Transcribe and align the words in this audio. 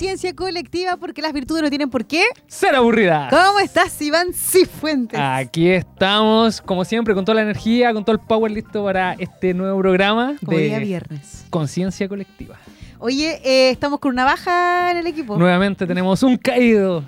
conciencia 0.00 0.34
colectiva 0.34 0.96
porque 0.96 1.20
las 1.20 1.34
virtudes 1.34 1.62
no 1.62 1.68
tienen 1.68 1.90
por 1.90 2.06
qué. 2.06 2.24
Ser 2.46 2.74
aburrida. 2.74 3.28
¿Cómo 3.28 3.60
estás, 3.60 4.00
Iván 4.00 4.32
Cifuentes? 4.32 5.20
Aquí 5.22 5.68
estamos, 5.68 6.62
como 6.62 6.86
siempre, 6.86 7.14
con 7.14 7.26
toda 7.26 7.36
la 7.36 7.42
energía, 7.42 7.92
con 7.92 8.02
todo 8.02 8.16
el 8.16 8.20
power 8.26 8.50
listo 8.50 8.82
para 8.82 9.12
este 9.18 9.52
nuevo 9.52 9.78
programa 9.80 10.36
Como 10.42 10.56
día 10.56 10.78
de 10.78 10.84
viernes. 10.86 11.44
conciencia 11.50 12.08
colectiva. 12.08 12.56
Oye, 12.98 13.42
eh, 13.44 13.68
estamos 13.68 14.00
con 14.00 14.12
una 14.12 14.24
baja 14.24 14.90
en 14.90 14.96
el 14.96 15.06
equipo. 15.06 15.36
Nuevamente 15.36 15.86
tenemos 15.86 16.22
un 16.22 16.38
caído. 16.38 17.04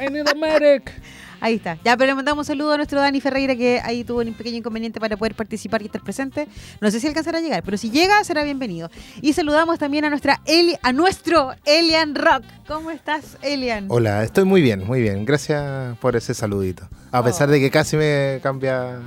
I 0.00 0.08
need 0.12 0.28
a 0.28 0.34
medic. 0.34 0.92
Ahí 1.40 1.54
está. 1.56 1.76
Ya, 1.84 1.96
pero 1.96 2.06
le 2.10 2.14
mandamos 2.14 2.38
un 2.40 2.44
saludo 2.46 2.72
a 2.72 2.76
nuestro 2.78 2.98
Dani 3.00 3.20
Ferreira 3.20 3.54
que 3.54 3.80
ahí 3.84 4.04
tuvo 4.04 4.20
un 4.20 4.32
pequeño 4.32 4.56
inconveniente 4.56 4.98
para 5.00 5.16
poder 5.16 5.34
participar 5.34 5.82
y 5.82 5.86
estar 5.86 6.02
presente. 6.02 6.48
No 6.80 6.90
sé 6.90 6.98
si 6.98 7.06
alcanzará 7.06 7.38
a 7.38 7.40
llegar, 7.42 7.62
pero 7.62 7.76
si 7.76 7.90
llega 7.90 8.22
será 8.24 8.42
bienvenido. 8.42 8.90
Y 9.20 9.32
saludamos 9.34 9.78
también 9.78 10.04
a 10.06 10.10
nuestra 10.10 10.40
Eli, 10.46 10.76
a 10.82 10.92
nuestro 10.92 11.54
Elian 11.66 12.14
Rock. 12.14 12.42
¿Cómo 12.66 12.90
estás, 12.90 13.36
Elian? 13.42 13.86
Hola, 13.88 14.24
estoy 14.24 14.44
muy 14.44 14.62
bien, 14.62 14.84
muy 14.86 15.02
bien. 15.02 15.24
Gracias 15.26 15.96
por 15.98 16.16
ese 16.16 16.32
saludito. 16.34 16.88
A 17.12 17.22
pesar 17.22 17.48
Oh. 17.48 17.52
de 17.52 17.60
que 17.60 17.70
casi 17.70 17.96
me 17.96 18.40
cambia 18.42 18.98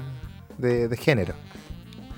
de, 0.58 0.88
de 0.88 0.98
género. 0.98 1.34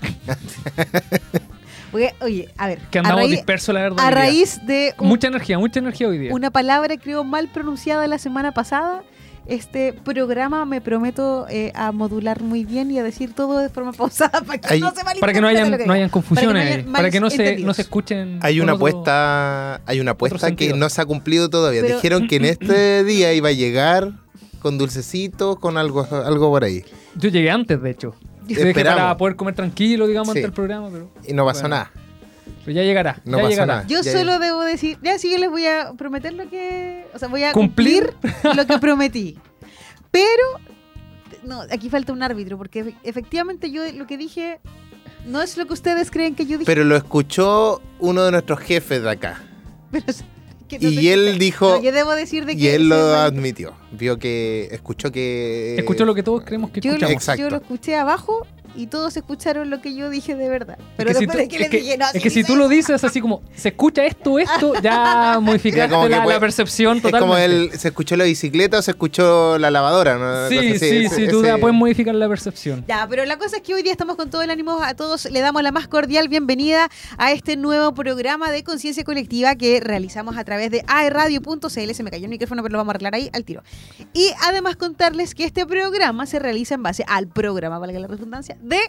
Porque, 1.91 2.13
oye, 2.21 2.49
a 2.57 2.67
ver, 2.67 2.79
Que 2.89 2.99
andamos 2.99 3.29
dispersos, 3.29 3.75
la 3.75 3.81
verdad. 3.81 3.99
a 4.05 4.11
raíz 4.11 4.65
de 4.65 4.93
un- 4.97 5.07
Mucha 5.09 5.27
energía, 5.27 5.59
mucha 5.59 5.79
energía 5.79 6.07
hoy 6.07 6.17
día. 6.19 6.33
una 6.33 6.49
palabra 6.49 6.95
creo 6.97 7.25
mal 7.25 7.49
pronunciada 7.49 8.07
la 8.07 8.17
semana 8.17 8.53
pasada, 8.53 9.03
este 9.47 9.93
programa 9.93 10.65
me 10.65 10.81
prometo 10.81 11.45
eh, 11.49 11.71
a 11.75 11.91
modular 11.91 12.41
muy 12.41 12.63
bien 12.65 12.91
y 12.91 12.99
a 12.99 13.03
decir 13.03 13.33
todo 13.33 13.59
de 13.59 13.69
forma 13.69 13.91
pausada 13.97 14.41
para 14.41 14.59
que 14.59 14.73
Hay- 14.73 14.79
no 14.79 14.91
se 14.91 15.03
Para 15.19 15.33
que 15.33 15.41
no 15.41 15.47
hayan, 15.47 15.77
que 15.77 15.85
no 15.85 16.11
confusiones, 16.11 16.85
para 16.85 17.09
que 17.09 17.19
no 17.19 17.29
se, 17.29 17.57
no 17.57 17.73
se 17.73 17.81
escuchen. 17.81 18.39
Hay 18.41 18.59
una 18.59 18.73
otro- 18.73 18.87
apuesta, 18.87 19.81
hay 19.85 19.99
una 19.99 20.11
apuesta 20.11 20.55
que 20.55 20.73
no 20.73 20.89
se 20.89 21.01
ha 21.01 21.05
cumplido 21.05 21.49
todavía. 21.49 21.81
Pero- 21.81 21.95
Dijeron 21.95 22.27
que 22.27 22.35
en 22.37 22.45
este 22.45 23.03
día 23.03 23.33
iba 23.33 23.49
a 23.49 23.53
llegar 23.53 24.11
con 24.61 24.77
dulcecitos, 24.77 25.57
con 25.59 25.77
algo, 25.77 26.07
algo 26.11 26.49
por 26.49 26.63
ahí. 26.63 26.83
Yo 27.15 27.29
llegué 27.29 27.49
antes, 27.51 27.81
de 27.81 27.89
hecho. 27.89 28.15
Yo 28.47 28.63
dejé 28.63 28.83
para 28.83 29.15
poder 29.17 29.35
comer 29.35 29.55
tranquilo, 29.55 30.07
digamos, 30.07 30.33
Sí. 30.33 30.39
ante 30.39 30.47
el 30.47 30.53
programa, 30.53 30.89
pero, 30.91 31.09
Y 31.27 31.33
no 31.33 31.45
pasó 31.45 31.61
Bueno. 31.61 31.75
nada. 31.77 31.91
Pero 32.65 32.71
ya 32.75 32.83
llegará. 32.83 33.21
No 33.25 33.37
ya 33.37 33.43
pasó 33.43 33.49
llegará. 33.49 33.75
nada. 33.75 33.87
Yo 33.87 34.01
Ya- 34.01 34.11
solo 34.11 34.39
debo 34.39 34.61
decir, 34.61 34.97
ya 35.03 35.17
sí 35.19 35.29
que 35.29 35.39
les 35.39 35.49
voy 35.49 35.65
a 35.65 35.93
prometer 35.97 36.33
lo 36.33 36.49
que, 36.49 37.05
o 37.13 37.19
sea, 37.19 37.27
voy 37.27 37.43
a 37.43 37.51
¿Cumplir? 37.53 38.13
cumplir, 38.21 38.55
lo 38.55 38.65
que 38.67 38.77
prometí. 38.79 39.39
Pero 40.11 40.43
no, 41.43 41.61
aquí 41.71 41.89
falta 41.89 42.13
un 42.13 42.21
árbitro 42.23 42.57
porque 42.57 42.85
efe- 42.85 42.95
efectivamente 43.03 43.71
yo 43.71 43.83
lo 43.93 44.05
que 44.07 44.17
dije 44.17 44.59
no 45.25 45.41
es 45.41 45.57
lo 45.57 45.65
que 45.67 45.73
ustedes 45.73 46.11
creen 46.11 46.35
que 46.35 46.45
yo 46.45 46.57
dije. 46.57 46.65
Pero 46.65 46.83
lo 46.83 46.95
escuchó 46.95 47.81
uno 47.99 48.23
de 48.23 48.31
nuestros 48.31 48.59
jefes 48.59 49.01
de 49.03 49.09
acá. 49.09 49.41
pero 49.91 50.05
es 50.07 50.23
que 50.67 50.79
no 50.79 50.89
Y 50.89 51.09
él 51.09 51.37
dijo- 51.39 51.69
no, 51.77 51.81
yo 51.81 51.91
debo 51.91 52.11
decir 52.15 52.45
de 52.45 52.55
que 52.55 52.61
Y 52.63 52.67
él 52.67 52.89
lo 52.89 52.95
admitió. 53.15 53.73
Vio 53.91 54.17
que 54.17 54.69
escuchó 54.71 55.11
que... 55.11 55.75
Escuchó 55.77 56.05
lo 56.05 56.15
que 56.15 56.23
todos 56.23 56.43
creemos 56.45 56.71
que 56.71 56.79
yo, 56.79 56.91
lo, 56.91 56.95
escuchamos. 56.95 57.13
Exacto. 57.23 57.41
yo 57.43 57.49
lo 57.49 57.57
escuché 57.57 57.95
abajo 57.95 58.47
y 58.75 58.87
todos 58.87 59.15
escucharon 59.17 59.69
lo 59.69 59.81
que 59.81 59.93
yo 59.95 60.09
dije 60.09 60.35
de 60.35 60.49
verdad. 60.49 60.77
Pero 60.97 61.11
es 61.11 61.17
que 61.17 61.19
si 61.21 61.25
después 61.27 61.37
tú, 61.37 61.43
de 61.43 61.47
que 61.49 61.55
es 61.55 61.61
les 61.61 61.69
que- 61.69 61.77
dije, 61.77 61.97
no, 61.97 62.05
es 62.05 62.11
sí 62.13 62.19
que 62.19 62.29
si 62.29 62.43
tú 62.43 62.55
lo 62.55 62.67
dices 62.67 63.03
así 63.03 63.21
como, 63.21 63.41
se 63.55 63.69
escucha 63.69 64.05
esto, 64.05 64.39
esto, 64.39 64.73
ya 64.81 65.39
modificaste 65.41 65.91
la, 66.09 66.21
puede- 66.23 66.33
la 66.35 66.39
percepción 66.39 66.97
Es 66.97 67.03
totalmente. 67.03 67.19
como 67.29 67.37
el, 67.37 67.71
se 67.79 67.89
escuchó 67.89 68.15
la 68.17 68.23
bicicleta 68.25 68.79
o 68.79 68.81
se 68.81 68.91
escuchó 68.91 69.57
la 69.57 69.71
lavadora, 69.71 70.47
Sí, 70.49 70.57
así, 70.57 70.67
sí, 70.79 70.85
ese- 71.05 71.09
sí, 71.15 71.27
tú 71.27 71.39
ese- 71.39 71.47
ya 71.47 71.57
puedes 71.57 71.77
modificar 71.77 72.15
la 72.15 72.27
percepción. 72.29 72.83
Ya, 72.87 73.05
pero 73.09 73.25
la 73.25 73.37
cosa 73.37 73.57
es 73.57 73.61
que 73.61 73.73
hoy 73.73 73.83
día 73.83 73.91
estamos 73.91 74.15
con 74.15 74.29
todo 74.29 74.41
el 74.41 74.49
ánimo 74.49 74.81
a 74.83 74.93
todos. 74.95 75.25
Le 75.29 75.39
damos 75.41 75.61
la 75.63 75.71
más 75.71 75.87
cordial 75.87 76.27
bienvenida 76.29 76.89
a 77.17 77.31
este 77.31 77.55
nuevo 77.57 77.93
programa 77.93 78.51
de 78.51 78.63
conciencia 78.63 79.03
colectiva 79.03 79.55
que 79.55 79.79
realizamos 79.79 80.37
a 80.37 80.43
través 80.43 80.71
de 80.71 80.83
aerradio.cl. 80.87 81.93
Se 81.93 82.03
me 82.03 82.11
cayó 82.11 82.25
el 82.25 82.29
micrófono, 82.29 82.61
pero 82.63 82.73
lo 82.73 82.77
vamos 82.79 82.91
a 82.91 82.95
arreglar 82.95 83.15
ahí 83.15 83.29
al 83.33 83.43
tiro. 83.43 83.63
Y 84.13 84.29
además 84.43 84.75
contarles 84.75 85.35
que 85.35 85.43
este 85.45 85.65
programa 85.65 86.25
se 86.25 86.39
realiza 86.39 86.75
en 86.75 86.83
base 86.83 87.03
al 87.07 87.27
programa, 87.27 87.79
valga 87.79 87.99
la 87.99 88.07
redundancia, 88.07 88.57
de 88.61 88.79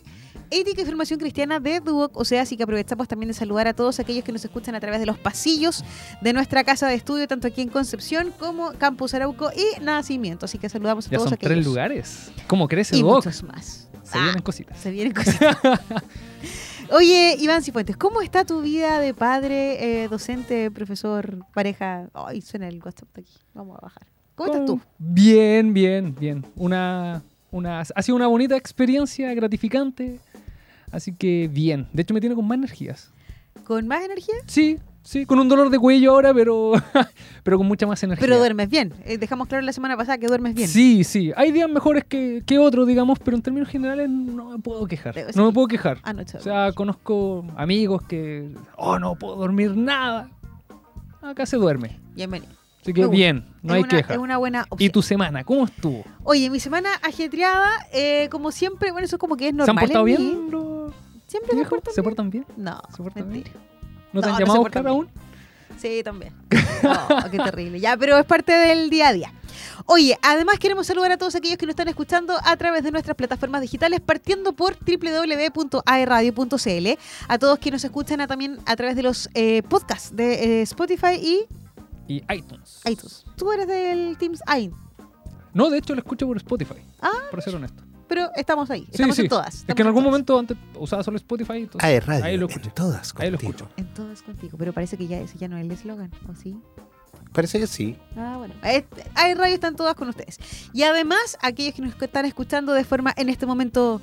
Ética 0.50 0.82
y 0.82 0.84
Formación 0.84 1.18
Cristiana 1.18 1.60
de 1.60 1.80
Duoc. 1.80 2.14
O 2.16 2.24
sea, 2.24 2.42
así 2.42 2.56
que 2.56 2.64
aprovechamos 2.64 3.08
también 3.08 3.28
de 3.28 3.34
saludar 3.34 3.68
a 3.68 3.72
todos 3.74 3.98
aquellos 4.00 4.22
que 4.22 4.32
nos 4.32 4.44
escuchan 4.44 4.74
a 4.74 4.80
través 4.80 5.00
de 5.00 5.06
los 5.06 5.18
pasillos 5.18 5.82
de 6.20 6.32
nuestra 6.34 6.62
casa 6.64 6.86
de 6.88 6.94
estudio, 6.94 7.26
tanto 7.26 7.46
aquí 7.48 7.62
en 7.62 7.68
Concepción 7.68 8.32
como 8.38 8.72
Campus 8.72 9.14
Arauco 9.14 9.50
y 9.56 9.80
Nacimiento. 9.82 10.44
Así 10.44 10.58
que 10.58 10.68
saludamos 10.68 11.06
a 11.06 11.10
Ya 11.10 11.16
todos 11.18 11.30
son 11.30 11.34
aquellos. 11.34 11.54
tres 11.54 11.64
lugares. 11.66 12.32
¿Cómo 12.48 12.68
crece 12.68 12.96
Y 12.96 13.00
Doc? 13.02 13.24
muchos 13.24 13.42
más. 13.44 13.88
Se 14.02 14.18
Ah. 14.18 14.24
vienen 14.24 14.42
cositas. 14.42 14.78
Se 14.78 14.90
vienen 14.90 15.14
cositas. 15.14 15.56
Oye, 16.90 17.36
Iván 17.38 17.62
Cifuentes, 17.62 17.96
¿cómo 17.96 18.20
está 18.20 18.44
tu 18.44 18.60
vida 18.60 19.00
de 19.00 19.14
padre, 19.14 20.02
eh, 20.04 20.08
docente, 20.08 20.70
profesor, 20.70 21.38
pareja? 21.54 22.10
Ay, 22.12 22.42
suena 22.42 22.68
el 22.68 22.82
WhatsApp 22.84 23.08
de 23.14 23.22
aquí. 23.22 23.32
Vamos 23.54 23.78
a 23.78 23.80
bajar. 23.80 24.06
¿Cómo 24.34 24.52
estás 24.52 24.66
tú? 24.66 24.80
Bien, 24.98 25.72
bien, 25.72 26.14
bien. 26.14 26.44
Una, 26.56 27.22
una, 27.52 27.80
ha 27.80 28.02
sido 28.02 28.16
una 28.16 28.26
bonita 28.26 28.56
experiencia, 28.56 29.32
gratificante. 29.34 30.18
Así 30.90 31.14
que 31.14 31.48
bien. 31.52 31.86
De 31.92 32.02
hecho, 32.02 32.12
me 32.12 32.20
tiene 32.20 32.34
con 32.34 32.46
más 32.46 32.58
energías. 32.58 33.12
¿Con 33.64 33.86
más 33.86 34.04
energía? 34.04 34.34
Sí, 34.46 34.78
sí, 35.02 35.24
con 35.24 35.38
un 35.38 35.48
dolor 35.48 35.70
de 35.70 35.78
cuello 35.78 36.12
ahora, 36.12 36.34
pero, 36.34 36.72
pero 37.44 37.58
con 37.58 37.66
mucha 37.66 37.86
más 37.86 38.02
energía. 38.02 38.26
Pero 38.26 38.38
duermes 38.38 38.68
bien. 38.68 38.92
Eh, 39.04 39.18
dejamos 39.18 39.48
claro 39.48 39.64
la 39.64 39.72
semana 39.72 39.96
pasada 39.96 40.18
que 40.18 40.26
duermes 40.26 40.54
bien. 40.54 40.68
Sí, 40.68 41.04
sí. 41.04 41.32
Hay 41.36 41.52
días 41.52 41.70
mejores 41.70 42.04
que, 42.04 42.42
que 42.44 42.58
otros, 42.58 42.86
digamos, 42.86 43.18
pero 43.18 43.36
en 43.36 43.42
términos 43.42 43.68
generales 43.68 44.10
no 44.10 44.50
me 44.50 44.58
puedo 44.58 44.86
quejar. 44.86 45.14
Debe 45.14 45.32
No 45.34 45.46
me 45.46 45.52
puedo 45.52 45.68
quejar. 45.68 45.98
Anoche. 46.02 46.38
O 46.38 46.40
sea, 46.40 46.72
conozco 46.72 47.44
amigos 47.56 48.02
que, 48.02 48.50
oh, 48.76 48.98
no 48.98 49.14
puedo 49.14 49.36
dormir 49.36 49.76
nada. 49.76 50.30
Acá 51.20 51.46
se 51.46 51.56
duerme. 51.56 52.00
Bienvenido. 52.14 52.61
Así 52.82 52.92
que 52.92 53.06
bien, 53.06 53.44
no 53.62 53.74
es 53.74 53.76
hay 53.76 53.80
una, 53.82 53.88
queja. 53.88 54.12
Es 54.14 54.18
una 54.18 54.36
buena 54.38 54.60
¿Y 54.70 54.74
opción. 54.74 54.92
tu 54.92 55.02
semana? 55.02 55.44
¿Cómo 55.44 55.64
estuvo? 55.66 56.04
Oye, 56.24 56.50
mi 56.50 56.58
semana 56.60 56.90
ajetreada, 57.02 57.70
eh, 57.92 58.28
como 58.30 58.50
siempre, 58.50 58.90
bueno, 58.90 59.04
eso 59.06 59.18
como 59.18 59.36
que 59.36 59.46
es 59.48 59.52
¿Se 59.52 59.56
normal 59.56 59.78
han 59.78 59.84
portado 59.84 60.08
en 60.08 60.16
bien 60.16 60.50
los 60.50 60.92
Siempre 61.28 61.54
viejos? 61.54 61.70
portan 61.70 61.94
¿Se 61.94 62.02
portan 62.02 62.30
bien? 62.30 62.44
No, 62.56 62.82
¿Se 62.94 63.02
portan 63.02 63.30
bien? 63.32 63.44
¿No 64.12 64.20
te 64.20 64.26
No, 64.26 64.34
han 64.34 64.34
no 64.34 64.38
llamado 64.40 64.52
se 64.54 64.58
a 64.58 64.60
buscar 64.60 64.86
aún? 64.88 65.08
Sí, 65.78 66.02
también. 66.04 66.34
No, 66.82 67.30
qué 67.30 67.38
terrible. 67.38 67.78
Ya, 67.78 67.96
pero 67.96 68.18
es 68.18 68.26
parte 68.26 68.50
del 68.52 68.90
día 68.90 69.06
a 69.08 69.12
día. 69.12 69.32
Oye, 69.86 70.18
además 70.20 70.58
queremos 70.58 70.84
saludar 70.88 71.12
a 71.12 71.16
todos 71.16 71.36
aquellos 71.36 71.56
que 71.56 71.64
nos 71.66 71.72
están 71.74 71.86
escuchando 71.86 72.34
a 72.44 72.56
través 72.56 72.82
de 72.82 72.90
nuestras 72.90 73.16
plataformas 73.16 73.60
digitales, 73.62 74.00
partiendo 74.00 74.52
por 74.52 74.76
www.aerradio.cl, 74.84 76.98
a 77.28 77.38
todos 77.38 77.58
que 77.60 77.70
nos 77.70 77.84
escuchan 77.84 78.20
a- 78.20 78.26
también 78.26 78.58
a 78.66 78.74
través 78.76 78.96
de 78.96 79.02
los 79.04 79.30
eh, 79.34 79.62
podcasts 79.68 80.14
de 80.16 80.58
eh, 80.60 80.62
Spotify 80.62 81.14
y 81.22 81.44
Y 82.12 82.34
iTunes. 82.34 82.80
iTunes. 82.84 83.24
Tú 83.36 83.52
eres 83.52 83.66
del 83.68 84.16
Teams 84.18 84.40
AIN, 84.46 84.74
No, 85.54 85.70
de 85.70 85.78
hecho 85.78 85.94
lo 85.94 86.00
escucho 86.00 86.26
por 86.26 86.36
Spotify. 86.36 86.82
Ah, 87.00 87.10
Por 87.30 87.40
ser 87.42 87.54
honesto. 87.54 87.82
pero 88.08 88.30
estamos 88.36 88.70
ahí, 88.70 88.82
Sí, 88.84 88.88
estamos 88.92 89.16
sí. 89.16 89.22
en 89.22 89.28
todas. 89.28 89.64
Es 89.66 89.74
que 89.74 89.82
en 89.82 89.86
algún 89.88 90.02
todas. 90.02 90.12
momento 90.12 90.38
antes 90.38 90.56
usaba 90.78 91.02
solo 91.02 91.16
Spotify. 91.16 91.58
entonces 91.58 91.80
Ah, 91.88 91.92
es 91.92 92.04
radio. 92.06 92.24
Ahí 92.24 92.36
lo 92.36 92.44
en 92.46 92.50
escuché. 92.50 92.70
todas 92.70 93.14
Ahí 93.18 93.30
lo 93.30 93.38
contigo. 93.38 93.64
escucho. 93.66 93.68
En 93.76 93.94
todas 93.94 94.22
contigo, 94.22 94.58
pero 94.58 94.72
parece 94.72 94.96
que 94.98 95.06
ya 95.06 95.18
ese 95.18 95.38
ya 95.38 95.48
no 95.48 95.56
es 95.56 95.64
el 95.64 95.70
eslogan, 95.70 96.10
¿o 96.28 96.34
sí? 96.34 96.56
Parece 97.32 97.58
que 97.60 97.66
sí. 97.66 97.96
Ah, 98.16 98.36
bueno. 98.38 98.54
Hay 99.14 99.34
radio 99.34 99.54
están 99.54 99.74
todas 99.76 99.94
con 99.94 100.08
ustedes. 100.08 100.38
Y 100.74 100.82
además, 100.82 101.38
aquellos 101.40 101.74
que 101.74 101.80
nos 101.82 101.94
están 102.00 102.26
escuchando 102.26 102.72
de 102.74 102.84
forma 102.84 103.14
en 103.16 103.28
este 103.30 103.46
momento. 103.46 104.00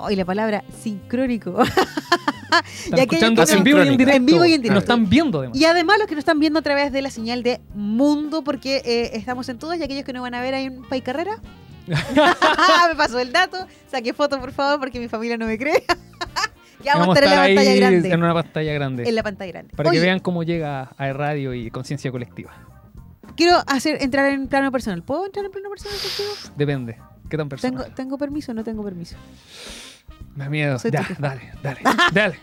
Hoy 0.00 0.16
la 0.16 0.24
palabra 0.24 0.64
sincrónico. 0.82 1.62
Están 1.62 2.98
Y 2.98 3.00
escuchando 3.00 3.44
en 3.48 3.62
vivo 3.64 3.78
y 3.78 3.82
en 3.82 3.88
En 3.92 3.96
directo. 3.98 4.24
vivo 4.26 4.44
y 4.44 4.54
en 4.54 4.62
directo. 4.62 4.74
Nos 4.74 4.82
están 4.84 5.08
viendo 5.08 5.38
además. 5.40 5.58
y 5.58 5.64
además 5.64 5.98
los 5.98 6.08
que 6.08 6.14
nos 6.14 6.20
están 6.22 6.38
viendo 6.40 6.58
a 6.58 6.62
través 6.62 6.90
de 6.92 7.02
la 7.02 7.10
señal 7.10 7.42
de 7.42 7.60
Mundo, 7.74 8.42
porque 8.42 8.82
eh, 8.84 9.10
estamos 9.14 9.48
en 9.48 9.58
todas, 9.58 9.78
y 9.78 9.82
aquellos 9.82 10.04
que 10.04 10.12
no 10.12 10.22
van 10.22 10.34
a 10.34 10.40
ver 10.40 10.54
ahí 10.54 10.64
en 10.66 10.82
Pay 10.82 11.02
Carrera. 11.02 11.38
me 11.86 12.96
pasó 12.96 13.18
el 13.18 13.32
dato. 13.32 13.66
Saqué 13.90 14.12
foto, 14.12 14.40
por 14.40 14.52
favor, 14.52 14.80
porque 14.80 14.98
mi 14.98 15.08
familia 15.08 15.36
no 15.36 15.46
me 15.46 15.58
cree. 15.58 15.84
ya 16.84 16.96
vamos 16.96 17.16
a 17.16 17.20
estar 17.20 17.24
en 17.24 17.30
la 17.30 17.46
pantalla 17.46 17.74
grande. 17.76 18.10
en 18.10 18.22
una 18.22 18.34
pantalla 18.34 18.72
grande. 18.72 19.08
En 19.08 19.14
la 19.14 19.22
pantalla 19.22 19.52
grande. 19.52 19.74
Para 19.76 19.90
Oye, 19.90 19.98
que 19.98 20.04
vean 20.06 20.18
cómo 20.20 20.42
llega 20.42 20.90
a 20.96 21.12
radio 21.12 21.52
y 21.54 21.70
conciencia 21.70 22.10
colectiva. 22.10 22.52
quiero 23.36 23.58
hacer 23.66 24.02
entrar 24.02 24.26
en 24.32 24.48
plano 24.48 24.72
personal. 24.72 25.02
¿Puedo 25.02 25.26
entrar 25.26 25.44
en 25.44 25.52
plano 25.52 25.68
personal 25.68 25.96
contigo? 25.98 26.54
Depende. 26.56 26.96
¿Qué 27.28 27.36
tan 27.36 27.48
personal? 27.48 27.82
¿Tengo, 27.84 27.94
¿Tengo 27.94 28.18
permiso 28.18 28.50
o 28.50 28.54
no 28.54 28.64
tengo 28.64 28.82
permiso? 28.82 29.14
Me 30.40 30.44
da 30.46 30.50
miedo. 30.50 30.78
Soy 30.78 30.90
Ya, 30.90 31.06
tu 31.06 31.14
dale, 31.20 31.52
dale, 31.62 31.80
dale. 32.14 32.34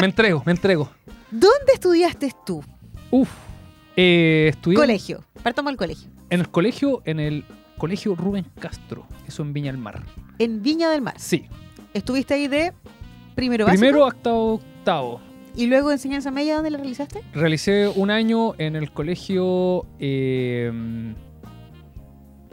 Me 0.00 0.06
entrego, 0.06 0.42
me 0.46 0.52
entrego. 0.52 0.90
¿Dónde 1.30 1.74
estudiaste 1.74 2.32
tú? 2.46 2.64
Uf. 3.10 3.28
Eh, 3.94 4.46
estudié 4.52 4.78
Colegio. 4.78 5.22
Partamos 5.42 5.70
al 5.70 5.76
colegio. 5.76 6.08
en 6.30 6.40
el 6.40 6.48
colegio, 6.48 7.02
en 7.04 7.20
el 7.20 7.44
colegio 7.76 8.14
Rubén 8.14 8.46
Castro. 8.58 9.06
Eso 9.28 9.42
en 9.42 9.52
Viña 9.52 9.70
del 9.70 9.78
Mar. 9.78 10.02
En 10.38 10.62
Viña 10.62 10.88
del 10.88 11.02
Mar. 11.02 11.14
Sí. 11.18 11.44
Estuviste 11.92 12.32
ahí 12.32 12.48
de 12.48 12.72
primero 13.34 13.66
básico. 13.66 13.80
Primero 13.80 14.06
hasta 14.06 14.32
octavo. 14.32 15.20
Y 15.54 15.66
luego 15.66 15.92
enseñanza 15.92 16.30
media, 16.30 16.54
¿dónde 16.54 16.70
la 16.70 16.78
realizaste? 16.78 17.20
Realicé 17.34 17.86
un 17.88 18.10
año 18.10 18.54
en 18.56 18.76
el 18.76 18.90
colegio 18.92 19.84
eh, 19.98 20.72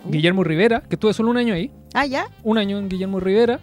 Guillermo 0.09 0.43
Rivera, 0.43 0.81
que 0.81 0.95
estuve 0.95 1.13
solo 1.13 1.29
un 1.31 1.37
año 1.37 1.53
ahí. 1.53 1.71
Ah, 1.93 2.05
ya. 2.05 2.27
Un 2.43 2.57
año 2.57 2.77
en 2.77 2.89
Guillermo 2.89 3.21
Rivera, 3.21 3.61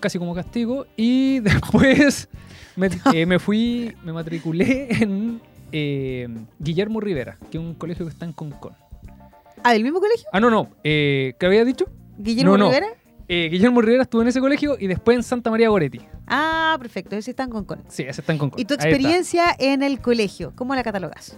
casi 0.00 0.18
como 0.18 0.34
castigo. 0.34 0.86
Y 0.96 1.40
después 1.40 2.28
me, 2.76 2.88
eh, 3.12 3.26
me 3.26 3.38
fui, 3.38 3.94
me 4.04 4.12
matriculé 4.12 4.88
en 5.02 5.40
eh, 5.72 6.28
Guillermo 6.58 7.00
Rivera, 7.00 7.36
que 7.50 7.58
es 7.58 7.62
un 7.64 7.74
colegio 7.74 8.06
que 8.06 8.12
está 8.12 8.24
en 8.24 8.32
Concón. 8.32 8.74
Ah, 9.62 9.72
¿del 9.72 9.82
mismo 9.82 10.00
colegio? 10.00 10.26
Ah, 10.32 10.40
no, 10.40 10.50
no. 10.50 10.70
Eh, 10.84 11.34
¿Qué 11.40 11.46
había 11.46 11.64
dicho? 11.64 11.86
¿Guillermo 12.18 12.56
No. 12.56 12.66
Rivera? 12.68 12.86
Eh, 13.28 13.48
Guillermo 13.50 13.80
Rivera 13.82 14.04
estuvo 14.04 14.22
en 14.22 14.28
ese 14.28 14.40
colegio 14.40 14.76
y 14.78 14.86
después 14.86 15.16
en 15.16 15.22
Santa 15.24 15.50
María 15.50 15.68
Goretti. 15.68 16.00
Ah, 16.28 16.76
perfecto. 16.80 17.16
Ese 17.16 17.32
están 17.32 17.50
con 17.50 17.64
con. 17.64 17.82
Sí, 17.88 18.04
ese 18.04 18.20
está 18.20 18.32
en 18.32 18.38
Concón. 18.38 18.60
¿Y 18.60 18.64
tu 18.64 18.74
está. 18.74 18.88
experiencia 18.88 19.46
en 19.58 19.82
el 19.82 20.00
colegio? 20.00 20.52
¿Cómo 20.54 20.74
la 20.76 20.84
catalogas? 20.84 21.36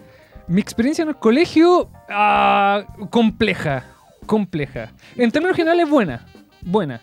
Mi 0.49 0.61
experiencia 0.61 1.02
en 1.02 1.08
el 1.08 1.16
colegio, 1.16 1.90
ah, 2.11 2.84
compleja, 3.11 3.84
compleja. 4.26 4.93
En 5.16 5.31
términos 5.31 5.56
generales, 5.56 5.88
buena, 5.88 6.26
buena. 6.62 7.00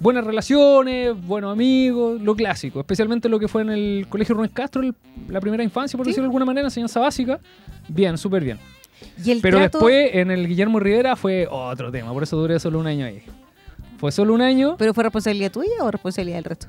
Buenas 0.00 0.24
relaciones, 0.24 1.14
buenos 1.26 1.52
amigos, 1.52 2.20
lo 2.22 2.34
clásico. 2.34 2.80
Especialmente 2.80 3.28
lo 3.28 3.38
que 3.38 3.48
fue 3.48 3.60
en 3.62 3.68
el 3.70 4.06
colegio 4.08 4.34
Rubén 4.34 4.50
Castro, 4.50 4.80
el- 4.82 4.94
la 5.28 5.40
primera 5.40 5.62
infancia, 5.62 5.96
por 5.98 6.06
Sí. 6.06 6.10
decirlo 6.12 6.24
de 6.24 6.28
alguna 6.28 6.46
manera, 6.46 6.66
enseñanza 6.66 7.00
básica. 7.00 7.38
Bien, 7.86 8.16
súper 8.16 8.42
bien. 8.42 8.58
Y 9.22 9.30
el 9.30 9.40
Pero 9.42 9.58
trato- 9.58 9.78
después, 9.78 10.10
en 10.14 10.30
el 10.30 10.48
Guillermo 10.48 10.80
Rivera, 10.80 11.16
fue 11.16 11.46
otro 11.50 11.92
tema. 11.92 12.12
Por 12.14 12.22
eso 12.22 12.36
duré 12.38 12.58
solo 12.58 12.78
un 12.78 12.86
año 12.86 13.04
ahí. 13.04 13.22
Fue 13.98 14.10
solo 14.10 14.32
un 14.32 14.40
año 14.40 14.76
¿Pero 14.78 14.94
fue 14.94 15.04
responsabilidad 15.04 15.52
tuya 15.52 15.68
o 15.82 15.90
responsabilidad 15.90 16.36
del 16.38 16.44
resto? 16.44 16.66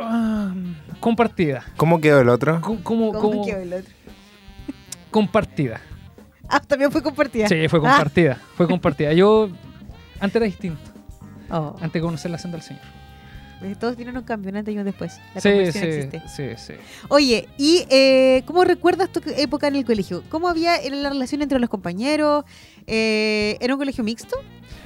ah, 0.00 0.54
compartida. 1.00 1.64
¿Cómo 1.76 2.00
quedó 2.00 2.20
el 2.20 2.28
otro? 2.28 2.60
¿Cómo 2.60 2.80
como 3.12 3.44
quedó 3.44 3.58
el 3.60 3.72
otro? 3.72 3.92
compartida. 5.10 5.80
Ah, 6.48 6.60
también 6.60 6.92
fue 6.92 7.02
compartida. 7.02 7.48
Sí, 7.48 7.66
fue 7.68 7.80
compartida. 7.80 8.38
Fue 8.56 8.68
compartida. 8.68 9.12
Yo 9.12 9.48
antes 10.20 10.36
era 10.36 10.46
distinto. 10.46 10.89
Oh, 11.50 11.74
Antes 11.80 11.92
de 11.94 12.00
conocer 12.00 12.30
la 12.30 12.38
senda 12.38 12.56
del 12.58 12.64
Señor. 12.66 12.82
todos 13.78 13.96
tienen 13.96 14.16
un 14.16 14.22
cambio, 14.24 14.56
antes 14.56 14.74
y 14.74 14.78
un 14.78 14.84
después. 14.84 15.20
La 15.34 15.40
Sí, 15.40 15.48
sí, 15.72 15.78
existe. 15.78 16.22
sí, 16.28 16.44
sí. 16.56 16.74
Oye, 17.08 17.48
¿y 17.58 17.84
eh, 17.90 18.42
cómo 18.46 18.64
recuerdas 18.64 19.10
tu 19.10 19.20
época 19.36 19.68
en 19.68 19.76
el 19.76 19.84
colegio? 19.84 20.22
¿Cómo 20.28 20.48
había 20.48 20.76
la 20.90 21.10
relación 21.10 21.42
entre 21.42 21.58
los 21.58 21.68
compañeros? 21.68 22.44
Eh, 22.86 23.56
¿Era 23.60 23.74
un 23.74 23.78
colegio 23.80 24.02
mixto? 24.04 24.36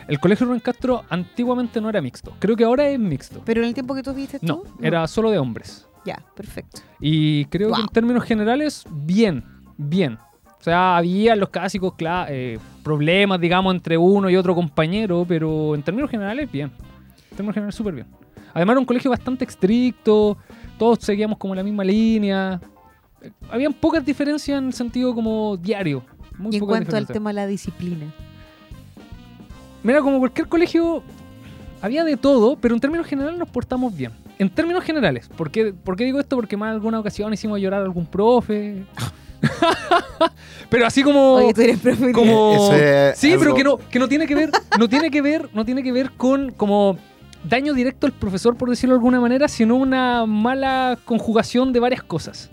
El 0.08 0.20
colegio 0.20 0.46
Rubén 0.46 0.60
Castro 0.60 1.04
antiguamente 1.08 1.80
no 1.80 1.88
era 1.88 2.00
mixto. 2.02 2.34
Creo 2.38 2.56
que 2.56 2.64
ahora 2.64 2.88
es 2.88 2.98
mixto. 2.98 3.42
¿Pero 3.44 3.62
en 3.62 3.68
el 3.68 3.74
tiempo 3.74 3.94
que 3.94 4.02
tú 4.02 4.12
viste 4.12 4.38
tú? 4.38 4.46
No, 4.46 4.62
era 4.80 5.06
solo 5.06 5.30
de 5.30 5.38
hombres. 5.38 5.86
Ya, 6.04 6.22
perfecto. 6.36 6.82
Y 7.00 7.46
creo 7.46 7.72
que 7.72 7.80
en 7.80 7.88
términos 7.88 8.24
generales, 8.24 8.84
bien, 8.90 9.44
bien. 9.78 10.18
O 10.64 10.70
sea, 10.72 10.96
había 10.96 11.36
los 11.36 11.50
clásicos 11.50 11.92
eh, 12.00 12.58
problemas, 12.82 13.38
digamos, 13.38 13.74
entre 13.74 13.98
uno 13.98 14.30
y 14.30 14.36
otro 14.36 14.54
compañero, 14.54 15.26
pero 15.28 15.74
en 15.74 15.82
términos 15.82 16.10
generales, 16.10 16.50
bien. 16.50 16.72
En 17.30 17.36
términos 17.36 17.52
generales, 17.52 17.74
súper 17.74 17.92
bien. 17.92 18.06
Además, 18.54 18.72
era 18.72 18.80
un 18.80 18.86
colegio 18.86 19.10
bastante 19.10 19.44
estricto, 19.44 20.38
todos 20.78 21.00
seguíamos 21.00 21.36
como 21.36 21.54
la 21.54 21.62
misma 21.62 21.84
línea. 21.84 22.58
Eh, 23.20 23.30
Habían 23.50 23.74
pocas 23.74 24.02
diferencias 24.06 24.56
en 24.56 24.68
el 24.68 24.72
sentido 24.72 25.14
como 25.14 25.58
diario. 25.58 26.02
Muy 26.38 26.54
y 26.54 26.56
en 26.56 26.64
cuanto 26.64 26.96
al 26.96 27.08
tema 27.08 27.28
de 27.28 27.34
la 27.34 27.46
disciplina. 27.46 28.06
Mira, 29.82 30.00
como 30.00 30.18
cualquier 30.18 30.48
colegio, 30.48 31.02
había 31.82 32.04
de 32.04 32.16
todo, 32.16 32.56
pero 32.56 32.74
en 32.74 32.80
términos 32.80 33.06
generales 33.06 33.38
nos 33.38 33.50
portamos 33.50 33.94
bien. 33.94 34.12
En 34.38 34.48
términos 34.48 34.82
generales. 34.82 35.28
¿Por 35.28 35.50
qué, 35.50 35.74
por 35.74 35.94
qué 35.94 36.06
digo 36.06 36.20
esto? 36.20 36.36
Porque 36.36 36.56
más 36.56 36.72
alguna 36.72 37.00
ocasión 37.00 37.34
hicimos 37.34 37.60
llorar 37.60 37.82
a 37.82 37.84
algún 37.84 38.06
profe. 38.06 38.86
pero 40.70 40.86
así 40.86 41.02
como... 41.02 41.34
Oye, 41.34 41.54
tú 41.54 41.60
eres 41.60 41.78
profe. 41.78 42.12
como 42.12 42.72
es 42.72 43.18
sí, 43.18 43.34
pero 43.38 43.50
algo- 43.52 43.56
que 43.56 43.64
no, 43.64 43.76
que 43.78 43.98
no 43.98 44.08
tiene 44.08 44.26
que 44.26 44.34
ver, 44.34 44.50
no 44.78 44.88
tiene 44.88 45.10
que 45.10 45.22
ver, 45.22 45.48
no 45.54 45.64
tiene 45.64 45.82
que 45.82 45.92
ver 45.92 46.10
con 46.12 46.50
como 46.52 46.96
daño 47.44 47.74
directo 47.74 48.06
al 48.06 48.12
profesor, 48.12 48.56
por 48.56 48.70
decirlo 48.70 48.94
de 48.94 48.98
alguna 48.98 49.20
manera, 49.20 49.48
sino 49.48 49.76
una 49.76 50.26
mala 50.26 50.98
conjugación 51.04 51.72
de 51.72 51.80
varias 51.80 52.02
cosas. 52.02 52.50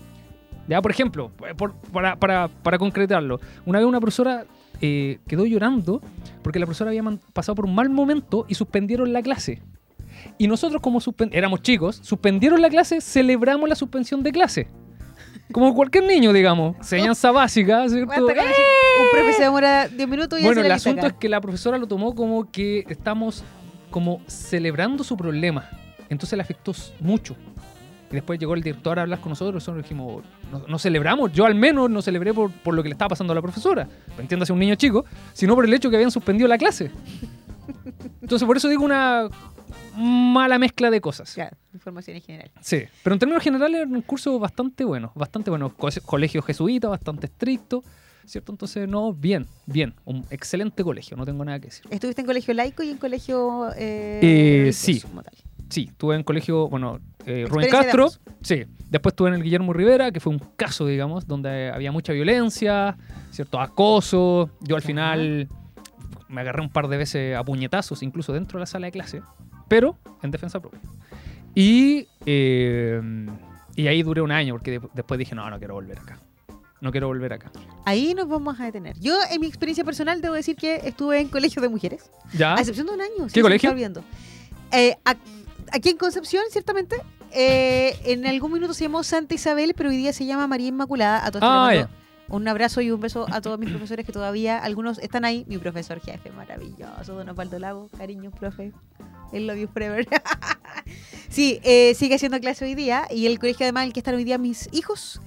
Ya, 0.68 0.80
por 0.80 0.90
ejemplo, 0.90 1.30
por- 1.56 1.72
para, 1.92 2.16
para- 2.16 2.48
para 2.48 2.78
concretarlo, 2.78 3.40
una 3.66 3.78
vez 3.78 3.86
una 3.88 4.00
profesora 4.00 4.44
eh, 4.80 5.18
quedó 5.26 5.44
llorando 5.46 6.00
porque 6.42 6.58
la 6.58 6.66
profesora 6.66 6.90
había 6.90 7.02
pasado 7.32 7.54
por 7.56 7.64
un 7.66 7.74
mal 7.74 7.88
momento 7.90 8.46
y 8.48 8.54
suspendieron 8.54 9.12
la 9.12 9.22
clase. 9.22 9.60
Y 10.38 10.46
nosotros, 10.46 10.80
como 10.80 11.00
éramos 11.32 11.62
chicos, 11.62 11.98
suspendieron 12.02 12.60
la 12.62 12.68
clase, 12.68 13.00
celebramos 13.00 13.68
la 13.68 13.74
suspensión 13.74 14.22
de 14.22 14.30
clase. 14.30 14.68
Como 15.52 15.74
cualquier 15.74 16.04
niño, 16.04 16.32
digamos. 16.32 16.76
Enseñanza 16.78 17.30
básica, 17.32 17.88
¿cierto? 17.88 18.26
Decir, 18.26 18.42
Un 19.00 19.10
profe 19.12 19.32
se 19.34 19.42
demora 19.42 19.88
10 19.88 20.08
minutos 20.08 20.40
y 20.40 20.44
Bueno, 20.44 20.60
el 20.60 20.72
asunto 20.72 21.00
acá. 21.00 21.08
es 21.08 21.12
que 21.14 21.28
la 21.28 21.40
profesora 21.40 21.78
lo 21.78 21.86
tomó 21.86 22.14
como 22.14 22.50
que 22.50 22.84
estamos 22.88 23.44
como 23.90 24.20
celebrando 24.26 25.04
su 25.04 25.16
problema. 25.16 25.68
Entonces 26.08 26.36
le 26.36 26.42
afectó 26.42 26.72
mucho. 27.00 27.36
Y 28.10 28.14
después 28.14 28.38
llegó 28.38 28.54
el 28.54 28.62
director 28.62 28.98
a 28.98 29.02
hablar 29.02 29.20
con 29.20 29.30
nosotros 29.30 29.54
nosotros 29.54 29.82
dijimos, 29.84 30.22
no, 30.50 30.62
no 30.68 30.78
celebramos, 30.78 31.32
yo 31.32 31.46
al 31.46 31.54
menos 31.54 31.88
no 31.88 32.02
celebré 32.02 32.34
por, 32.34 32.50
por 32.50 32.74
lo 32.74 32.82
que 32.82 32.90
le 32.90 32.92
estaba 32.92 33.10
pasando 33.10 33.32
a 33.32 33.36
la 33.36 33.40
profesora. 33.40 33.88
Entiéndase 34.18 34.52
un 34.52 34.58
niño 34.58 34.74
chico, 34.74 35.06
sino 35.32 35.54
por 35.54 35.64
el 35.64 35.72
hecho 35.72 35.88
que 35.88 35.96
habían 35.96 36.10
suspendido 36.10 36.46
la 36.46 36.58
clase. 36.58 36.90
Entonces 38.20 38.46
por 38.46 38.56
eso 38.56 38.68
digo 38.68 38.84
una 38.84 39.28
mala 39.96 40.58
mezcla 40.58 40.90
de 40.90 41.00
cosas. 41.00 41.34
Claro, 41.34 41.56
información 41.74 42.16
en 42.16 42.22
general. 42.22 42.50
Sí, 42.60 42.82
pero 43.02 43.14
en 43.14 43.18
términos 43.20 43.42
generales 43.42 43.80
era 43.82 43.90
un 43.90 44.02
curso 44.02 44.38
bastante 44.38 44.84
bueno, 44.84 45.12
bastante 45.14 45.50
bueno. 45.50 45.74
Co- 45.74 45.88
Colegio 46.04 46.42
jesuita, 46.42 46.88
bastante 46.88 47.26
estricto, 47.26 47.82
¿cierto? 48.24 48.52
Entonces, 48.52 48.88
no, 48.88 49.12
bien, 49.12 49.46
bien. 49.66 49.94
Un 50.04 50.24
excelente 50.30 50.82
colegio, 50.84 51.16
no 51.16 51.24
tengo 51.24 51.44
nada 51.44 51.58
que 51.60 51.66
decir. 51.66 51.84
¿Estuviste 51.90 52.20
en 52.22 52.26
colegio 52.26 52.54
laico 52.54 52.82
y 52.82 52.90
en 52.90 52.98
colegio 52.98 53.68
eh, 53.76 54.66
Eh, 54.68 54.72
sí. 54.72 55.02
Sí, 55.68 55.86
estuve 55.90 56.16
en 56.16 56.22
colegio, 56.22 56.68
bueno, 56.68 57.00
eh, 57.24 57.46
Rubén 57.48 57.64
de 57.64 57.70
Castro. 57.70 58.10
Sí, 58.42 58.64
después 58.90 59.12
estuve 59.12 59.28
en 59.28 59.36
el 59.36 59.42
Guillermo 59.42 59.72
Rivera, 59.72 60.12
que 60.12 60.20
fue 60.20 60.30
un 60.30 60.38
caso, 60.56 60.86
digamos, 60.86 61.26
donde 61.26 61.70
había 61.70 61.90
mucha 61.92 62.12
violencia, 62.12 62.96
¿cierto? 63.30 63.58
Acoso. 63.58 64.50
Yo 64.60 64.76
al 64.76 64.82
final 64.82 65.48
me 66.28 66.42
agarré 66.42 66.60
un 66.60 66.68
par 66.68 66.88
de 66.88 66.98
veces 66.98 67.34
a 67.36 67.42
puñetazos, 67.42 68.02
incluso 68.02 68.34
dentro 68.34 68.58
de 68.58 68.60
la 68.62 68.66
sala 68.66 68.86
de 68.88 68.92
clase, 68.92 69.22
pero 69.72 69.96
en 70.22 70.30
defensa 70.30 70.60
propia. 70.60 70.80
Y, 71.54 72.06
eh, 72.26 73.00
y 73.76 73.86
ahí 73.86 74.02
duré 74.02 74.20
un 74.22 74.30
año, 74.32 74.54
porque 74.54 74.72
de- 74.78 74.88
después 74.94 75.18
dije, 75.18 75.34
no, 75.34 75.48
no 75.50 75.58
quiero 75.58 75.74
volver 75.74 75.98
acá. 75.98 76.18
No 76.80 76.90
quiero 76.90 77.06
volver 77.06 77.32
acá. 77.32 77.50
Ahí 77.84 78.12
nos 78.14 78.26
vamos 78.28 78.58
a 78.58 78.64
detener. 78.64 78.98
Yo, 78.98 79.14
en 79.30 79.40
mi 79.40 79.46
experiencia 79.46 79.84
personal, 79.84 80.20
debo 80.20 80.34
decir 80.34 80.56
que 80.56 80.76
estuve 80.84 81.20
en 81.20 81.28
colegio 81.28 81.62
de 81.62 81.68
mujeres. 81.68 82.10
¿Ya? 82.36 82.54
A 82.54 82.58
excepción 82.58 82.86
de 82.88 82.94
un 82.94 83.00
año. 83.00 83.28
sí, 83.28 83.34
¿Qué 83.34 83.40
me 83.40 83.44
colegio? 83.44 83.72
Eh, 84.72 84.96
aquí 85.72 85.88
en 85.90 85.96
Concepción, 85.96 86.42
ciertamente. 86.50 86.96
eh, 87.30 87.96
en 88.04 88.26
algún 88.26 88.52
minuto 88.52 88.74
se 88.74 88.84
llamó 88.84 89.02
Santa 89.04 89.34
Isabel, 89.34 89.74
pero 89.76 89.88
hoy 89.90 89.96
día 89.96 90.12
se 90.12 90.26
llama 90.26 90.46
María 90.48 90.68
Inmaculada. 90.68 91.24
A 91.24 91.30
todos 91.30 91.44
Ah, 91.46 91.88
un 92.28 92.48
abrazo 92.48 92.80
y 92.80 92.90
un 92.90 93.00
beso 93.00 93.26
a 93.30 93.40
todos 93.40 93.58
mis 93.58 93.68
profesores 93.70 94.04
que 94.06 94.12
todavía, 94.12 94.58
algunos 94.58 94.98
están 94.98 95.24
ahí. 95.24 95.44
Mi 95.48 95.58
profesor 95.58 96.00
jefe, 96.00 96.30
maravilloso, 96.32 97.14
Don 97.14 97.28
Osvaldo 97.28 97.58
Lago. 97.58 97.88
Cariño, 97.96 98.30
profe. 98.32 98.72
El 99.32 99.46
love 99.46 99.58
you 99.58 99.68
forever. 99.68 100.06
sí, 101.28 101.60
eh, 101.62 101.94
sigue 101.94 102.14
haciendo 102.16 102.38
clase 102.40 102.64
hoy 102.64 102.74
día. 102.74 103.06
Y 103.10 103.26
el 103.26 103.38
colegio, 103.38 103.64
además, 103.64 103.82
en 103.84 103.86
el 103.88 103.92
que 103.92 104.00
están 104.00 104.14
hoy 104.14 104.24
día 104.24 104.38
mis 104.38 104.68
hijos. 104.72 105.20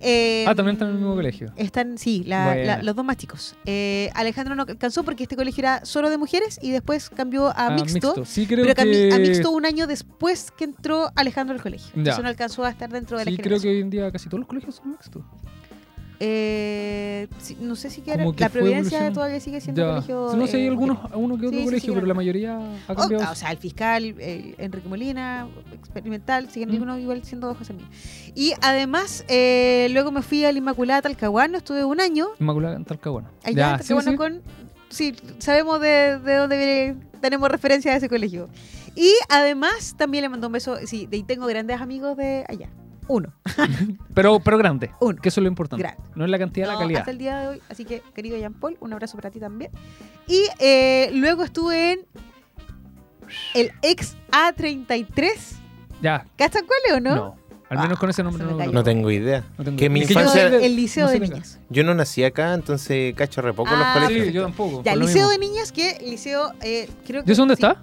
eh, 0.00 0.44
Ah, 0.46 0.54
también 0.54 0.74
están 0.74 0.88
en 0.88 0.94
el 0.94 1.00
mismo 1.00 1.14
colegio. 1.14 1.52
Están, 1.56 1.96
sí, 1.96 2.24
la- 2.26 2.54
la- 2.56 2.82
los 2.82 2.94
dos 2.94 3.04
más 3.04 3.16
chicos. 3.16 3.56
Eh, 3.64 4.10
Alejandro 4.14 4.54
no 4.54 4.64
alcanzó 4.68 5.02
porque 5.02 5.22
este 5.22 5.34
colegio 5.36 5.62
era 5.62 5.84
solo 5.86 6.10
de 6.10 6.18
mujeres 6.18 6.58
y 6.60 6.70
después 6.72 7.08
cambió 7.08 7.48
a 7.48 7.68
Ah, 7.68 7.70
mixto. 7.70 8.24
Sí, 8.26 8.46
creo 8.46 8.64
Pero 8.66 8.74
que... 8.74 9.10
a 9.14 9.18
mixto 9.18 9.50
un 9.50 9.64
año 9.64 9.86
después 9.86 10.50
que 10.50 10.64
entró 10.64 11.10
Alejandro 11.14 11.54
al 11.54 11.62
colegio. 11.62 11.88
Ya. 11.94 11.98
Entonces 12.00 12.22
no 12.22 12.28
alcanzó 12.28 12.64
a 12.64 12.70
estar 12.70 12.90
dentro 12.90 13.16
de 13.18 13.24
la 13.24 13.30
Sí, 13.30 13.38
creo 13.38 13.58
que 13.60 13.68
hoy 13.70 13.80
en 13.80 13.88
día 13.90 14.10
casi 14.12 14.28
todos 14.28 14.40
los 14.40 14.48
colegios 14.48 14.74
son 14.74 14.90
mixtos. 14.90 15.22
Eh, 16.20 17.28
no 17.60 17.74
sé 17.76 17.90
si 17.90 18.00
que 18.02 18.16
la 18.16 18.48
Providencia 18.48 19.12
todavía 19.12 19.40
sigue 19.40 19.60
siendo 19.60 19.82
Ya. 19.82 19.88
colegio. 19.94 20.32
No 20.36 20.46
sé, 20.46 20.56
hay 20.58 20.64
eh, 20.64 20.68
algunos, 20.68 21.02
mujer. 21.02 21.16
uno 21.16 21.38
que 21.38 21.46
otro 21.46 21.58
Sí, 21.58 21.64
colegio, 21.64 21.88
sí, 21.92 21.94
pero 21.94 22.06
la 22.06 22.14
mayoría 22.14 22.56
ha 22.86 22.92
O, 22.92 22.94
cambiado. 22.96 23.32
o 23.32 23.34
sea, 23.34 23.50
el 23.50 23.58
fiscal, 23.58 24.14
Enrique 24.18 24.88
Molina, 24.88 25.46
experimental, 25.72 26.50
siguen 26.50 26.68
Mm. 26.70 26.72
algunos 26.72 27.00
igual 27.00 27.24
siendo 27.24 27.54
José 27.54 27.72
Miguel. 27.74 27.88
Y 28.34 28.52
además, 28.60 29.24
eh, 29.28 29.88
luego 29.90 30.12
me 30.12 30.22
fui 30.22 30.44
a 30.44 30.52
la 30.52 30.58
Inmaculada 30.58 31.02
Talcahuano, 31.02 31.58
estuve 31.58 31.84
un 31.84 32.00
año 32.00 32.28
Inmaculada 32.38 32.78
Talcahuano. 32.84 33.28
Allá 33.42 33.56
Ya, 33.56 33.70
en 33.72 33.82
sí, 33.82 33.88
Talcahuano 33.88 34.10
sí. 34.12 34.16
con. 34.16 34.42
Sí, 34.90 35.14
sabemos 35.38 35.80
de, 35.80 36.18
de 36.18 36.34
dónde 36.36 36.56
viene. 36.56 36.96
Tenemos 37.20 37.48
referencia 37.50 37.92
a 37.92 37.96
ese 37.96 38.08
colegio. 38.08 38.48
Y 38.94 39.10
además 39.28 39.94
también 39.98 40.22
le 40.22 40.28
mandó 40.28 40.46
un 40.46 40.52
beso. 40.52 40.76
Sí, 40.86 41.06
de 41.06 41.22
tengo 41.24 41.46
grandes 41.46 41.80
amigos 41.80 42.16
de 42.16 42.44
allá. 42.48 42.68
Uno. 43.08 43.32
Pero, 44.14 44.40
pero 44.40 44.56
grande, 44.58 44.90
Uno. 45.00 45.20
que 45.20 45.28
eso 45.28 45.40
es 45.40 45.42
lo 45.42 45.48
importante. 45.48 45.82
Grande. 45.82 46.02
No 46.14 46.24
es 46.24 46.30
la 46.30 46.38
cantidad, 46.38 46.66
No, 46.68 46.72
la 46.74 46.78
calidad. 46.78 47.00
Hasta 47.00 47.10
el 47.10 47.18
día 47.18 47.38
de 47.40 47.48
hoy. 47.48 47.62
Así 47.68 47.84
que, 47.84 48.00
querido 48.14 48.36
Jean 48.38 48.54
Paul, 48.54 48.76
un 48.80 48.92
abrazo 48.92 49.16
para 49.16 49.30
ti 49.30 49.40
también. 49.40 49.70
Y 50.26 50.44
eh, 50.58 51.10
luego 51.12 51.42
estuve 51.44 51.92
en 51.92 52.00
el 53.54 53.72
ex 53.82 54.16
A33. 54.30 55.32
Ya, 56.02 56.26
¿Cachan 56.36 56.64
cuál 56.66 56.78
es 56.86 56.92
o 56.94 57.00
no? 57.00 57.14
no. 57.14 57.36
Al 57.70 57.78
menos 57.78 57.96
Ah, 57.96 58.00
con 58.00 58.10
ese 58.10 58.22
nombre 58.22 58.44
no, 58.44 58.56
No 58.72 58.84
tengo 58.84 59.10
idea. 59.10 59.42
no 59.58 59.64
tengo 59.64 59.76
que 59.78 59.88
mi 59.88 60.02
Es 60.02 60.08
Liceo 60.10 60.22
infancia- 60.22 60.50
de- 60.50 60.66
el 60.66 60.76
Liceo 60.76 61.06
no 61.06 61.12
de 61.12 61.20
Niñas. 61.20 61.58
Yo 61.70 61.82
no 61.82 61.94
nací 61.94 62.22
acá, 62.22 62.52
entonces 62.54 63.14
cacho 63.14 63.40
re 63.42 63.52
poco 63.52 63.70
Ah, 63.72 63.94
los 63.96 64.08
Sí, 64.08 64.12
colegios. 64.14 64.34
yo 64.34 64.42
tampoco. 64.42 64.82
Ya, 64.84 64.94
Liceo 64.94 65.28
mismo. 65.28 65.30
de 65.30 65.38
Niñas, 65.38 65.72
que 65.72 65.98
Liceo. 66.04 66.52
Eh, 66.60 66.88
creo 67.06 67.24
que, 67.24 67.30
¿Y 67.30 67.32
eso 67.32 67.42
dónde 67.42 67.56
sí. 67.56 67.62
está? 67.64 67.82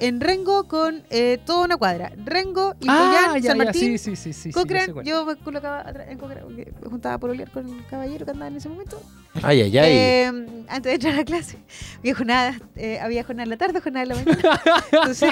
En 0.00 0.20
Rengo 0.20 0.64
con 0.64 1.02
eh, 1.10 1.38
toda 1.44 1.64
una 1.64 1.76
cuadra. 1.76 2.12
Rengo, 2.24 2.70
Ah, 2.70 2.76
Ilcoyán, 2.80 3.12
ya, 3.12 3.48
San 3.50 3.58
ya, 3.58 3.64
Martín, 3.64 3.98
sí, 3.98 4.16
sí, 4.16 4.32
sí, 4.32 4.52
Cochrane. 4.52 4.92
yo 5.04 5.24
me 5.24 5.36
colocaba 5.36 5.80
atrás 5.80 6.06
en 6.08 6.18
Cochrane 6.18 6.42
porque 6.42 6.72
me 6.82 6.88
juntaba 6.90 7.18
por 7.18 7.30
olear 7.30 7.50
con 7.50 7.68
el 7.68 7.86
caballero 7.86 8.24
que 8.24 8.30
andaba 8.30 8.48
en 8.48 8.56
ese 8.56 8.68
momento. 8.68 9.00
Ay, 9.42 9.62
ay, 9.62 9.78
ay. 9.78 9.92
Eh, 9.92 10.26
antes 10.68 10.82
de 10.82 10.94
entrar 10.94 11.18
a 11.18 11.24
clase, 11.24 11.58
había 11.98 12.14
jornada, 12.14 12.58
eh, 12.76 12.98
había 13.00 13.22
jornada 13.24 13.44
en 13.44 13.50
la 13.50 13.56
tarde, 13.56 13.80
jornada 13.80 14.02
en 14.04 14.08
la 14.08 14.14
mañana. 14.16 14.60
Entonces, 14.92 15.30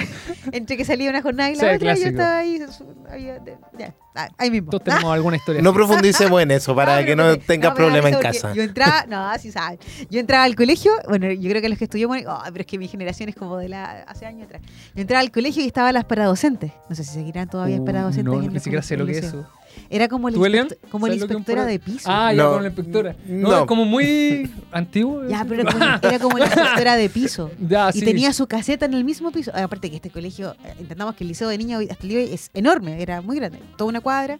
entre 0.51 0.77
que 0.77 0.85
salía 0.85 1.09
una 1.09 1.21
jornada 1.21 1.49
y 1.51 1.55
la 1.55 1.59
Sí, 1.59 1.65
otra, 1.65 1.77
clásico. 1.79 2.05
yo 2.05 2.09
estaba 2.11 2.37
ahí, 2.37 2.61
había- 3.09 3.43
ya, 3.77 3.87
ah, 3.87 3.93
ahí 4.37 4.51
mismo. 4.51 4.69
Todos 4.71 4.83
tenemos 4.83 5.13
alguna 5.13 5.37
historia. 5.37 5.61
no 5.61 5.69
así. 5.69 5.75
profundicemos 5.77 6.41
en 6.41 6.51
eso 6.51 6.75
para 6.75 7.05
que 7.05 7.15
no 7.15 7.37
tengas 7.37 7.71
no, 7.71 7.75
problemas 7.75 8.11
en 8.11 8.19
casa. 8.19 8.53
Yo 8.53 8.63
entraba, 8.63 9.05
no, 9.07 9.37
sí 9.39 9.51
saben. 9.51 9.79
Yo 10.09 10.19
entraba 10.19 10.43
al 10.43 10.55
colegio, 10.55 10.91
bueno, 11.07 11.31
yo 11.31 11.49
creo 11.49 11.61
que 11.61 11.69
los 11.69 11.77
que 11.77 11.85
estudiamos, 11.85 12.17
oh, 12.27 12.41
pero 12.45 12.61
es 12.61 12.67
que 12.67 12.77
mi 12.77 12.87
generación 12.87 13.29
es 13.29 13.35
como 13.35 13.57
de 13.57 13.69
la 13.69 14.03
hace 14.07 14.25
años 14.25 14.45
atrás. 14.45 14.61
Yo 14.95 15.01
entraba 15.01 15.21
al 15.21 15.31
colegio 15.31 15.63
y 15.63 15.67
estaban 15.67 15.93
las 15.93 16.05
paradocentes. 16.05 16.71
No 16.89 16.95
sé 16.95 17.03
si 17.03 17.13
seguirán 17.13 17.47
todavía 17.49 17.77
Uh, 17.77 17.85
paradocentes. 17.85 18.33
no, 18.33 18.41
ni 18.41 18.59
siquiera 18.59 18.81
sé 18.81 18.97
lo 18.97 19.05
que 19.05 19.11
es 19.11 19.25
eso. 19.25 19.45
Era 19.89 20.07
como 20.07 20.29
inspecto- 20.29 20.75
como 20.89 21.07
la 21.07 21.13
¿Sabes 21.13 21.21
lo 21.21 21.27
que 21.27 21.33
es 21.33 21.35
un 21.35 21.39
inspectora 21.39 21.65
de 21.65 21.79
piso. 21.79 22.09
Ah, 22.11 22.33
ya 22.33 22.43
No, 22.43 22.51
con 22.53 22.61
la 22.63 22.67
inspectora. 22.69 23.15
No, 23.27 23.49
no. 23.49 23.59
es 23.59 23.65
como 23.65 23.85
muy 23.85 24.51
antiguo. 24.71 25.23
Ya, 25.29 25.45
pero 25.47 25.61
era 25.61 25.71
como, 26.01 26.09
era 26.09 26.19
como 26.19 26.37
la 26.37 26.45
inspectora 26.45 26.95
de 26.95 27.09
piso. 27.09 27.51
Ya, 27.67 27.89
Y 27.93 27.99
sí. 27.99 28.05
tenía 28.05 28.33
su 28.33 28.47
caseta 28.47 28.85
en 28.85 28.93
el 28.93 29.03
mismo 29.03 29.31
piso. 29.31 29.51
Ah, 29.53 29.63
Aparte 29.63 29.89
que 29.89 29.95
este 29.97 30.09
colegio, 30.09 30.55
eh, 30.65 30.73
entendamos 30.79 31.15
que 31.15 31.23
el 31.23 31.29
liceo 31.29 31.49
de 31.49 31.57
niños 31.57 31.83
hasta 31.89 32.03
el 32.03 32.09
día 32.09 32.17
de 32.19 32.25
hoy 32.25 32.33
es 32.33 32.49
enorme, 32.53 33.01
era 33.01 33.21
muy 33.21 33.35
grande, 33.37 33.59
toda 33.77 33.89
una 33.89 34.01
cuadra. 34.01 34.37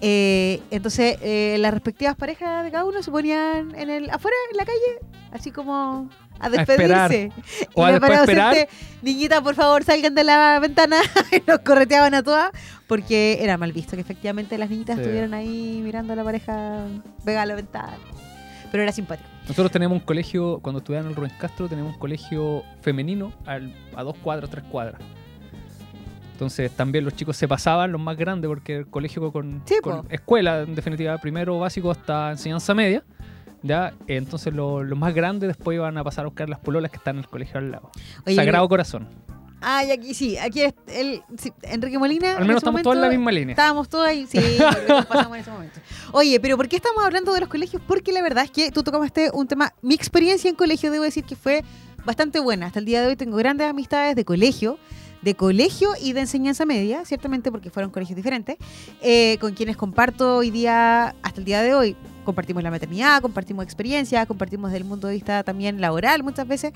Eh, 0.00 0.60
entonces, 0.70 1.16
eh, 1.22 1.56
las 1.60 1.72
respectivas 1.72 2.14
parejas 2.16 2.64
de 2.64 2.70
cada 2.70 2.84
uno 2.84 3.02
se 3.02 3.10
ponían 3.10 3.74
en 3.74 3.88
el 3.90 4.10
afuera, 4.10 4.36
en 4.50 4.56
la 4.56 4.64
calle, 4.64 4.98
así 5.32 5.50
como 5.50 6.10
a 6.40 6.46
esperar. 6.62 7.10
despedirse. 7.10 7.68
O 7.74 7.82
y 7.82 7.84
a 7.84 7.86
la 7.86 7.98
después 7.98 8.20
paradocente, 8.26 8.68
niñita, 9.02 9.40
por 9.42 9.54
favor, 9.54 9.84
salgan 9.84 10.14
de 10.14 10.24
la 10.24 10.58
ventana. 10.60 10.96
y 11.32 11.42
nos 11.48 11.60
correteaban 11.60 12.14
a 12.14 12.22
todas, 12.22 12.50
porque 12.86 13.38
era 13.40 13.56
mal 13.56 13.72
visto 13.72 13.96
que 13.96 14.02
efectivamente 14.02 14.58
las 14.58 14.68
niñitas 14.70 14.96
Sí. 14.96 15.02
estuvieran 15.02 15.34
ahí 15.34 15.80
mirando 15.82 16.12
a 16.12 16.16
la 16.16 16.24
pareja 16.24 16.80
pegada 17.24 17.42
a 17.42 17.46
la 17.46 17.54
ventana. 17.54 17.96
Pero 18.70 18.82
era 18.82 18.92
simpático. 18.92 19.28
Nosotros 19.42 19.70
teníamos 19.70 19.98
un 20.00 20.04
colegio, 20.04 20.58
cuando 20.62 20.78
estudiaba 20.78 21.04
en 21.04 21.10
el 21.10 21.16
Rubén 21.16 21.32
Castro, 21.38 21.68
teníamos 21.68 21.94
un 21.94 21.98
colegio 22.00 22.64
femenino 22.80 23.32
al- 23.46 23.74
a 23.94 24.02
dos 24.02 24.16
cuadras, 24.18 24.50
tres 24.50 24.64
cuadras. 24.64 25.00
Entonces 26.32 26.72
también 26.72 27.04
los 27.04 27.14
chicos 27.14 27.36
se 27.36 27.46
pasaban, 27.46 27.92
los 27.92 28.00
más 28.00 28.16
grandes, 28.16 28.48
porque 28.48 28.76
el 28.78 28.86
colegio 28.88 29.30
con, 29.32 29.62
Sí, 29.66 29.76
con 29.80 30.02
po. 30.02 30.06
escuela, 30.10 30.62
en 30.62 30.74
definitiva, 30.74 31.16
primero 31.18 31.58
básico 31.60 31.90
hasta 31.92 32.32
enseñanza 32.32 32.74
media. 32.74 33.04
¿Ya? 33.64 33.92
Entonces 34.06 34.54
lo- 34.54 34.84
los 34.84 34.96
más 34.96 35.12
grandes 35.14 35.48
después 35.48 35.74
iban 35.74 35.98
a 35.98 36.04
pasar 36.04 36.24
a 36.24 36.28
buscar 36.28 36.48
las 36.48 36.60
pololas 36.60 36.90
que 36.92 36.98
están 36.98 37.16
en 37.16 37.22
el 37.24 37.28
colegio 37.28 37.58
al 37.58 37.72
lado. 37.72 37.90
Oye, 38.24 38.36
Sagrado 38.36 38.68
Corazón. 38.68 39.08
Ah, 39.66 39.82
y 39.82 39.90
aquí 39.92 40.12
sí, 40.12 40.36
aquí 40.36 40.60
es 40.60 40.74
el, 40.88 41.22
sí, 41.38 41.50
Enrique 41.62 41.98
Molina. 41.98 42.32
Al 42.36 42.42
en 42.42 42.46
menos 42.48 42.60
estamos 42.62 42.82
todos 42.82 42.96
en 42.96 43.02
la 43.02 43.08
misma 43.08 43.32
línea. 43.32 43.54
Estábamos 43.54 43.88
todos 43.88 44.06
ahí, 44.06 44.26
sí, 44.26 44.38
nos 44.88 45.06
pasamos 45.06 45.36
en 45.36 45.40
ese 45.40 45.50
momento. 45.50 45.80
Oye, 46.12 46.38
pero 46.38 46.58
¿por 46.58 46.68
qué 46.68 46.76
estamos 46.76 47.02
hablando 47.02 47.32
de 47.32 47.40
los 47.40 47.48
colegios? 47.48 47.80
Porque 47.86 48.12
la 48.12 48.20
verdad 48.22 48.44
es 48.44 48.50
que 48.50 48.70
tú 48.70 48.82
tocaste 48.82 49.30
un 49.32 49.48
tema. 49.48 49.72
Mi 49.80 49.94
experiencia 49.94 50.50
en 50.50 50.54
colegio, 50.56 50.90
debo 50.92 51.04
decir 51.04 51.24
que 51.24 51.34
fue 51.34 51.64
bastante 52.04 52.40
buena. 52.40 52.66
Hasta 52.66 52.78
el 52.78 52.84
día 52.84 53.00
de 53.00 53.06
hoy 53.08 53.16
tengo 53.16 53.38
grandes 53.38 53.66
amistades 53.66 54.14
de 54.14 54.26
colegio, 54.26 54.78
de 55.22 55.34
colegio 55.34 55.92
y 55.98 56.12
de 56.12 56.20
enseñanza 56.20 56.66
media, 56.66 57.06
ciertamente 57.06 57.50
porque 57.50 57.70
fueron 57.70 57.90
colegios 57.90 58.16
diferentes, 58.16 58.58
eh, 59.00 59.38
con 59.40 59.54
quienes 59.54 59.78
comparto 59.78 60.36
hoy 60.36 60.50
día, 60.50 61.14
hasta 61.22 61.38
el 61.40 61.46
día 61.46 61.62
de 61.62 61.72
hoy. 61.74 61.96
Compartimos 62.24 62.62
la 62.62 62.70
maternidad, 62.70 63.20
compartimos 63.22 63.64
experiencia, 63.64 64.24
compartimos 64.26 64.70
desde 64.70 64.82
el 64.82 64.88
punto 64.88 65.06
de 65.08 65.14
vista 65.14 65.42
también 65.42 65.80
laboral 65.80 66.22
muchas 66.22 66.46
veces. 66.48 66.72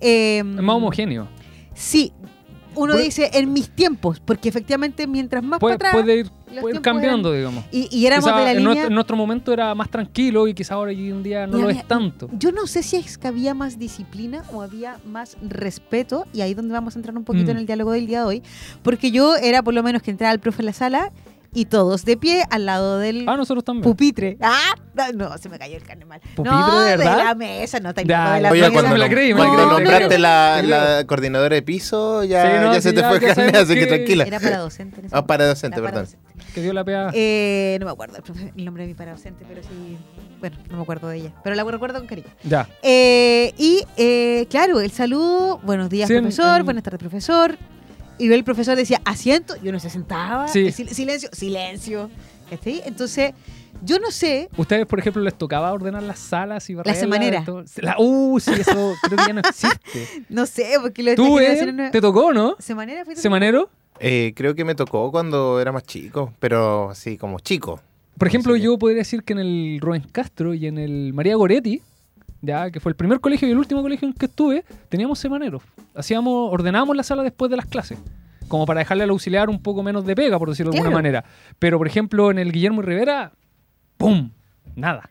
Eh, 0.00 0.38
Es 0.38 0.44
más 0.44 0.76
homogéneo. 0.76 1.28
Sí. 1.74 2.12
Uno 2.74 2.94
Puede- 2.94 3.04
dice 3.04 3.30
en 3.34 3.52
mis 3.52 3.68
tiempos, 3.68 4.18
porque 4.20 4.48
efectivamente 4.48 5.06
mientras 5.06 5.42
más 5.44 5.60
Puede, 5.60 5.76
para 5.76 5.90
atrás. 5.90 6.02
puede 6.04 6.18
ir, 6.20 6.30
puede 6.58 6.80
cambiando, 6.80 7.30
digamos. 7.30 7.66
Y, 7.70 7.86
y 7.94 8.06
éramos 8.06 8.24
Quizá 8.24 8.38
de 8.38 8.44
la 8.44 8.50
en, 8.52 8.56
línea. 8.56 8.64
nuestro, 8.72 8.88
en 8.88 8.94
nuestro 8.94 9.16
momento 9.18 9.52
era 9.52 9.74
más 9.74 9.90
tranquilo 9.90 10.48
y 10.48 10.54
quizá 10.54 10.72
ahora 10.76 10.90
hoy 10.90 11.10
en 11.10 11.22
día 11.22 11.46
no 11.46 11.58
lo 11.58 11.68
es 11.68 11.86
tanto. 11.86 12.30
Yo 12.32 12.50
no 12.50 12.66
sé 12.66 12.82
si 12.82 12.96
es 12.96 13.18
que 13.18 13.28
había 13.28 13.52
más 13.52 13.78
disciplina 13.78 14.42
o 14.54 14.62
había 14.62 14.96
más 15.04 15.36
respeto, 15.42 16.24
y 16.32 16.40
ahí 16.40 16.52
es 16.52 16.56
donde 16.56 16.72
vamos 16.72 16.96
a 16.96 16.98
entrar 16.98 17.14
un 17.14 17.24
poquito 17.24 17.48
Mm. 17.48 17.50
en 17.50 17.56
el 17.58 17.66
diálogo 17.66 17.90
del 17.92 18.06
día 18.06 18.20
de 18.20 18.24
hoy, 18.26 18.42
porque 18.82 19.10
yo 19.10 19.36
era 19.36 19.62
por 19.62 19.74
lo 19.74 19.82
menos 19.82 20.00
que 20.00 20.10
entraba 20.10 20.32
el 20.32 20.40
profe 20.40 20.62
en 20.62 20.66
la 20.66 20.72
sala 20.72 21.12
y 21.54 21.66
todos 21.66 22.04
de 22.04 22.16
pie 22.16 22.44
al 22.50 22.64
lado 22.66 22.98
del 22.98 23.28
Ah, 23.28 23.36
nosotros 23.36 23.62
también. 23.64 23.82
pupitre. 23.84 24.38
Ah, 24.40 24.74
no, 24.94 25.12
no, 25.28 25.38
se 25.38 25.48
me 25.48 25.58
cayó 25.58 25.76
el 25.76 25.82
carne 25.82 26.04
mal. 26.04 26.20
¿Pupitre, 26.34 26.56
no, 26.58 26.80
de 26.80 26.96
verdad? 26.96 27.16
la 27.18 27.34
mesa, 27.34 27.78
no, 27.80 27.90
está 27.90 28.02
Ya, 28.02 28.34
de 28.34 28.40
la 28.42 28.50
Oye, 28.50 28.60
mesa. 28.62 28.72
cuando, 28.72 28.90
me 28.92 28.98
la 28.98 29.08
creí, 29.08 29.32
cuando 29.32 29.56
la 29.58 29.66
nombraste 29.66 30.06
creo. 30.06 30.18
la, 30.18 30.62
la 30.62 31.06
coordinadora 31.06 31.54
de 31.54 31.62
piso, 31.62 32.24
ya, 32.24 32.42
Sí, 32.42 32.52
no, 32.58 32.72
ya 32.72 32.74
sí, 32.76 32.82
se 32.88 32.92
te 32.94 33.00
ya- 33.02 33.08
fue 33.10 33.20
ya 33.20 33.34
carne, 33.34 33.58
así 33.58 33.74
que 33.74 33.80
que- 33.80 33.86
tranquila. 33.86 34.24
Era 34.24 34.40
para 34.40 34.58
docente. 34.58 35.00
en 35.00 35.06
ese 35.06 35.16
Ah, 35.16 35.26
para 35.26 35.46
docente, 35.46 35.78
Era 35.78 35.84
para 35.90 36.02
perdón. 36.02 36.20
docente. 36.22 36.52
Que 36.54 36.60
dio 36.62 36.72
la 36.72 36.84
pea. 36.84 37.10
Eh, 37.12 37.76
no 37.80 37.86
me 37.86 37.92
acuerdo 37.92 38.16
el, 38.16 38.22
profe- 38.24 38.52
el 38.56 38.64
nombre 38.64 38.82
de 38.84 38.88
mi 38.88 38.94
paradocente, 38.94 39.44
pero 39.48 39.62
sí. 39.62 39.98
Bueno, 40.40 40.56
no 40.70 40.76
me 40.78 40.82
acuerdo 40.82 41.08
de 41.08 41.18
ella. 41.18 41.32
Pero 41.44 41.54
la 41.54 41.62
recuerdo 41.64 41.98
con 41.98 42.06
cariño. 42.08 42.26
ya. 42.42 42.68
Eh, 42.82 43.52
y 43.58 43.84
eh, 43.96 44.46
claro, 44.50 44.80
el 44.80 44.90
saludo, 44.90 45.58
buenos 45.62 45.88
días, 45.88 46.08
Sí, 46.08 46.14
en- 46.14 46.22
profesor, 46.22 46.60
en- 46.60 46.64
buenas 46.64 46.82
tardes, 46.82 46.98
profesor. 46.98 47.56
Y 48.18 48.32
el 48.32 48.44
profesor 48.44 48.76
decía 48.76 49.00
asiento, 49.04 49.54
yo 49.62 49.72
no 49.72 49.80
se 49.80 49.90
sentaba. 49.90 50.48
Sí. 50.48 50.66
Sil- 50.70 50.88
silencio, 50.88 51.28
silencio. 51.32 52.10
¿Cachai? 52.50 52.82
Entonces, 52.84 53.32
yo 53.82 53.98
no 53.98 54.10
sé. 54.10 54.48
¿Ustedes, 54.56 54.86
por 54.86 54.98
ejemplo, 54.98 55.22
les 55.22 55.34
tocaba 55.34 55.72
ordenar 55.72 56.02
las 56.02 56.18
salas 56.18 56.68
y 56.70 56.74
barrerlas? 56.74 57.00
semanera. 57.00 57.40
y 57.40 57.44
todo? 57.44 57.64
La, 57.78 57.96
uh, 57.98 58.38
sí, 58.38 58.52
eso 58.52 58.94
creo 59.02 59.18
que 59.18 59.26
ya 59.26 59.32
no 59.32 59.40
existe. 59.40 60.08
No 60.28 60.46
sé, 60.46 60.74
porque 60.80 61.02
lo 61.02 61.14
¿Tú, 61.14 61.38
eh? 61.38 61.90
¿Te 61.90 62.00
tocó, 62.00 62.32
no? 62.32 62.56
¿Semanera 62.58 63.04
fuiste? 63.04 63.22
¿Semanero? 63.22 63.70
Eh, 64.00 64.32
creo 64.36 64.54
que 64.54 64.64
me 64.64 64.74
tocó 64.74 65.10
cuando 65.10 65.60
era 65.60 65.72
más 65.72 65.84
chico, 65.84 66.32
pero 66.40 66.90
así 66.90 67.16
como 67.16 67.40
chico. 67.40 67.80
Por 68.18 68.28
ejemplo, 68.28 68.54
yo 68.56 68.78
podría 68.78 68.98
decir 68.98 69.22
que 69.22 69.32
en 69.32 69.38
el 69.38 69.78
Rubén 69.80 70.02
Castro 70.12 70.54
y 70.54 70.66
en 70.66 70.76
el 70.78 71.12
María 71.14 71.34
Goretti, 71.36 71.80
ya 72.42 72.70
que 72.70 72.80
fue 72.80 72.90
el 72.90 72.96
primer 72.96 73.20
colegio 73.20 73.48
y 73.48 73.52
el 73.52 73.58
último 73.58 73.80
colegio 73.82 74.06
en 74.08 74.14
que 74.14 74.26
estuve, 74.26 74.64
teníamos 74.88 75.18
semaneros. 75.18 75.62
Hacíamos, 75.94 76.52
ordenábamos 76.52 76.96
la 76.96 77.02
sala 77.02 77.22
después 77.22 77.50
de 77.50 77.56
las 77.56 77.66
clases. 77.66 77.98
Como 78.48 78.66
para 78.66 78.80
dejarle 78.80 79.04
al 79.04 79.10
auxiliar 79.10 79.48
un 79.48 79.62
poco 79.62 79.82
menos 79.82 80.04
de 80.04 80.14
pega, 80.14 80.38
por 80.38 80.48
decirlo 80.48 80.72
de 80.72 80.78
alguna 80.78 80.94
manera. 80.94 81.24
Pero, 81.58 81.78
por 81.78 81.86
ejemplo, 81.86 82.30
en 82.30 82.38
el 82.38 82.52
Guillermo 82.52 82.82
Rivera, 82.82 83.32
¡pum! 83.96 84.30
Nada. 84.74 85.10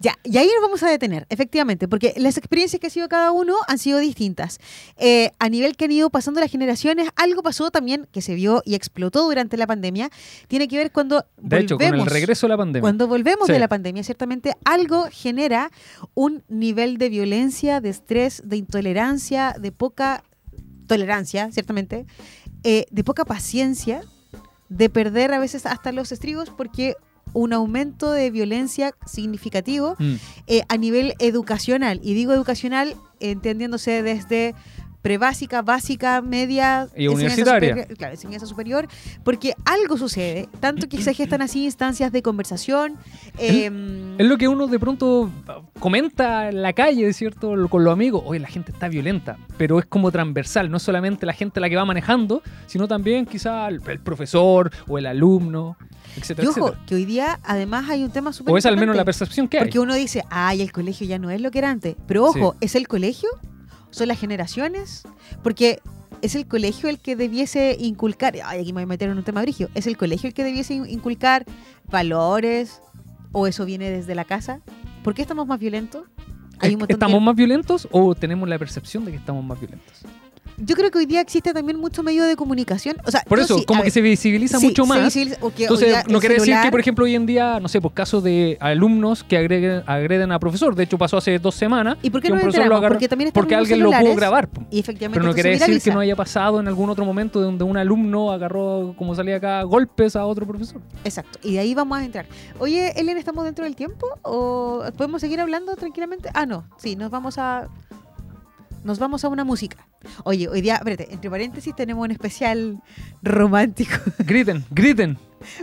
Ya, 0.00 0.14
y 0.22 0.36
ahí 0.38 0.46
nos 0.46 0.62
vamos 0.62 0.82
a 0.84 0.88
detener, 0.88 1.26
efectivamente, 1.28 1.88
porque 1.88 2.14
las 2.18 2.36
experiencias 2.36 2.78
que 2.80 2.86
ha 2.86 2.90
sido 2.90 3.08
cada 3.08 3.32
uno 3.32 3.56
han 3.66 3.78
sido 3.78 3.98
distintas. 3.98 4.58
Eh, 4.96 5.32
a 5.40 5.48
nivel 5.48 5.76
que 5.76 5.86
han 5.86 5.90
ido 5.90 6.08
pasando 6.08 6.40
las 6.40 6.52
generaciones, 6.52 7.08
algo 7.16 7.42
pasó 7.42 7.72
también 7.72 8.06
que 8.12 8.22
se 8.22 8.34
vio 8.36 8.62
y 8.64 8.76
explotó 8.76 9.24
durante 9.24 9.56
la 9.56 9.66
pandemia. 9.66 10.08
Tiene 10.46 10.68
que 10.68 10.76
ver 10.76 10.92
cuando 10.92 11.26
De 11.36 11.58
hecho, 11.58 11.76
con 11.76 11.84
el 11.86 11.92
volvemos- 11.94 12.08
regreso 12.12 12.46
de 12.46 12.48
la 12.50 12.56
pandemia. 12.56 12.80
Cuando 12.82 13.08
volvemos 13.08 13.46
Sí. 13.46 13.52
de 13.52 13.58
la 13.58 13.66
pandemia, 13.66 14.04
ciertamente 14.04 14.52
algo 14.64 15.08
genera 15.10 15.72
un 16.14 16.44
nivel 16.48 16.98
de 16.98 17.08
violencia, 17.08 17.80
de 17.80 17.88
estrés, 17.88 18.42
de 18.44 18.56
intolerancia, 18.56 19.56
de 19.58 19.72
poca 19.72 20.22
tolerancia, 20.86 21.50
ciertamente, 21.50 22.06
eh, 22.62 22.86
de 22.90 23.04
poca 23.04 23.24
paciencia, 23.24 24.02
de 24.68 24.90
perder 24.90 25.32
a 25.32 25.38
veces 25.38 25.66
hasta 25.66 25.92
los 25.92 26.12
estribos 26.12 26.50
porque 26.50 26.94
un 27.34 27.52
aumento 27.52 28.12
de 28.12 28.30
violencia 28.30 28.94
significativo 29.06 29.96
Mm. 29.98 30.14
eh, 30.46 30.62
a 30.68 30.76
nivel 30.76 31.14
educacional. 31.18 32.00
Y 32.02 32.14
digo 32.14 32.32
educacional 32.32 32.96
entendiéndose 33.20 34.02
desde 34.02 34.54
prebásica, 35.02 35.62
básica, 35.62 36.20
media 36.22 36.88
Y 36.96 37.06
universitaria. 37.08 37.70
superior- 37.74 37.96
claro, 37.96 38.14
enseñanza 38.14 38.46
superior, 38.46 38.88
porque 39.24 39.54
algo 39.64 39.96
sucede, 39.96 40.48
tanto 40.60 40.88
que 40.88 41.00
se 41.02 41.14
gestan 41.14 41.40
así 41.42 41.64
instancias 41.64 42.10
de 42.12 42.22
conversación. 42.22 42.96
em, 43.38 44.18
Es 44.20 44.26
lo 44.26 44.36
que 44.36 44.48
uno 44.48 44.66
de 44.66 44.78
pronto 44.78 45.30
comenta 45.78 46.48
en 46.48 46.62
la 46.62 46.72
calle, 46.72 47.12
¿cierto? 47.12 47.54
Con 47.68 47.84
los 47.84 47.92
amigos. 47.92 48.22
Oye, 48.26 48.40
la 48.40 48.48
gente 48.48 48.72
está 48.72 48.88
violenta, 48.88 49.36
pero 49.56 49.78
es 49.78 49.86
como 49.86 50.10
transversal. 50.10 50.70
No 50.70 50.78
solamente 50.78 51.26
la 51.26 51.32
gente 51.32 51.60
la 51.60 51.68
que 51.68 51.76
va 51.76 51.84
manejando, 51.84 52.42
sino 52.66 52.88
también 52.88 53.26
quizá 53.26 53.68
el, 53.68 53.80
el 53.86 54.00
profesor 54.00 54.70
o 54.88 54.98
el 54.98 55.06
alumno, 55.06 55.76
etcétera, 56.16 56.44
y 56.44 56.48
ojo, 56.48 56.60
etcétera. 56.60 56.86
que 56.86 56.94
hoy 56.96 57.04
día 57.04 57.38
además 57.44 57.88
hay 57.88 58.02
un 58.02 58.10
tema 58.10 58.32
súper 58.32 58.52
O 58.52 58.58
es 58.58 58.66
al 58.66 58.76
menos 58.76 58.96
la 58.96 59.04
percepción 59.04 59.46
que 59.48 59.58
hay. 59.58 59.64
Porque 59.64 59.78
uno 59.78 59.94
dice, 59.94 60.24
ay, 60.30 60.60
el 60.62 60.72
colegio 60.72 61.06
ya 61.06 61.18
no 61.18 61.30
es 61.30 61.40
lo 61.40 61.50
que 61.50 61.58
era 61.58 61.70
antes. 61.70 61.94
Pero 62.06 62.24
ojo, 62.24 62.56
¿es 62.60 62.74
el 62.74 62.88
colegio? 62.88 63.28
¿Son 63.90 64.08
las 64.08 64.18
generaciones? 64.18 65.04
Porque 65.42 65.80
es 66.22 66.34
el 66.34 66.46
colegio 66.46 66.88
el 66.88 66.98
que 66.98 67.16
debiese 67.16 67.76
inculcar, 67.78 68.34
ay, 68.44 68.60
aquí 68.60 68.72
me 68.72 68.78
voy 68.80 68.82
a 68.84 68.86
meter 68.86 69.08
en 69.10 69.18
un 69.18 69.24
tema 69.24 69.40
brigio, 69.42 69.68
¿es 69.74 69.86
el 69.86 69.96
colegio 69.96 70.26
el 70.28 70.34
que 70.34 70.44
debiese 70.44 70.74
in- 70.74 70.86
inculcar 70.88 71.44
valores? 71.90 72.80
¿O 73.32 73.46
eso 73.46 73.64
viene 73.66 73.90
desde 73.90 74.14
la 74.14 74.24
casa? 74.24 74.60
¿Por 75.04 75.14
qué 75.14 75.22
estamos 75.22 75.46
más 75.46 75.58
violentos? 75.58 76.04
Hay 76.60 76.74
un 76.74 76.80
de- 76.80 76.86
¿Estamos 76.94 77.20
más 77.22 77.36
violentos 77.36 77.86
o 77.92 78.14
tenemos 78.14 78.48
la 78.48 78.58
percepción 78.58 79.04
de 79.04 79.12
que 79.12 79.16
estamos 79.18 79.44
más 79.44 79.60
violentos? 79.60 80.02
Yo 80.58 80.74
creo 80.76 80.90
que 80.90 80.98
hoy 80.98 81.06
día 81.06 81.20
existe 81.20 81.52
también 81.52 81.78
mucho 81.78 82.02
medio 82.02 82.24
de 82.24 82.36
comunicación. 82.36 82.96
O 83.04 83.10
sea, 83.10 83.22
Por 83.28 83.38
eso, 83.38 83.58
sí, 83.58 83.64
como 83.64 83.80
que 83.80 83.86
ver, 83.86 83.92
se 83.92 84.00
visibiliza 84.00 84.58
sí, 84.58 84.66
mucho 84.66 84.86
más. 84.86 85.00
visibiliza- 85.06 85.38
o 85.40 85.50
que 85.50 85.68
hoy 85.68 85.74
Entonces, 85.74 85.96
no 86.08 86.20
quiere 86.20 86.34
decir 86.36 86.56
que, 86.62 86.70
por 86.70 86.80
ejemplo, 86.80 87.04
hoy 87.04 87.14
en 87.14 87.26
día, 87.26 87.60
no 87.60 87.68
sé, 87.68 87.80
pues 87.80 87.94
casos 87.94 88.22
de 88.22 88.56
alumnos 88.60 89.24
que 89.24 89.36
agreguen, 89.36 89.82
agreden 89.86 90.32
a 90.32 90.38
profesor. 90.38 90.74
De 90.74 90.84
hecho, 90.84 90.98
pasó 90.98 91.16
hace 91.16 91.38
dos 91.38 91.54
semanas. 91.54 91.96
¿Y 92.02 92.10
por 92.10 92.20
qué 92.20 92.28
que 92.28 92.34
nos 92.34 92.38
un 92.38 92.42
profesor 92.42 92.68
lo 92.68 92.76
agarró 92.76 92.94
Porque 92.94 93.08
también 93.08 93.30
porque 93.32 93.54
alguien 93.54 93.82
lo 93.82 93.90
pudo 93.90 94.14
grabar. 94.14 94.48
Y 94.70 94.80
efectivamente 94.80 95.18
Pero 95.20 95.28
no 95.28 95.34
quiere 95.34 95.50
decir 95.50 95.80
que 95.80 95.90
no 95.90 96.00
haya 96.00 96.16
pasado 96.16 96.60
en 96.60 96.68
algún 96.68 96.90
otro 96.90 97.04
momento 97.04 97.40
donde 97.40 97.64
un 97.64 97.76
alumno 97.76 98.32
agarró, 98.32 98.94
como 98.96 99.14
salía 99.14 99.36
acá, 99.36 99.62
golpes 99.62 100.16
a 100.16 100.24
otro 100.26 100.46
profesor. 100.46 100.80
Exacto. 101.04 101.38
Y 101.42 101.54
de 101.54 101.60
ahí 101.60 101.74
vamos 101.74 101.98
a 101.98 102.04
entrar. 102.04 102.26
Oye, 102.58 102.92
Elena, 103.00 103.18
¿estamos 103.18 103.44
dentro 103.44 103.64
del 103.64 103.76
tiempo? 103.76 104.06
¿O 104.22 104.84
podemos 104.96 105.20
seguir 105.20 105.40
hablando 105.40 105.74
tranquilamente? 105.76 106.28
Ah, 106.34 106.46
no. 106.46 106.64
Sí, 106.78 106.96
nos 106.96 107.10
vamos 107.10 107.38
a. 107.38 107.68
Nos 108.84 108.98
vamos 108.98 109.24
a 109.24 109.28
una 109.28 109.44
música. 109.44 109.87
Oye, 110.24 110.48
hoy 110.48 110.60
día, 110.60 110.76
espérate, 110.76 111.12
entre 111.12 111.30
paréntesis 111.30 111.74
tenemos 111.76 112.04
un 112.04 112.10
especial 112.10 112.80
romántico. 113.22 113.92
Griten, 114.18 114.64
griten. 114.70 115.18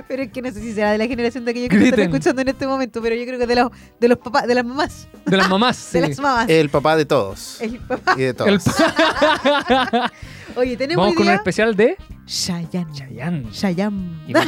Pero 0.07 0.23
es 0.23 0.31
que 0.31 0.41
no 0.41 0.49
sé 0.53 0.61
si 0.61 0.71
será 0.73 0.91
de 0.93 0.97
la 0.97 1.05
generación 1.05 1.43
de 1.43 1.51
aquellos 1.51 1.69
que 1.69 1.75
nos 1.75 1.83
están 1.85 1.97
Griten. 1.99 2.15
escuchando 2.15 2.41
en 2.43 2.47
este 2.47 2.65
momento, 2.65 3.01
pero 3.01 3.13
yo 3.15 3.25
creo 3.25 3.37
que 3.37 3.45
de 3.45 3.55
los, 3.55 3.71
de 3.99 4.07
los 4.07 4.17
papás, 4.19 4.47
de 4.47 4.55
las 4.55 4.63
mamás. 4.65 5.07
De 5.25 5.35
las 5.35 5.49
mamás. 5.49 5.75
De 5.91 6.01
sí. 6.01 6.07
las 6.09 6.19
mamás. 6.19 6.49
El 6.49 6.69
papá 6.69 6.95
de 6.95 7.05
todos. 7.05 7.59
El 7.61 7.77
papá. 7.79 8.13
Y 8.17 8.21
de 8.21 8.29
El- 8.29 8.35
todos. 8.35 8.63
Oye, 10.55 10.77
tenemos 10.77 11.01
Vamos 11.03 11.11
hoy 11.11 11.17
con 11.17 11.27
un 11.27 11.33
especial 11.33 11.75
de 11.75 11.97
Chayanne. 12.25 12.93
Chayanne. 12.93 13.51
Chayanne. 13.51 14.19
¿Y 14.27 14.33
con, 14.33 14.43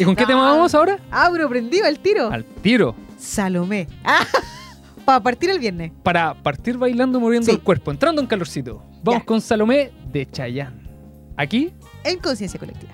¿y 0.00 0.04
con 0.04 0.16
qué 0.16 0.26
tema 0.26 0.42
vamos 0.42 0.74
ahora? 0.74 0.98
Ah, 1.12 1.28
pero 1.32 1.48
prendido 1.48 1.86
el 1.86 2.00
tiro. 2.00 2.28
Al 2.30 2.44
tiro. 2.44 2.96
Salomé. 3.16 3.86
Ah, 4.04 4.26
para 5.08 5.22
partir 5.22 5.48
el 5.48 5.58
viernes. 5.58 5.90
Para 6.02 6.34
partir 6.34 6.76
bailando, 6.76 7.18
moviendo 7.18 7.46
Sí. 7.46 7.52
el 7.52 7.62
cuerpo, 7.62 7.90
entrando 7.90 8.20
en 8.20 8.26
calorcito. 8.26 8.82
Vamos 9.02 9.22
Ya. 9.22 9.24
con 9.24 9.40
Salomé 9.40 9.90
de 10.12 10.30
Chayanne. 10.30 10.82
Aquí, 11.34 11.72
En 12.04 12.18
conciencia 12.18 12.60
colectiva. 12.60 12.92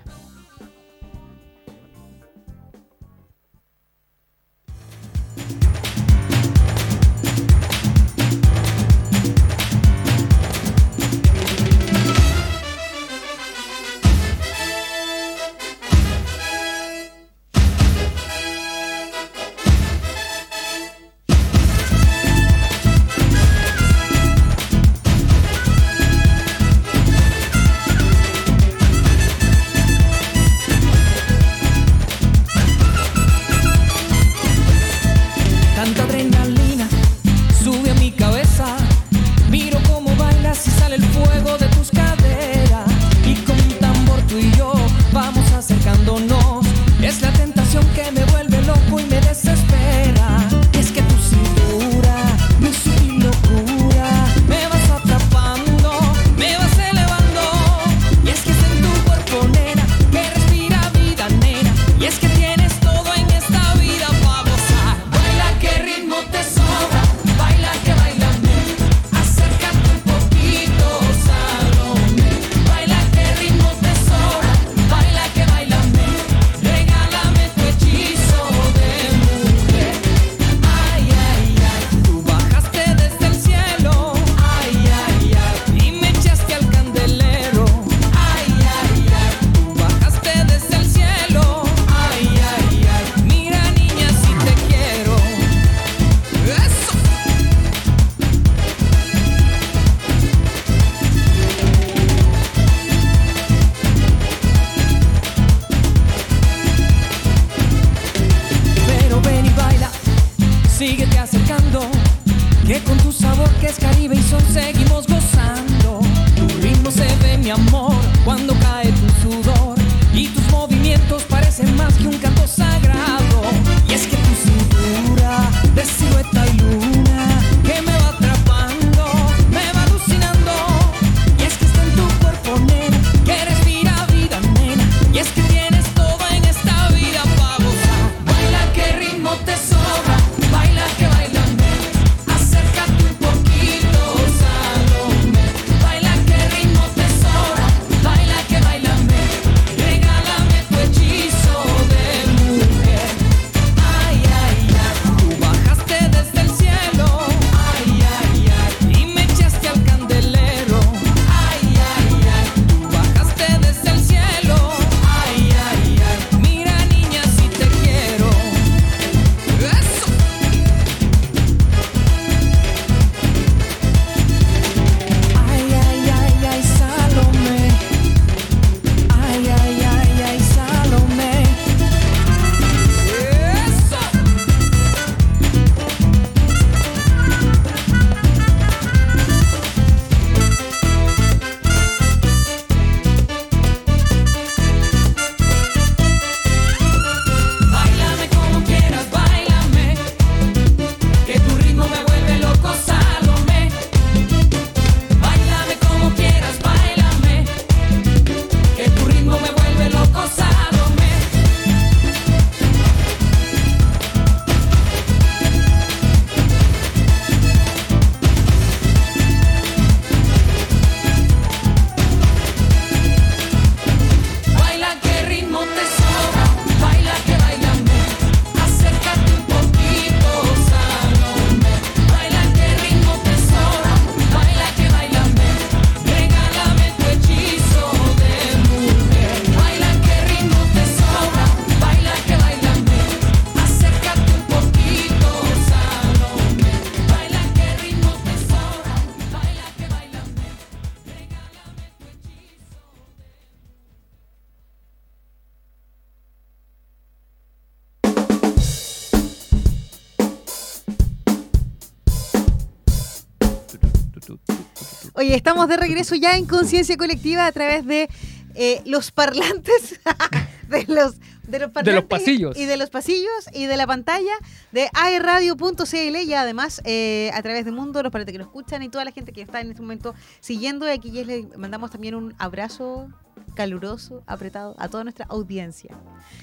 Oye, 265.24 265.36
estamos 265.36 265.68
de 265.68 265.78
regreso 265.78 266.16
ya 266.16 266.36
en 266.36 266.44
Conciencia 266.44 266.98
Colectiva 266.98 267.46
a 267.46 267.52
través 267.52 267.86
de 267.86 268.10
eh, 268.54 268.82
los 268.84 269.10
parlantes, 269.10 269.98
de 270.68 270.84
los, 270.86 271.14
de 271.48 271.60
los 271.94 272.04
pasillos. 272.04 272.54
Y 272.58 272.66
de 272.66 272.76
los 272.76 272.90
pasillos 272.90 273.48
y 273.54 273.64
de 273.64 273.78
la 273.78 273.86
pantalla 273.86 274.34
de 274.72 274.90
aerradio.cl 274.92 276.16
y 276.26 276.34
además 276.34 276.82
eh, 276.84 277.30
a 277.32 277.40
través 277.40 277.64
de 277.64 277.72
Mundo, 277.72 278.02
los 278.02 278.12
parlantes 278.12 278.34
que 278.34 278.38
nos 278.38 278.48
escuchan 278.48 278.82
y 278.82 278.90
toda 278.90 279.06
la 279.06 279.12
gente 279.12 279.32
que 279.32 279.40
está 279.40 279.62
en 279.62 279.70
este 279.70 279.80
momento 279.80 280.14
siguiendo. 280.40 280.86
Y 280.86 280.90
aquí 280.90 281.10
ya 281.10 281.24
les 281.24 281.56
mandamos 281.56 281.90
también 281.90 282.16
un 282.16 282.34
abrazo 282.36 283.08
caluroso, 283.54 284.22
apretado 284.26 284.74
a 284.78 284.90
toda 284.90 285.04
nuestra 285.04 285.24
audiencia. 285.30 285.96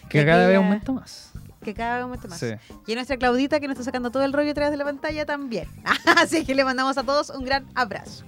Que 0.09 0.25
cada 0.25 0.47
vez 0.47 0.57
aumenta 0.57 0.91
más. 0.91 1.33
Que 1.63 1.75
cada 1.75 1.97
vez 1.97 2.03
aumenta 2.05 2.27
más. 2.27 2.39
Sí. 2.39 2.47
Y 2.87 2.93
a 2.93 2.95
nuestra 2.95 3.17
Claudita 3.17 3.59
que 3.59 3.67
nos 3.67 3.75
está 3.75 3.83
sacando 3.83 4.09
todo 4.09 4.23
el 4.23 4.33
rollo 4.33 4.49
a 4.49 4.55
través 4.55 4.71
de 4.71 4.77
la 4.77 4.85
pantalla 4.85 5.23
también. 5.27 5.67
Así 6.17 6.43
que 6.43 6.55
le 6.55 6.63
mandamos 6.63 6.97
a 6.97 7.03
todos 7.03 7.29
un 7.29 7.45
gran 7.45 7.67
abrazo. 7.75 8.25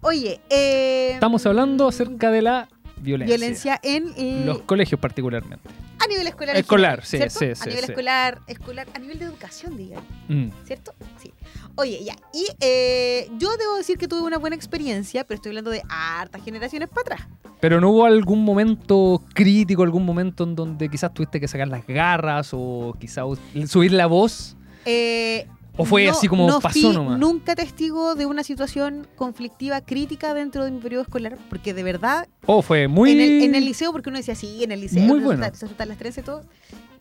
Oye, 0.00 0.40
eh, 0.50 1.10
Estamos 1.14 1.44
hablando 1.46 1.88
acerca 1.88 2.30
de 2.30 2.42
la 2.42 2.68
violencia. 3.00 3.36
violencia 3.36 3.80
en 3.82 4.12
eh, 4.16 4.42
Los 4.46 4.60
colegios 4.62 5.00
particularmente. 5.00 5.68
a 5.98 6.06
nivel 6.06 6.26
escolar. 6.28 6.56
Escolar, 6.56 7.04
sí, 7.04 7.16
¿cierto? 7.16 7.38
sí, 7.38 7.44
A 7.46 7.54
sí, 7.56 7.68
nivel 7.68 7.84
sí. 7.84 7.90
escolar, 7.92 8.38
escolar, 8.46 8.86
a 8.94 8.98
nivel 8.98 9.18
de 9.18 9.24
educación, 9.24 9.76
digan, 9.76 10.02
Mm. 10.28 10.48
¿cierto? 10.64 10.92
Sí. 11.20 11.32
Oye, 11.74 12.02
ya. 12.04 12.14
Y 12.32 12.46
eh, 12.60 13.28
yo 13.38 13.56
debo 13.56 13.76
decir 13.76 13.98
que 13.98 14.06
tuve 14.08 14.22
una 14.22 14.38
buena 14.38 14.54
experiencia, 14.56 15.24
pero 15.24 15.36
estoy 15.36 15.50
hablando 15.50 15.70
de 15.70 15.82
hartas 15.88 16.42
generaciones 16.44 16.88
para 16.88 17.00
atrás. 17.02 17.20
Pero 17.60 17.80
no 17.80 17.90
hubo 17.90 18.04
algún 18.04 18.44
momento 18.44 19.24
crítico, 19.34 19.82
algún 19.82 20.04
momento 20.06 20.44
en 20.44 20.54
donde 20.54 20.88
quizás 20.88 21.12
tuviste 21.12 21.40
que 21.40 21.48
sacar 21.48 21.66
las 21.66 21.84
garras 21.86 22.50
o 22.52 22.94
quizás 23.00 23.24
subir 23.66 23.92
la 23.92 24.06
voz. 24.06 24.56
Eh, 24.84 25.48
¿O 25.78 25.84
fue 25.86 26.08
así 26.08 26.28
como 26.28 26.46
no 26.46 26.60
pasó 26.60 26.92
nomás? 26.92 27.18
nunca 27.18 27.54
testigo 27.54 28.14
de 28.14 28.26
una 28.26 28.42
situación 28.44 29.06
conflictiva 29.16 29.80
crítica 29.80 30.34
dentro 30.34 30.64
de 30.64 30.70
mi 30.72 30.80
periodo 30.80 31.02
escolar, 31.04 31.38
porque 31.48 31.72
de 31.72 31.82
verdad 31.84 32.28
Oh, 32.44 32.60
fue 32.62 32.88
muy. 32.88 33.12
en, 33.12 33.20
el, 33.20 33.42
en 33.44 33.54
el 33.54 33.64
liceo, 33.64 33.92
porque 33.92 34.10
uno 34.10 34.18
decía, 34.18 34.34
sí, 34.34 34.62
en 34.64 34.72
el 34.72 34.80
liceo, 34.80 35.02
Muy 35.04 35.20
bueno. 35.20 35.44
se 35.54 35.66
soltan 35.66 35.88
las 35.88 35.96
trenzas 35.98 36.22
y 36.22 36.26
todo. 36.26 36.42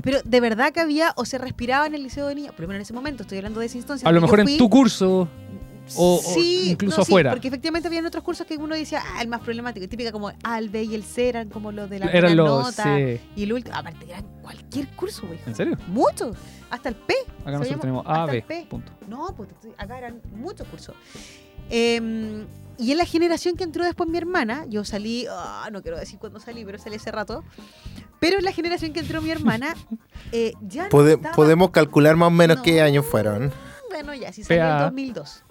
Pero 0.04 0.20
de 0.24 0.40
verdad 0.40 0.72
que 0.72 0.80
había 0.80 1.12
o 1.18 1.26
se 1.26 1.38
respiraba 1.38 1.88
en 1.88 1.96
el 1.96 2.04
liceo 2.04 2.28
de 2.28 2.36
lo 2.64 2.68
menos 2.68 2.76
en 2.76 2.82
ese 2.84 2.94
momento, 2.94 3.24
estoy 3.24 3.40
hablando 3.40 3.60
de 3.60 3.66
esa 3.66 3.78
instancia. 3.78 4.08
a 4.08 4.12
lo 4.12 4.22
mejor 4.22 4.40
en 4.42 4.58
tu 4.58 4.70
curso. 4.70 5.28
O- 5.96 6.18
o 6.18 6.22
sí, 6.22 6.72
incluso 6.72 6.98
no, 6.98 7.06
sí, 7.06 7.12
afuera. 7.12 7.32
porque 7.32 7.48
efectivamente 7.48 7.88
habían 7.88 8.06
otros 8.06 8.24
cursos 8.24 8.46
que 8.46 8.58
uno 8.58 8.76
decía, 8.76 9.02
ah, 9.16 9.22
el 9.22 9.28
más 9.28 9.42
problemático, 9.42 9.88
típica 9.88 10.12
como 10.12 10.32
A, 10.44 10.60
el 10.60 10.70
B 10.70 10.84
y 10.84 10.96
el 10.96 11.04
C 11.04 11.30
eran 11.30 11.50
como 11.50 11.72
los 11.72 11.90
de 11.90 12.00
la 12.00 12.06
Eran 12.08 12.36
buena 12.36 12.36
los. 12.52 12.66
nota. 12.78 12.84
sí. 12.98 13.20
Y 13.36 13.44
el 13.44 13.54
último, 13.54 13.76
aparte 13.76 14.06
eran 14.10 14.26
cualquier 14.42 14.88
curso, 14.90 15.28
güey. 15.28 15.40
¿En 15.46 15.56
serio? 15.56 15.78
Muchos, 15.88 16.36
hasta 16.70 16.90
el 16.90 16.96
P. 16.96 17.14
Acá 17.42 17.52
nosotros 17.52 17.80
tenemos 17.82 18.06
A, 18.06 18.22
hasta 18.24 18.32
B. 18.32 18.38
el 18.40 18.44
P. 18.44 18.68
Punto. 18.70 18.92
No, 19.08 19.34
pues 19.36 19.50
acá 19.78 19.98
eran 19.98 20.22
muchos 20.36 20.68
cursos. 20.68 20.96
Eh, 21.70 22.46
y 22.80 22.92
en 22.92 22.98
la 22.98 23.06
generación 23.06 23.56
que 23.58 23.64
entró 23.64 23.84
después 23.84 24.08
mi 24.10 24.18
hermana, 24.18 24.66
yo 24.70 24.86
salí, 24.86 25.26
ah, 25.30 25.68
no 25.72 25.82
quiero 25.82 25.98
decir 25.98 26.20
cuándo 26.20 26.40
salí, 26.40 26.64
pero 26.64 26.78
salí 26.78 26.98
hace 26.98 27.12
rato. 27.12 27.44
Pero 28.20 28.38
en 28.38 28.46
la 28.46 28.52
generación 28.52 28.94
que 28.94 29.00
entró 29.00 29.22
mi 29.22 29.32
hermana, 29.32 29.74
eh, 30.32 30.54
ya 30.62 30.84
no 30.84 30.90
Pode- 30.90 31.14
estaba- 31.16 31.36
podemos 31.36 31.72
calcular 31.72 32.16
más 32.16 32.28
o 32.28 32.32
menos 32.32 32.58
No. 32.58 32.64
qué 32.64 32.82
años 32.82 33.06
fueron. 33.06 33.52
Bueno, 33.90 34.14
ya, 34.14 34.32
si 34.32 34.44
salió 34.44 34.64
en 34.64 34.70
PA. 34.70 34.84
2002. 34.84 35.44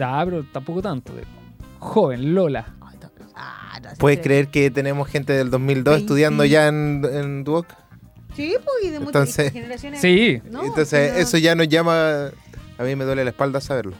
Ya, 0.00 0.22
pero 0.24 0.44
tampoco 0.52 0.80
tanto. 0.82 1.14
de- 1.14 1.24
Joven, 1.78 2.34
Lola. 2.34 2.74
Ah, 3.34 3.78
no, 3.82 3.88
¿Puedes 3.98 4.20
creer 4.20 4.48
que 4.48 4.70
tenemos 4.70 5.08
gente 5.08 5.32
del 5.32 5.50
2002 5.50 5.84
Veinte. 5.94 6.04
estudiando 6.04 6.44
ya 6.44 6.68
en, 6.68 7.02
en 7.10 7.44
Duoc? 7.44 7.66
Sí, 8.34 8.54
pues, 8.64 8.84
y 8.84 8.90
de 8.90 9.00
muchas 9.00 9.34
generaciones. 9.34 10.00
Sí. 10.00 10.40
No, 10.50 10.64
Entonces, 10.64 11.10
pero- 11.12 11.22
eso 11.22 11.38
ya 11.38 11.54
nos 11.54 11.68
llama. 11.68 12.30
A 12.78 12.82
mí 12.82 12.96
me 12.96 13.04
duele 13.04 13.24
la 13.24 13.30
espalda 13.30 13.60
saberlo. 13.60 13.94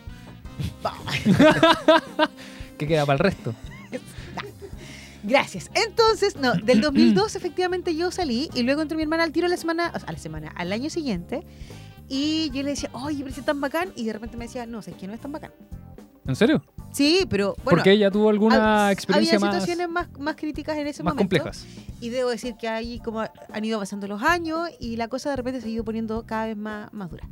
¿Qué 2.78 2.86
queda 2.86 3.04
para 3.06 3.14
el 3.14 3.18
resto? 3.20 3.54
Gracias. 5.22 5.70
Entonces, 5.74 6.36
no, 6.36 6.54
del 6.54 6.80
2002 6.80 7.36
efectivamente 7.36 7.94
yo 7.94 8.10
salí 8.10 8.48
y 8.54 8.62
luego 8.62 8.80
entró 8.82 8.96
mi 8.96 9.02
hermana 9.02 9.24
al 9.24 9.32
tiro 9.32 9.46
a 9.46 9.50
la 9.50 9.56
semana, 9.58 9.92
o 9.94 9.98
sea, 9.98 10.08
a 10.08 10.12
la 10.12 10.18
semana, 10.18 10.52
al 10.56 10.72
año 10.72 10.88
siguiente. 10.90 11.42
Y 12.08 12.50
yo 12.50 12.62
le 12.62 12.70
decía, 12.70 12.90
oye, 12.92 13.22
pero 13.22 13.34
es 13.36 13.44
tan 13.44 13.60
bacán. 13.60 13.92
Y 13.96 14.04
de 14.06 14.12
repente 14.14 14.36
me 14.36 14.46
decía, 14.46 14.66
no, 14.66 14.82
sé 14.82 14.92
que 14.92 15.06
no 15.06 15.14
es 15.14 15.20
tan 15.20 15.32
bacán. 15.32 15.52
¿En 16.31 16.37
serio? 16.37 16.62
Sí, 16.93 17.27
pero 17.29 17.55
bueno. 17.62 17.71
Porque 17.79 17.93
ella 17.93 18.11
tuvo 18.11 18.31
alguna 18.31 18.90
experiencia 18.90 19.37
había 19.37 19.53
situaciones 19.53 19.88
más, 19.88 20.09
más 20.19 20.35
críticas 20.37 20.77
en 20.79 20.87
ese 20.87 21.03
más 21.03 21.14
momento. 21.14 21.37
complejas. 21.37 21.66
Y 22.01 22.09
debo 22.09 22.31
decir 22.31 22.55
que 22.59 22.66
ahí 22.69 22.99
como 23.01 23.21
han 23.21 23.64
ido 23.64 23.79
pasando 23.79 24.09
los 24.09 24.23
años 24.23 24.69
y 24.81 24.97
la 24.97 25.09
cosa 25.09 25.31
de 25.31 25.37
repente 25.37 25.61
se 25.61 25.69
ha 25.69 25.71
ido 25.71 25.85
poniendo 25.85 26.25
cada 26.27 26.47
vez 26.47 26.57
más, 26.57 26.93
más 26.93 27.11
dura. 27.11 27.29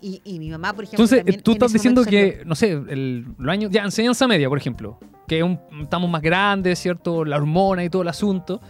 Y, 0.00 0.22
y 0.24 0.38
mi 0.38 0.48
mamá, 0.48 0.72
por 0.72 0.84
ejemplo. 0.84 1.04
Entonces, 1.04 1.42
tú 1.42 1.50
en 1.50 1.56
estás 1.56 1.72
diciendo 1.74 2.04
que, 2.04 2.42
no 2.46 2.54
sé, 2.54 2.70
el, 2.72 3.26
los 3.36 3.52
años, 3.52 3.70
ya, 3.70 3.82
enseñanza 3.82 4.26
media, 4.26 4.48
por 4.48 4.56
ejemplo, 4.56 4.98
que 5.28 5.42
un- 5.42 5.58
estamos 5.82 6.08
más 6.08 6.22
grandes, 6.22 6.78
¿cierto? 6.78 7.22
La 7.24 7.36
hormona 7.36 7.84
y 7.84 7.90
todo 7.90 8.00
el 8.00 8.08
asunto. 8.08 8.62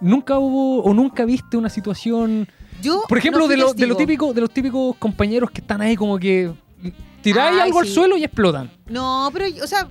Nunca 0.00 0.38
hubo 0.38 0.84
o 0.84 0.94
nunca 0.94 1.24
viste 1.24 1.56
una 1.56 1.68
situación. 1.68 2.46
Yo 2.80 3.02
por 3.08 3.18
ejemplo, 3.18 3.40
no 3.40 3.48
de, 3.48 3.56
lo, 3.56 3.74
de, 3.74 3.86
lo 3.88 3.96
típico, 3.96 4.32
de 4.32 4.40
los 4.40 4.50
típicos 4.52 4.94
compañeros 4.98 5.50
que 5.50 5.60
están 5.62 5.80
ahí 5.80 5.96
como 5.96 6.16
que 6.16 6.52
tiráis 7.32 7.54
Ay, 7.56 7.60
algo 7.60 7.80
al 7.80 7.86
sí. 7.86 7.94
suelo 7.94 8.16
y 8.16 8.24
explotan. 8.24 8.70
No, 8.88 9.30
pero, 9.32 9.46
o 9.62 9.66
sea. 9.66 9.88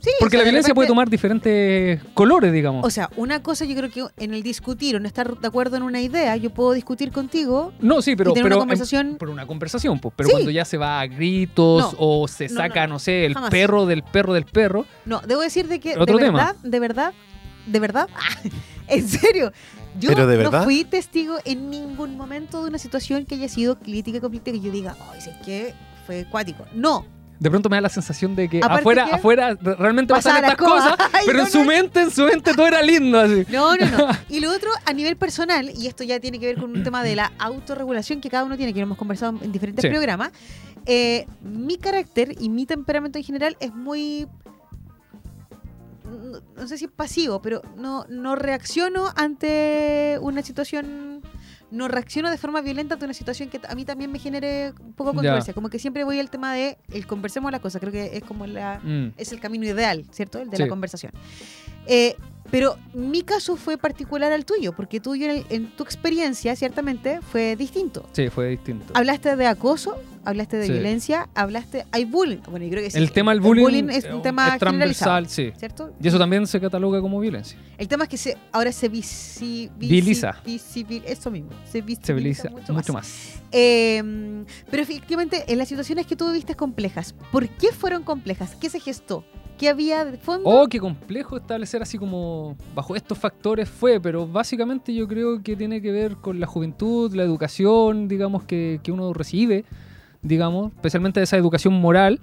Sí, 0.00 0.10
Porque 0.20 0.36
o 0.36 0.38
sea, 0.38 0.44
la 0.44 0.44
violencia 0.44 0.74
puede 0.74 0.86
tomar 0.86 1.10
diferentes 1.10 2.00
colores, 2.14 2.52
digamos. 2.52 2.86
O 2.86 2.90
sea, 2.90 3.10
una 3.16 3.42
cosa 3.42 3.64
yo 3.64 3.74
creo 3.74 3.90
que 3.90 4.04
en 4.24 4.32
el 4.32 4.44
discutir 4.44 4.94
o 4.94 5.00
no 5.00 5.08
estar 5.08 5.36
de 5.36 5.48
acuerdo 5.48 5.76
en 5.76 5.82
una 5.82 6.00
idea, 6.00 6.36
yo 6.36 6.50
puedo 6.50 6.70
discutir 6.72 7.10
contigo. 7.10 7.72
no, 7.80 8.00
sí, 8.00 8.14
pero, 8.14 8.30
y 8.30 8.34
tener 8.34 8.44
pero 8.44 8.56
una 8.58 8.62
en- 8.62 8.68
conversación- 8.68 9.16
por 9.18 9.28
una 9.28 9.44
conversación, 9.48 9.98
pues. 9.98 10.14
Pero 10.16 10.28
Sí. 10.28 10.32
cuando 10.34 10.50
ya 10.52 10.64
se 10.64 10.76
va 10.76 11.00
a 11.00 11.06
gritos 11.08 11.94
No. 11.94 11.98
o 11.98 12.28
se 12.28 12.48
No, 12.48 12.54
saca, 12.60 12.82
no, 12.82 12.86
no, 12.86 12.94
no. 12.94 12.98
sé, 13.00 13.24
el 13.26 13.34
Jamás. 13.34 13.50
perro 13.50 13.86
del 13.86 14.04
perro 14.04 14.34
del 14.34 14.44
perro, 14.44 14.86
No, 15.04 15.20
debo 15.26 15.40
decir 15.40 15.66
de 15.66 15.80
que 15.80 15.98
Otro 15.98 16.16
de 16.16 16.26
tema. 16.26 16.38
verdad, 16.44 16.56
de 16.62 16.78
verdad, 16.80 17.12
de 17.66 17.80
verdad, 17.80 18.08
en 18.86 19.08
serio, 19.08 19.50
yo 19.98 20.10
¿Pero 20.10 20.28
de 20.28 20.36
no 20.36 20.44
verdad? 20.44 20.62
fui 20.64 20.84
testigo 20.84 21.38
en 21.44 21.70
ningún 21.70 22.16
momento 22.16 22.62
de 22.62 22.68
una 22.68 22.78
situación 22.78 23.24
que 23.24 23.34
haya 23.34 23.48
sido 23.48 23.80
crítica 23.80 24.18
y 24.18 24.20
conflictiva 24.20 24.56
que 24.56 24.60
yo 24.64 24.70
diga, 24.70 24.96
ay, 25.12 25.20
si 25.20 25.30
es 25.30 25.36
que 25.44 25.74
fue 26.08 26.24
cuático. 26.30 26.64
No, 26.74 27.04
de 27.38 27.50
pronto 27.50 27.68
me 27.68 27.76
da 27.76 27.82
la 27.82 27.88
sensación 27.90 28.34
de 28.34 28.48
que 28.48 28.58
Aparte 28.58 28.80
afuera, 28.80 29.04
que 29.04 29.14
afuera 29.14 29.54
re- 29.60 29.74
realmente 29.76 30.12
pasan 30.14 30.36
estas 30.42 30.56
cosas, 30.56 30.96
Ay, 31.12 31.24
pero 31.26 31.38
no, 31.38 31.44
en 31.44 31.50
su 31.52 31.58
no. 31.58 31.64
mente, 31.66 32.00
en 32.00 32.10
su 32.10 32.24
mente 32.24 32.52
todo 32.54 32.66
era 32.66 32.82
lindo 32.82 33.20
así. 33.20 33.44
No, 33.50 33.76
no, 33.76 33.86
no. 33.86 34.08
Y 34.28 34.40
lo 34.40 34.50
otro, 34.50 34.70
a 34.86 34.92
nivel 34.94 35.16
personal, 35.16 35.70
y 35.78 35.86
esto 35.86 36.02
ya 36.02 36.18
tiene 36.18 36.40
que 36.40 36.46
ver 36.46 36.56
con 36.56 36.70
un 36.76 36.82
tema 36.82 37.04
de 37.04 37.14
la 37.14 37.30
autorregulación 37.38 38.20
que 38.22 38.30
cada 38.30 38.42
uno 38.44 38.56
tiene, 38.56 38.72
que 38.72 38.80
lo 38.80 38.84
hemos 38.86 38.98
conversado 38.98 39.38
en 39.42 39.52
diferentes 39.52 39.82
Sí. 39.82 39.88
programas, 39.88 40.32
eh, 40.86 41.26
mi 41.42 41.76
carácter 41.76 42.34
y 42.40 42.48
mi 42.48 42.64
temperamento 42.66 43.18
en 43.18 43.24
general 43.24 43.56
es 43.60 43.72
muy... 43.74 44.26
No, 46.04 46.40
no 46.56 46.66
sé 46.66 46.78
si 46.78 46.86
es 46.86 46.90
pasivo, 46.90 47.40
pero 47.42 47.60
no, 47.76 48.04
no 48.08 48.34
reacciono 48.34 49.12
ante 49.14 50.18
una 50.22 50.42
situación... 50.42 51.22
No 51.70 51.86
reacciono 51.88 52.30
de 52.30 52.38
forma 52.38 52.60
violenta 52.62 52.94
ante 52.94 53.04
una 53.04 53.12
situación 53.14 53.50
que 53.50 53.60
a 53.68 53.74
mí 53.74 53.84
también 53.84 54.10
me 54.10 54.18
genere 54.18 54.72
un 54.80 54.92
poco 54.94 55.10
Ya. 55.10 55.16
controversia. 55.16 55.52
Como 55.54 55.68
que 55.68 55.78
siempre 55.78 56.02
voy 56.04 56.18
al 56.18 56.30
tema 56.30 56.54
de 56.54 56.78
el 56.92 57.06
conversemos 57.06 57.52
la 57.52 57.60
cosa. 57.60 57.78
Creo 57.78 57.92
que 57.92 58.16
es 58.16 58.24
como 58.24 58.46
la, 58.46 58.80
Mm. 58.82 59.12
es 59.16 59.32
el 59.32 59.40
camino 59.40 59.66
ideal, 59.66 60.06
¿cierto? 60.10 60.38
El 60.38 60.48
de 60.50 60.56
Sí. 60.56 60.62
la 60.62 60.68
conversación. 60.68 61.12
Eh, 61.86 62.16
pero 62.50 62.76
mi 62.94 63.20
caso 63.22 63.56
fue 63.56 63.76
particular 63.76 64.32
al 64.32 64.46
tuyo, 64.46 64.72
porque 64.72 65.00
tuyo 65.00 65.28
en, 65.30 65.44
en 65.50 65.66
tu 65.76 65.82
experiencia, 65.82 66.56
ciertamente, 66.56 67.20
fue 67.20 67.56
distinto. 67.56 68.08
Sí, 68.12 68.30
fue 68.30 68.48
distinto. 68.48 68.92
Hablaste 68.94 69.36
de 69.36 69.46
acoso, 69.46 69.96
hablaste 70.24 70.56
de 70.56 70.66
Sí. 70.66 70.72
violencia, 70.72 71.28
hablaste... 71.34 71.84
Hay 71.92 72.04
bullying. 72.04 72.38
Bueno, 72.50 72.64
yo 72.66 72.70
creo 72.72 72.82
que 72.84 72.90
sí. 72.90 72.98
el 72.98 73.12
tema 73.12 73.32
del 73.32 73.40
bullying, 73.40 73.88
es 73.90 74.04
un 74.04 74.22
tema 74.22 74.48
es 74.54 74.58
transversal, 74.58 75.28
sí. 75.28 75.52
¿cierto? 75.56 75.92
Y 76.02 76.08
eso 76.08 76.18
también 76.18 76.46
se 76.46 76.60
cataloga 76.60 77.00
como 77.00 77.20
violencia. 77.20 77.58
El 77.78 77.88
tema 77.88 78.04
es 78.04 78.10
que 78.10 78.16
se, 78.16 78.36
ahora 78.52 78.72
se 78.72 78.88
visi, 78.88 79.70
visi- 79.78 79.88
Viliza. 79.88 80.34
visibil- 80.44 81.02
eso 81.06 81.30
mismo. 81.30 81.50
Se 81.70 81.80
visibiliza 81.82 82.50
mucho, 82.50 82.72
mucho, 82.72 82.92
más. 82.92 83.06
más. 83.08 83.42
Eh, 83.52 84.44
pero 84.70 84.82
efectivamente, 84.82 85.44
en 85.48 85.58
las 85.58 85.68
situaciones 85.68 86.06
que 86.06 86.16
tú 86.16 86.26
viviste 86.28 86.54
complejas, 86.54 87.14
¿por 87.32 87.48
qué 87.48 87.68
fueron 87.72 88.02
complejas? 88.02 88.54
¿Qué 88.56 88.68
se 88.70 88.80
gestó? 88.80 89.24
¿Qué 89.58 89.68
había 89.68 90.04
de 90.04 90.16
fondo? 90.18 90.48
Oh, 90.48 90.68
qué 90.68 90.78
complejo 90.78 91.36
establecer 91.36 91.82
así 91.82 91.98
como 91.98 92.56
bajo 92.76 92.94
estos 92.94 93.18
factores 93.18 93.68
fue, 93.68 94.00
pero 94.00 94.24
básicamente 94.26 94.94
yo 94.94 95.08
creo 95.08 95.42
que 95.42 95.56
tiene 95.56 95.82
que 95.82 95.90
ver 95.90 96.16
con 96.16 96.38
la 96.38 96.46
juventud, 96.46 97.12
la 97.14 97.24
educación, 97.24 98.06
digamos, 98.06 98.44
que, 98.44 98.78
que 98.84 98.92
uno 98.92 99.12
recibe, 99.12 99.64
digamos, 100.22 100.72
especialmente 100.74 101.22
esa 101.22 101.36
educación 101.36 101.74
moral, 101.74 102.20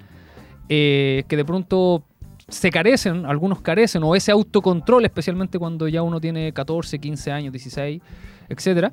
eh, 0.70 1.24
que 1.28 1.38
de 1.38 1.46
pronto 1.46 2.04
se 2.48 2.70
carecen, 2.70 3.26
algunos 3.26 3.62
carecen, 3.62 4.04
o 4.04 4.16
ese 4.16 4.32
autocontrol, 4.32 5.06
especialmente 5.06 5.58
cuando 5.58 5.88
ya 5.88 6.02
uno 6.02 6.20
tiene 6.22 6.52
14, 6.54 7.00
15 7.00 7.32
años, 7.32 7.52
16, 7.52 8.02
etcétera, 8.50 8.92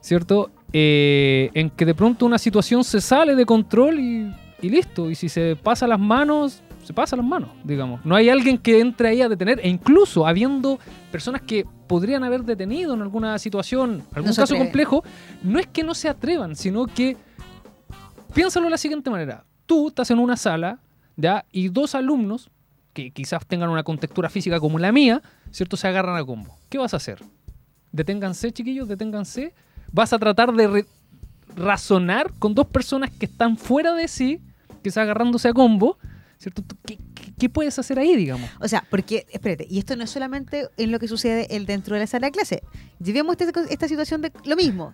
¿cierto? 0.00 0.50
Eh, 0.72 1.50
en 1.54 1.70
que 1.70 1.84
de 1.84 1.94
pronto 1.94 2.26
una 2.26 2.38
situación 2.38 2.82
se 2.84 3.00
sale 3.00 3.34
de 3.34 3.44
control 3.44 3.98
y, 3.98 4.34
y 4.62 4.68
listo, 4.70 5.10
y 5.10 5.14
si 5.14 5.28
se 5.28 5.56
pasa 5.56 5.86
las 5.86 6.00
manos, 6.00 6.62
se 6.82 6.92
pasa 6.92 7.16
las 7.16 7.24
manos, 7.24 7.50
digamos. 7.62 8.04
No 8.04 8.14
hay 8.14 8.28
alguien 8.28 8.58
que 8.58 8.80
entre 8.80 9.08
ahí 9.08 9.22
a 9.22 9.28
detener, 9.28 9.60
e 9.62 9.68
incluso 9.68 10.26
habiendo 10.26 10.78
personas 11.12 11.42
que 11.42 11.66
podrían 11.86 12.24
haber 12.24 12.42
detenido 12.42 12.94
en 12.94 13.02
alguna 13.02 13.38
situación, 13.38 14.02
algún 14.12 14.30
No 14.30 14.36
caso 14.36 14.42
atreven. 14.42 14.66
complejo, 14.66 15.04
no 15.42 15.58
es 15.58 15.66
que 15.66 15.82
no 15.82 15.94
se 15.94 16.08
atrevan, 16.08 16.56
sino 16.56 16.86
que 16.86 17.16
piénsalo 18.34 18.66
de 18.66 18.70
la 18.70 18.78
siguiente 18.78 19.10
manera. 19.10 19.44
Tú 19.66 19.88
estás 19.88 20.10
en 20.10 20.18
una 20.18 20.36
sala, 20.36 20.78
¿ya? 21.16 21.44
Y 21.52 21.68
dos 21.68 21.94
alumnos, 21.94 22.50
que 22.92 23.10
quizás 23.10 23.44
tengan 23.46 23.70
una 23.70 23.82
contextura 23.82 24.28
física 24.28 24.60
como 24.60 24.78
la 24.78 24.92
mía, 24.92 25.22
¿cierto? 25.50 25.76
Se 25.76 25.88
agarran 25.88 26.16
a 26.16 26.24
combo. 26.24 26.56
¿Qué 26.68 26.78
vas 26.78 26.94
a 26.94 26.98
hacer? 26.98 27.22
Deténganse, 27.92 28.52
chiquillos, 28.52 28.88
deténganse. 28.88 29.54
Vas 29.92 30.12
a 30.12 30.18
tratar 30.18 30.52
de 30.52 30.84
razonar 31.56 32.32
con 32.38 32.54
dos 32.54 32.66
personas 32.66 33.10
que 33.10 33.26
están 33.26 33.56
fuera 33.56 33.94
de 33.94 34.08
sí, 34.08 34.40
que 34.82 34.88
están 34.90 35.04
agarrándose 35.04 35.48
a 35.48 35.52
combo, 35.52 35.98
¿cierto? 36.38 36.62
¿Qué, 36.84 36.98
qué- 37.38 37.48
puedes 37.48 37.78
hacer 37.78 37.98
ahí, 37.98 38.16
digamos? 38.16 38.48
O 38.60 38.68
sea, 38.68 38.84
porque, 38.90 39.26
espérate, 39.32 39.66
y 39.70 39.78
esto 39.78 39.94
no 39.96 40.04
es 40.04 40.10
solamente 40.10 40.68
en 40.76 40.90
lo 40.90 40.98
que 40.98 41.08
sucede 41.08 41.46
dentro 41.66 41.94
de 41.94 42.00
la 42.00 42.06
sala 42.06 42.26
de 42.28 42.32
clase. 42.32 42.62
Llevemos 43.02 43.36
esta, 43.38 43.60
esta 43.70 43.88
situación 43.88 44.22
de 44.22 44.32
lo 44.44 44.56
mismo. 44.56 44.92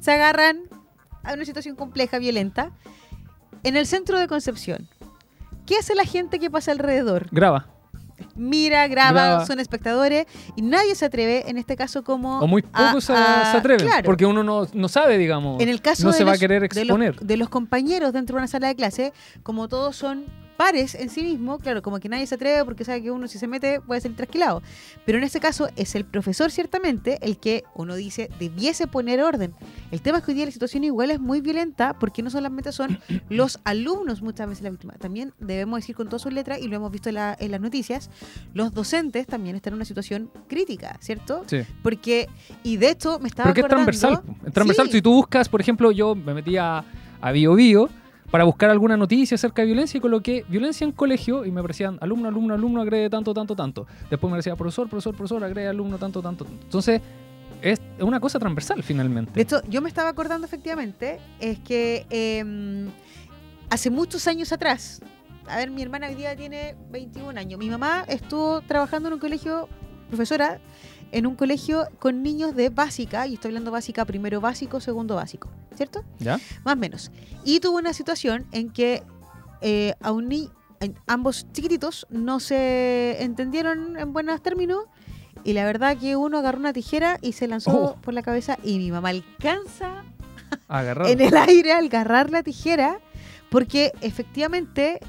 Se 0.00 0.12
agarran 0.12 0.60
a 1.26 1.34
una 1.34 1.44
situación 1.44 1.76
compleja, 1.76 2.18
violenta, 2.18 2.70
en 3.62 3.76
el 3.76 3.86
centro 3.86 4.18
de 4.18 4.26
Concepción. 4.28 4.88
¿Qué 5.66 5.76
hace 5.76 5.94
la 5.94 6.04
gente 6.04 6.38
que 6.38 6.50
pasa 6.50 6.70
alrededor? 6.72 7.26
Graba. 7.32 7.66
Mira, 8.34 8.86
graba, 8.88 9.10
Graba. 9.12 9.46
son 9.46 9.60
espectadores 9.60 10.26
y 10.56 10.62
nadie 10.62 10.94
se 10.94 11.04
atreve, 11.06 11.50
en 11.50 11.58
este 11.58 11.76
caso, 11.76 12.02
como. 12.04 12.38
O 12.40 12.46
muy 12.46 12.62
pocos 12.62 13.04
se, 13.04 13.12
a- 13.12 13.50
se 13.50 13.58
atreven, 13.58 13.86
claro. 13.86 14.04
porque 14.04 14.24
uno 14.24 14.42
no, 14.42 14.66
no 14.72 14.88
sabe, 14.88 15.18
digamos. 15.18 15.60
En 15.60 15.68
el 15.68 15.80
caso 15.82 16.04
no 16.04 16.12
de 16.12 16.18
se 16.18 16.24
va 16.24 16.30
a 16.30 16.34
los- 16.34 16.40
querer 16.40 16.62
de 16.62 16.68
los- 16.68 16.76
exponer. 16.78 17.16
De 17.20 17.36
los, 17.36 17.48
compañeros 17.48 18.12
dentro 18.12 18.36
de 18.36 18.38
una 18.38 18.46
sala 18.48 18.68
de 18.68 18.74
clase, 18.74 19.12
como 19.42 19.68
todos 19.68 19.96
son 19.96 20.24
pares 20.56 20.94
en 20.94 21.10
sí 21.10 21.22
mismos, 21.22 21.60
claro, 21.62 21.82
como 21.82 21.98
que 22.00 22.08
nadie 22.08 22.26
se 22.26 22.34
atreve 22.36 22.64
porque 22.64 22.84
sabe 22.84 23.02
que 23.02 23.10
uno 23.10 23.28
si 23.28 23.38
se 23.38 23.46
mete 23.46 23.80
puede 23.80 24.00
ser 24.00 24.14
trasquilado. 24.16 24.62
Pero 25.04 25.18
en 25.18 25.24
este 25.24 25.40
caso 25.40 25.68
es 25.76 25.94
el 25.94 26.04
profesor 26.04 26.50
ciertamente 26.50 27.18
el 27.22 27.38
que 27.38 27.64
uno 27.74 27.94
dice 27.94 28.30
debiese 28.38 28.86
poner 28.86 29.22
orden. 29.22 29.54
El 29.90 30.00
tema 30.00 30.18
es 30.18 30.24
que 30.24 30.30
hoy 30.32 30.36
día 30.36 30.46
la 30.46 30.50
situación 30.52 30.84
igual 30.84 31.10
es 31.10 31.20
muy 31.20 31.40
violenta 31.40 31.98
porque 31.98 32.22
no 32.22 32.30
solamente 32.30 32.72
son 32.72 32.98
los 33.28 33.60
alumnos 33.64 34.22
muchas 34.22 34.48
veces 34.48 34.62
la 34.64 34.70
víctima, 34.70 34.94
también 34.94 35.32
debemos 35.38 35.80
decir 35.80 35.94
con 35.94 36.08
todas 36.08 36.22
sus 36.22 36.32
letras 36.32 36.60
y 36.60 36.68
lo 36.68 36.76
hemos 36.76 36.90
visto 36.90 37.08
en, 37.08 37.16
la- 37.16 37.36
en 37.38 37.50
las 37.50 37.60
noticias, 37.60 38.10
los 38.54 38.72
docentes 38.72 39.26
también 39.26 39.56
están 39.56 39.72
en 39.72 39.76
una 39.76 39.84
situación 39.84 40.30
crítica, 40.48 40.96
¿cierto? 41.00 41.44
Sí. 41.46 41.58
Porque, 41.82 42.28
y 42.62 42.76
de 42.78 42.90
hecho 42.90 43.18
me 43.18 43.28
estaba 43.28 43.48
Porque 43.48 43.60
es 43.60 43.68
transversal. 43.68 44.22
Es 44.46 44.52
transversal. 44.52 44.86
Sí. 44.86 44.92
Si 44.92 45.02
tú 45.02 45.12
buscas, 45.12 45.48
por 45.48 45.60
ejemplo, 45.60 45.90
yo 45.92 46.14
me 46.14 46.32
metí 46.34 46.56
a, 46.56 46.84
a 47.20 47.32
Bio 47.32 47.54
Bio 47.54 47.88
para 48.30 48.44
buscar 48.44 48.70
alguna 48.70 48.96
noticia 48.96 49.34
acerca 49.36 49.62
de 49.62 49.66
violencia 49.66 49.98
y 49.98 50.00
coloqué 50.00 50.44
violencia 50.48 50.84
en 50.84 50.92
colegio 50.92 51.44
y 51.44 51.50
me 51.50 51.60
aparecían 51.60 51.98
alumno, 52.00 52.28
alumno, 52.28 52.54
alumno, 52.54 52.80
agrede 52.80 53.08
tanto, 53.10 53.32
tanto, 53.32 53.54
tanto. 53.54 53.86
Después 54.10 54.30
me 54.30 54.36
decía 54.36 54.56
profesor, 54.56 54.88
profesor, 54.88 55.14
profesor, 55.14 55.44
agrede 55.44 55.68
alumno 55.68 55.98
tanto, 55.98 56.22
tanto. 56.22 56.46
Entonces, 56.62 57.00
es 57.62 57.80
una 58.00 58.20
cosa 58.20 58.38
transversal 58.38 58.82
finalmente. 58.82 59.32
De 59.32 59.42
hecho, 59.42 59.62
yo 59.68 59.80
me 59.80 59.88
estaba 59.88 60.08
acordando 60.10 60.46
efectivamente, 60.46 61.18
es 61.40 61.58
que 61.60 62.06
eh, 62.10 62.88
hace 63.70 63.90
muchos 63.90 64.26
años 64.26 64.52
atrás, 64.52 65.00
a 65.48 65.56
ver, 65.56 65.70
mi 65.70 65.82
hermana 65.82 66.08
hoy 66.08 66.14
día 66.14 66.36
tiene 66.36 66.76
21 66.90 67.38
años, 67.38 67.58
mi 67.58 67.70
mamá 67.70 68.04
estuvo 68.08 68.60
trabajando 68.62 69.08
en 69.08 69.14
un 69.14 69.20
colegio, 69.20 69.68
profesora, 70.08 70.60
en 71.12 71.26
un 71.26 71.34
colegio 71.36 71.88
con 71.98 72.22
niños 72.22 72.54
de 72.56 72.68
básica, 72.70 73.26
y 73.26 73.34
estoy 73.34 73.50
hablando 73.50 73.70
básica, 73.70 74.04
primero 74.04 74.40
básico, 74.40 74.80
segundo 74.80 75.14
básico, 75.16 75.48
¿cierto? 75.76 76.04
¿Ya? 76.18 76.38
Más 76.64 76.74
o 76.74 76.78
menos. 76.78 77.10
Y 77.44 77.60
tuvo 77.60 77.78
una 77.78 77.92
situación 77.92 78.46
en 78.52 78.70
que 78.70 79.02
eh, 79.60 79.94
a 80.00 80.12
un 80.12 80.28
ni- 80.28 80.50
ambos 81.06 81.46
chiquititos 81.52 82.06
no 82.10 82.38
se 82.40 83.22
entendieron 83.22 83.98
en 83.98 84.12
buenos 84.12 84.42
términos 84.42 84.84
y 85.44 85.52
la 85.54 85.64
verdad 85.64 85.96
que 85.96 86.16
uno 86.16 86.38
agarró 86.38 86.58
una 86.58 86.72
tijera 86.72 87.18
y 87.22 87.32
se 87.32 87.46
lanzó 87.46 87.70
Oh. 87.70 87.96
por 88.02 88.12
la 88.12 88.22
cabeza 88.22 88.58
y 88.62 88.78
mi 88.78 88.90
mamá 88.90 89.08
alcanza 89.10 90.04
en 91.06 91.20
el 91.20 91.36
aire 91.36 91.72
al 91.72 91.86
agarrar 91.86 92.30
la 92.30 92.42
tijera 92.42 92.98
porque 93.50 93.92
efectivamente, 94.02 95.00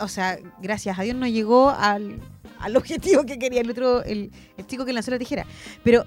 o 0.00 0.08
sea, 0.08 0.38
gracias 0.62 0.98
a 0.98 1.02
Dios 1.02 1.16
no 1.16 1.26
llegó 1.26 1.70
al, 1.70 2.20
al 2.58 2.76
objetivo 2.76 3.24
que 3.24 3.38
quería 3.38 3.60
el 3.60 3.70
otro, 3.70 4.02
el, 4.04 4.30
el 4.56 4.66
chico 4.66 4.84
que 4.84 4.92
lanzó 4.92 5.10
la 5.10 5.18
tijera. 5.18 5.46
Pero, 5.84 6.04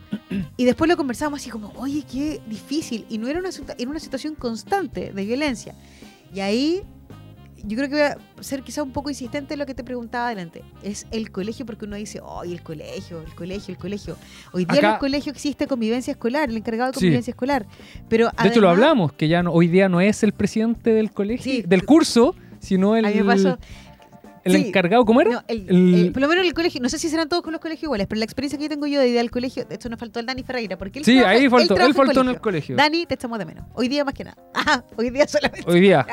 y 0.58 0.66
después 0.66 0.90
lo 0.90 0.98
conversábamos 0.98 1.42
así 1.42 1.50
como, 1.50 1.72
oye, 1.78 2.04
qué 2.10 2.42
difícil. 2.48 3.06
Y 3.10 3.18
no 3.18 3.28
era 3.28 3.40
una, 3.40 3.50
era 3.78 3.90
una 3.90 4.00
situación 4.00 4.36
constante 4.36 5.12
de 5.14 5.26
violencia. 5.26 5.76
Y 6.34 6.40
ahí 6.40 6.84
yo 7.64 7.78
creo 7.78 7.90
que 7.90 7.94
voy 7.96 8.02
a 8.04 8.18
ser 8.44 8.64
quizá 8.64 8.82
un 8.82 8.92
poco 8.92 9.10
insistente 9.12 9.54
en 9.54 9.60
lo 9.60 9.68
que 9.68 9.76
te 9.76 9.84
preguntaba 9.84 10.28
adelante. 10.28 10.64
Es 10.82 11.06
el 11.12 11.32
colegio, 11.32 11.64
porque 11.66 11.86
uno 11.86 11.96
dice, 11.96 12.20
¡ay, 12.28 12.54
el 12.54 12.64
colegio, 12.64 13.22
el 13.22 13.36
colegio, 13.36 13.72
el 13.74 13.78
colegio! 13.78 14.18
Hoy 14.52 14.66
día 14.66 14.80
en 14.80 14.86
el 14.86 14.98
colegio 14.98 15.32
existe 15.32 15.68
convivencia 15.68 16.12
escolar, 16.12 16.50
el 16.50 16.58
encargado 16.58 16.92
de 16.92 16.96
Sí. 16.98 17.06
convivencia 17.06 17.32
escolar. 17.32 17.68
Pero 18.10 18.32
De 18.42 18.48
hecho, 18.50 18.62
lo 18.62 18.70
hablamos, 18.70 19.14
que 19.14 19.28
ya 19.28 19.44
no, 19.44 19.52
hoy 19.52 19.68
día 19.68 19.90
no 19.90 20.02
es 20.02 20.24
el 20.24 20.32
presidente 20.34 20.92
del 20.92 21.12
colegio, 21.12 21.44
Sí. 21.44 21.62
del 21.68 21.86
curso, 21.86 22.34
sino 22.60 22.96
el, 22.96 23.06
A 23.06 23.10
mí 23.10 23.16
me 23.18 23.24
pasó. 23.26 23.60
El 24.44 24.54
sí. 24.54 24.68
encargado. 24.68 25.06
¿Cómo 25.06 25.22
era? 25.22 25.32
No, 25.32 25.44
el- 25.48 25.70
El- 25.70 25.94
el- 25.96 26.12
por 26.12 26.22
lo 26.22 26.28
menos 26.28 26.44
en 26.44 26.48
el 26.48 26.54
colegio, 26.54 26.82
no 26.82 26.90
sé 26.90 26.98
si 26.98 27.10
serán 27.10 27.30
todos 27.30 27.44
con 27.44 27.52
los 27.52 27.62
colegios 27.62 27.84
iguales, 27.84 28.08
pero 28.08 28.20
la 28.20 28.26
experiencia 28.26 28.58
que 28.58 28.64
yo 28.66 28.70
tengo 28.70 28.88
yo 28.88 29.00
de 29.00 29.08
ir 29.10 29.20
al 29.20 29.30
colegio, 29.32 29.66
de 29.66 29.76
hecho 29.76 29.90
nos 29.90 30.00
faltó 30.00 30.20
el 30.20 30.26
Dani 30.26 30.44
Ferreira, 30.44 30.78
porque 30.78 31.00
él 31.00 31.06
sí, 31.06 31.14
trabaja- 31.18 31.36
ahí 31.36 31.50
faltó. 31.50 31.74
Él, 31.74 31.78
trabaja 31.80 31.94
faltó 31.94 32.22
en 32.22 32.28
el 32.30 32.42
colegio. 32.42 32.76
Dani, 32.76 33.06
te 33.06 33.16
echamos 33.16 33.40
de 33.40 33.46
menos. 33.46 33.66
Hoy 33.74 33.88
día 33.88 34.04
más 34.06 34.14
que 34.14 34.24
nada. 34.24 34.38
Ajá, 34.54 34.84
hoy 34.98 35.10
día 35.10 35.28
solamente. 35.28 35.70
Hoy 35.70 35.80
día. 35.80 36.06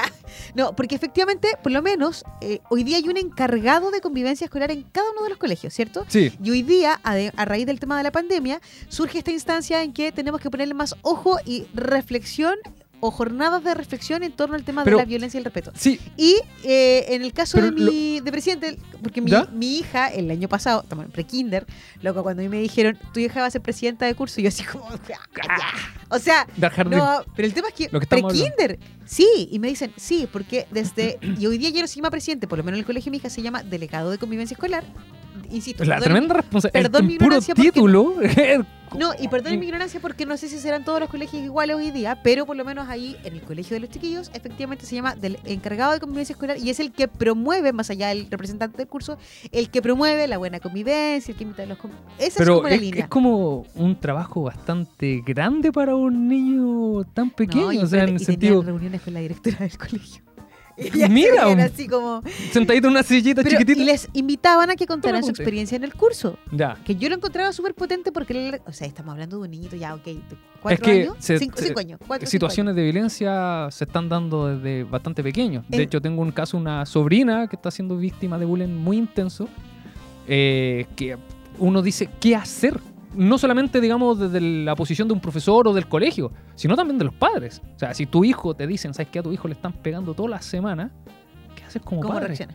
No, 0.55 0.75
porque 0.77 0.95
efectivamente, 0.95 1.49
por 1.63 1.73
lo 1.73 1.83
menos, 1.83 2.25
eh, 2.41 2.61
hoy 2.71 2.85
día 2.85 2.97
hay 2.99 3.09
un 3.09 3.17
encargado 3.17 3.91
de 3.91 4.01
convivencia 4.01 4.45
escolar 4.45 4.71
en 4.71 4.83
cada 4.83 5.11
uno 5.13 5.23
de 5.25 5.31
los 5.31 5.39
colegios, 5.39 5.73
¿cierto? 5.75 6.05
Sí. 6.09 6.33
Y 6.43 6.51
hoy 6.51 6.63
día, 6.63 7.01
a, 7.03 7.15
de- 7.15 7.33
a 7.37 7.45
raíz 7.45 7.67
del 7.67 7.81
tema 7.81 7.97
de 7.97 8.03
la 8.05 8.13
pandemia, 8.13 8.61
surge 8.89 9.19
esta 9.19 9.31
instancia 9.31 9.83
en 9.83 9.93
que 9.93 10.13
tenemos 10.13 10.41
que 10.41 10.51
ponerle 10.51 10.75
más 10.75 10.95
ojo 11.03 11.39
y 11.45 11.67
reflexión 11.75 12.55
o 13.01 13.11
jornadas 13.11 13.63
de 13.63 13.75
reflexión 13.75 14.23
en 14.23 14.33
torno 14.33 14.55
al 14.57 14.65
tema 14.65 14.83
Pero- 14.85 14.97
de 14.97 15.03
la 15.05 15.07
violencia 15.09 15.39
y 15.39 15.41
el 15.41 15.45
respeto. 15.45 15.73
Sí, 15.77 16.01
Y 16.17 16.37
eh, 16.65 17.07
en 17.11 17.23
el 17.23 17.33
caso 17.33 17.61
de 17.61 17.71
mi 17.71 18.21
de 18.21 18.31
presidente, 18.33 18.79
porque 19.03 19.21
mi, 19.21 19.31
mi 19.53 19.79
hija 19.79 20.09
el 20.09 20.31
año 20.31 20.49
pasado, 20.49 20.83
estamos 20.83 21.05
en 21.05 21.11
pre-kinder, 21.13 21.67
loco, 22.03 22.23
cuando 22.23 22.43
a 22.43 22.45
mí 22.45 22.49
me 22.49 22.61
dijeron, 22.61 22.99
tu 23.13 23.21
hija 23.21 23.41
va 23.41 23.47
a 23.47 23.51
ser 23.51 23.61
presidenta 23.63 24.07
de 24.07 24.15
curso, 24.15 24.41
yo 24.41 24.49
así 24.49 24.65
como, 24.65 24.85
o 26.11 26.19
sea, 26.19 26.47
del 26.57 26.71
jardín. 26.71 26.99
no, 26.99 27.21
pero 27.37 27.47
el 27.47 27.55
tema 27.55 27.69
es 27.69 27.75
que, 27.75 27.89
Lo 27.93 28.01
que 28.01 28.07
pre-kinder, 28.07 28.79
sí, 29.07 29.49
y 29.51 29.59
me 29.59 29.69
dicen, 29.69 29.93
sí, 29.97 30.29
porque 30.33 30.67
desde, 30.71 31.19
y 31.39 31.47
hoy 31.47 31.59
día 31.59 31.71
ya 31.71 31.81
no 31.83 31.87
se 31.87 31.97
llama 31.97 32.11
presidente, 32.11 32.47
por 32.49 32.59
lo 32.59 32.65
menos 32.65 32.79
en 32.79 32.81
el 32.81 32.87
colegio 32.87 33.07
de 33.07 33.13
mi 33.13 33.17
hija 33.19 33.31
se 33.31 33.43
llama 33.43 33.63
delegado 33.63 34.11
de 34.11 34.19
convivencia 34.19 34.55
escolar, 34.55 34.85
insisto. 35.51 35.85
la 35.85 35.97
perdón- 35.97 36.05
tremenda 36.05 36.35
responsabilidad. 36.35 36.91
perdón 36.91 37.07
mi 37.07 37.19
puro 37.19 37.37
porque- 37.41 37.55
título. 37.63 38.15
No, 38.99 39.11
y 39.21 39.29
perdón 39.29 39.59
mi 39.61 39.67
ignorancia 39.67 40.01
porque 40.01 40.25
no 40.25 40.39
sé 40.39 40.49
si 40.49 40.57
serán 40.59 40.83
todos 40.83 40.99
los 40.99 41.11
colegios 41.11 41.43
iguales 41.43 41.77
hoy 41.77 41.91
día, 41.91 42.23
pero 42.25 42.47
por 42.47 42.57
lo 42.57 42.65
menos 42.65 42.89
ahí 42.89 43.19
en 43.23 43.35
el 43.35 43.43
colegio 43.43 43.75
de 43.75 43.81
los 43.81 43.91
chiquillos 43.91 44.31
efectivamente 44.33 44.87
se 44.87 44.95
llama 44.95 45.15
del 45.15 45.39
encargado 45.45 45.93
de 45.93 46.01
convivencia 46.01 46.33
escolar 46.33 46.57
y 46.57 46.71
es 46.71 46.81
el 46.81 46.91
que 46.93 47.07
promueve, 47.07 47.75
más 47.75 47.91
allá 47.91 48.09
del 48.09 48.31
representante 48.31 48.79
del 48.79 48.87
curso, 48.89 49.19
el 49.53 49.69
que 49.69 49.83
promueve 49.83 50.27
la 50.27 50.39
buena 50.39 50.59
convivencia, 50.59 51.33
el 51.33 51.37
que 51.37 51.45
invita 51.45 51.65
a 51.65 51.67
los... 51.67 51.77
Esa 52.19 52.43
es 52.43 52.49
como 52.49 52.63
la 52.63 52.75
es, 52.77 52.81
línea. 52.81 53.03
es 53.03 53.09
como 53.11 53.67
un 53.75 54.01
trabajo 54.01 54.41
bastante 54.45 55.23
grande 55.23 55.71
para 55.71 55.95
un 55.95 56.27
niño 56.27 57.05
tan 57.13 57.29
pequeño. 57.29 57.67
No, 57.67 57.73
y 57.75 57.79
o 57.81 57.87
sea, 57.87 58.05
en 58.05 58.15
el 58.15 58.21
sentido. 58.21 58.63
reuniones 58.63 59.03
con 59.03 59.13
la 59.13 59.21
directora 59.21 59.59
del 59.59 59.77
colegio. 59.77 60.23
Y 60.95 61.09
Mira, 61.09 61.49
un- 61.49 61.59
así 61.61 61.89
como... 61.89 62.23
Sentadito 62.53 62.87
en 62.87 62.93
una 62.93 63.03
sillita 63.03 63.43
Pero, 63.43 63.59
chiquitita. 63.59 63.81
y 63.81 63.85
les 63.85 64.09
invitaban 64.13 64.71
a 64.71 64.77
que 64.77 64.87
contaran 64.87 65.23
su 65.25 65.31
experiencia 65.31 65.75
en 65.77 65.85
el 65.85 65.93
curso. 65.95 66.39
Ya. 66.53 66.77
Que 66.85 66.95
yo 66.95 67.09
lo 67.09 67.17
encontraba 67.17 67.53
súper 67.53 67.75
potente 67.75 68.13
porque, 68.13 68.49
él- 68.49 68.61
o 68.67 68.73
sea, 68.73 68.87
estamos 68.87 69.13
hablando 69.13 69.39
de 69.39 69.43
un 69.45 69.51
niñito 69.51 69.75
ya, 69.77 69.95
ok, 69.95 70.05
de 70.05 70.21
cuatro 70.63 70.85
que 70.85 70.91
años, 71.03 71.17
se- 71.19 71.39
cinco, 71.39 71.59
se- 71.59 71.67
cinco 71.67 71.81
años, 71.81 71.99
cuatro, 72.07 72.27
cinco 72.27 72.31
Situaciones 72.31 72.77
de 72.77 72.83
violencia 72.85 73.69
se 73.71 73.85
están 73.85 74.09
dando 74.09 74.47
desde 74.57 74.85
bastante 74.85 75.23
pequeños. 75.23 75.65
De 75.69 75.79
En- 75.79 75.83
hecho, 75.83 76.01
tengo 76.01 76.23
un 76.23 76.31
caso, 76.31 76.57
una 76.57 76.87
sobrina 76.87 77.49
que 77.49 77.57
está 77.57 77.71
siendo 77.71 77.97
víctima 77.97 78.39
de 78.39 78.45
bullying 78.45 78.69
muy 78.69 78.99
intenso. 78.99 79.49
eh, 80.29 80.87
que 80.95 81.17
uno 81.59 81.83
dice, 81.83 82.09
¿qué 82.21 82.37
hacer? 82.37 82.79
No 83.19 83.37
solamente, 83.37 83.81
digamos, 83.81 84.19
desde 84.19 84.41
la 84.41 84.75
posición 84.77 85.09
de 85.09 85.15
un 85.15 85.21
profesor 85.21 85.67
o 85.69 85.75
del 85.75 85.89
colegio, 85.89 86.33
sino 86.55 86.77
también 86.77 86.99
de 86.99 87.05
los 87.05 87.15
padres. 87.15 87.61
O 87.75 87.79
sea, 87.79 87.93
si 87.95 88.07
tu 88.07 88.25
hijo 88.25 88.55
te 88.55 88.67
dicen, 88.67 88.95
¿sabes 88.95 89.09
qué? 89.11 89.19
A 89.19 89.23
tu 89.23 89.33
hijo 89.33 89.49
le 89.49 89.55
están 89.55 89.73
pegando 89.73 90.15
toda 90.15 90.29
la 90.31 90.41
semana, 90.43 90.91
¿qué 91.57 91.65
haces 91.65 91.83
como 91.83 92.01
¿Cómo 92.01 92.15
padre? 92.15 92.29
reacciona? 92.29 92.55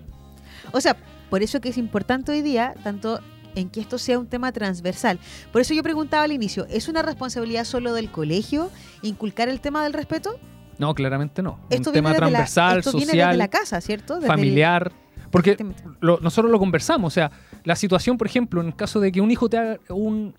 O 0.72 0.80
sea, 0.80 0.96
por 1.30 1.44
eso 1.44 1.60
que 1.60 1.70
es 1.70 1.78
importante 1.78 2.32
hoy 2.32 2.42
día, 2.42 2.74
tanto 2.84 3.20
en 3.56 3.70
que 3.70 3.82
esto 3.82 3.98
sea 3.98 4.18
un 4.18 4.28
tema 4.28 4.52
transversal. 4.52 5.20
Por 5.52 5.62
eso 5.62 5.74
yo 5.74 5.84
preguntaba 5.84 6.24
al 6.24 6.32
inicio, 6.32 6.66
¿es 6.70 6.88
una 6.88 7.02
responsabilidad 7.02 7.66
solo 7.66 7.94
del 7.94 8.10
colegio 8.10 8.72
inculcar 9.02 9.50
el 9.50 9.60
tema 9.60 9.84
del 9.84 9.94
respeto? 9.94 10.40
No, 10.80 10.96
claramente 10.96 11.42
no. 11.44 11.60
Esto 11.70 11.90
un 11.90 11.94
viene 11.94 11.94
tema 11.94 12.10
la- 12.12 12.16
transversal, 12.16 12.72
viene 12.82 12.84
social, 13.06 13.28
desde 13.30 13.38
la 13.38 13.48
casa, 13.50 13.80
¿cierto? 13.82 14.16
Desde 14.16 14.28
el- 14.28 14.32
familiar. 14.32 14.92
Porque 15.30 15.58
lo- 16.00 16.20
nosotros 16.20 16.52
lo 16.52 16.60
conversamos. 16.60 17.12
O 17.12 17.14
sea, 17.14 17.32
la 17.64 17.76
situación, 17.76 18.18
por 18.18 18.28
ejemplo, 18.28 18.62
en 18.62 18.68
el 18.68 18.76
caso 18.76 19.00
de 19.00 19.12
que 19.12 19.20
un 19.20 19.30
hijo 19.32 19.50
te 19.50 19.58
haga 19.58 19.80
un. 19.90 20.36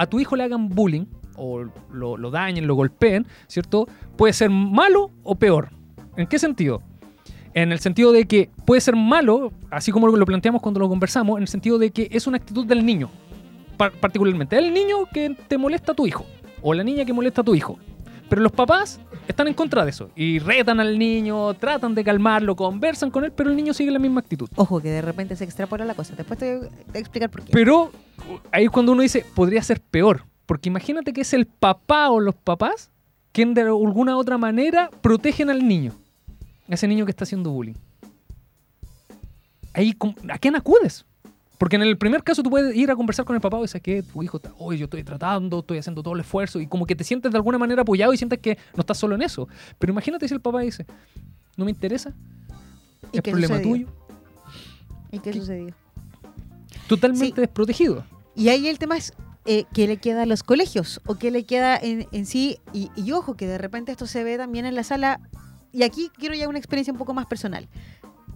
A 0.00 0.06
tu 0.06 0.18
hijo 0.18 0.34
le 0.34 0.44
hagan 0.44 0.70
bullying, 0.70 1.04
o 1.36 1.64
lo, 1.92 2.16
lo 2.16 2.30
dañen, 2.30 2.66
lo 2.66 2.74
golpeen, 2.74 3.26
¿cierto? 3.46 3.86
Puede 4.16 4.32
ser 4.32 4.48
malo 4.48 5.10
o 5.22 5.34
peor. 5.34 5.68
¿En 6.16 6.26
qué 6.26 6.38
sentido? 6.38 6.82
En 7.52 7.70
el 7.72 7.80
sentido 7.80 8.12
de 8.12 8.26
que 8.26 8.48
puede 8.64 8.80
ser 8.80 8.96
malo, 8.96 9.52
así 9.70 9.92
como 9.92 10.06
lo 10.08 10.26
planteamos 10.26 10.62
cuando 10.62 10.80
lo 10.80 10.88
conversamos, 10.88 11.36
en 11.36 11.42
el 11.42 11.48
sentido 11.48 11.78
de 11.78 11.90
que 11.90 12.08
es 12.10 12.26
una 12.26 12.38
actitud 12.38 12.64
del 12.64 12.84
niño, 12.84 13.10
par- 13.76 13.92
particularmente. 13.92 14.56
El 14.56 14.72
niño 14.72 15.06
que 15.12 15.36
te 15.48 15.58
molesta 15.58 15.92
a 15.92 15.94
tu 15.94 16.06
hijo, 16.06 16.24
o 16.62 16.72
la 16.72 16.82
niña 16.82 17.04
que 17.04 17.12
molesta 17.12 17.42
a 17.42 17.44
tu 17.44 17.54
hijo. 17.54 17.78
Pero 18.28 18.42
los 18.42 18.52
papás 18.52 19.00
están 19.30 19.48
en 19.48 19.54
contra 19.54 19.84
de 19.84 19.90
eso. 19.90 20.10
Y 20.14 20.38
retan 20.38 20.80
al 20.80 20.98
niño, 20.98 21.54
tratan 21.54 21.94
de 21.94 22.04
calmarlo, 22.04 22.54
conversan 22.56 23.10
con 23.10 23.24
él, 23.24 23.32
pero 23.32 23.50
el 23.50 23.56
niño 23.56 23.72
sigue 23.74 23.90
la 23.90 23.98
misma 23.98 24.20
actitud. 24.20 24.48
Ojo, 24.56 24.80
que 24.80 24.90
de 24.90 25.02
repente 25.02 25.34
se 25.36 25.44
extrapola 25.44 25.84
la 25.84 25.94
cosa. 25.94 26.14
Después 26.16 26.38
te 26.38 26.56
voy 26.58 26.68
a 26.94 26.98
explicar 26.98 27.30
por 27.30 27.42
qué. 27.42 27.52
Pero 27.52 27.90
ahí 28.52 28.64
es 28.64 28.70
cuando 28.70 28.92
uno 28.92 29.02
dice, 29.02 29.24
podría 29.34 29.62
ser 29.62 29.80
peor. 29.80 30.24
Porque 30.46 30.68
imagínate 30.68 31.12
que 31.12 31.20
es 31.20 31.32
el 31.32 31.46
papá 31.46 32.10
o 32.10 32.20
los 32.20 32.34
papás 32.34 32.90
quien 33.32 33.54
de 33.54 33.62
alguna 33.62 34.16
otra 34.16 34.36
manera 34.38 34.90
protegen 35.00 35.50
al 35.50 35.66
niño. 35.66 35.92
A 36.68 36.74
ese 36.74 36.88
niño 36.88 37.04
que 37.04 37.10
está 37.10 37.24
haciendo 37.24 37.50
bullying. 37.50 37.74
Ahí, 39.72 39.92
¿cómo- 39.92 40.14
¿a 40.32 40.38
quién 40.38 40.56
acudes? 40.56 41.04
Porque 41.60 41.76
en 41.76 41.82
el 41.82 41.98
primer 41.98 42.22
caso 42.24 42.42
tú 42.42 42.48
puedes 42.48 42.74
ir 42.74 42.90
a 42.90 42.96
conversar 42.96 43.26
con 43.26 43.36
el 43.36 43.42
papá 43.42 43.58
y 43.58 43.62
decir 43.62 43.82
que 43.82 44.02
tu 44.02 44.22
hijo 44.22 44.38
está, 44.38 44.50
oye, 44.56 44.78
yo 44.78 44.84
estoy 44.84 45.04
tratando, 45.04 45.58
estoy 45.58 45.76
haciendo 45.76 46.02
todo 46.02 46.14
el 46.14 46.20
esfuerzo 46.20 46.58
y 46.58 46.66
como 46.66 46.86
que 46.86 46.96
te 46.96 47.04
sientes 47.04 47.30
de 47.30 47.36
alguna 47.36 47.58
manera 47.58 47.82
apoyado 47.82 48.14
y 48.14 48.16
sientes 48.16 48.38
que 48.38 48.56
no 48.74 48.80
estás 48.80 48.96
solo 48.96 49.14
en 49.14 49.20
eso. 49.20 49.46
Pero 49.78 49.92
imagínate 49.92 50.26
si 50.26 50.32
el 50.32 50.40
papá 50.40 50.60
dice, 50.62 50.86
no 51.58 51.66
me 51.66 51.70
interesa, 51.70 52.14
¿Y 53.12 53.18
es 53.18 53.22
problema 53.22 53.56
sucedió? 53.58 53.72
tuyo, 53.74 53.88
¿Y 55.12 55.18
qué, 55.18 55.30
¿Qué? 55.32 55.38
sucedió? 55.40 55.74
totalmente 56.88 57.34
Sí. 57.36 57.40
desprotegido. 57.42 58.04
Y 58.34 58.48
ahí 58.48 58.66
el 58.66 58.78
tema 58.78 58.96
es 58.96 59.12
eh, 59.44 59.64
qué 59.74 59.86
le 59.86 59.98
queda 59.98 60.22
a 60.22 60.26
los 60.26 60.42
colegios 60.42 61.02
o 61.06 61.16
qué 61.16 61.30
le 61.30 61.44
queda 61.44 61.76
en, 61.76 62.06
en 62.12 62.24
sí. 62.24 62.58
Y, 62.72 62.90
y 62.96 63.12
ojo, 63.12 63.34
que 63.36 63.46
de 63.46 63.58
repente 63.58 63.92
esto 63.92 64.06
se 64.06 64.24
ve 64.24 64.38
también 64.38 64.64
en 64.64 64.74
la 64.74 64.82
sala. 64.82 65.20
Y 65.72 65.82
aquí 65.82 66.10
quiero 66.18 66.34
ya 66.34 66.48
una 66.48 66.58
experiencia 66.58 66.90
un 66.92 66.98
poco 66.98 67.12
más 67.14 67.26
personal. 67.26 67.68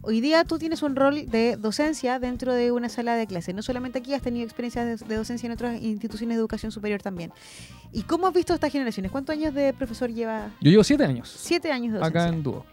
Hoy 0.07 0.21
día 0.21 0.45
tú 0.45 0.59
tienes 0.59 0.83
un 0.83 0.97
rol 0.97 1.31
de 1.31 1.57
docencia 1.57 2.19
dentro 2.19 2.53
de 2.53 2.73
una 2.73 2.89
sala 2.91 3.17
de 3.17 3.27
clase. 3.27 3.55
No 3.55 3.63
solamente 3.63 4.01
aquí, 4.01 4.13
has 4.13 4.21
tenido 4.23 4.45
experiencias 4.45 5.01
de, 5.01 5.07
de 5.07 5.17
docencia 5.17 5.47
en 5.47 5.53
otras 5.53 5.81
instituciones 5.81 6.37
de 6.37 6.41
educación 6.41 6.71
superior 6.73 7.01
también. 7.01 7.33
¿Y 7.93 8.03
cómo 8.03 8.27
has 8.27 8.35
visto 8.35 8.53
estas 8.53 8.71
generaciones? 8.71 9.11
¿Cuántos 9.11 9.35
años 9.35 9.55
de 9.55 9.73
profesor 9.73 10.11
lleva? 10.13 10.51
Yo 10.61 10.71
llevo 10.71 10.85
siete 10.85 11.05
años 11.05 11.35
Siete 11.37 11.73
años 11.73 11.93
de 11.95 11.99
docencia. 12.01 12.21
acá 12.25 12.35
en 12.35 12.43
Dúo. 12.43 12.67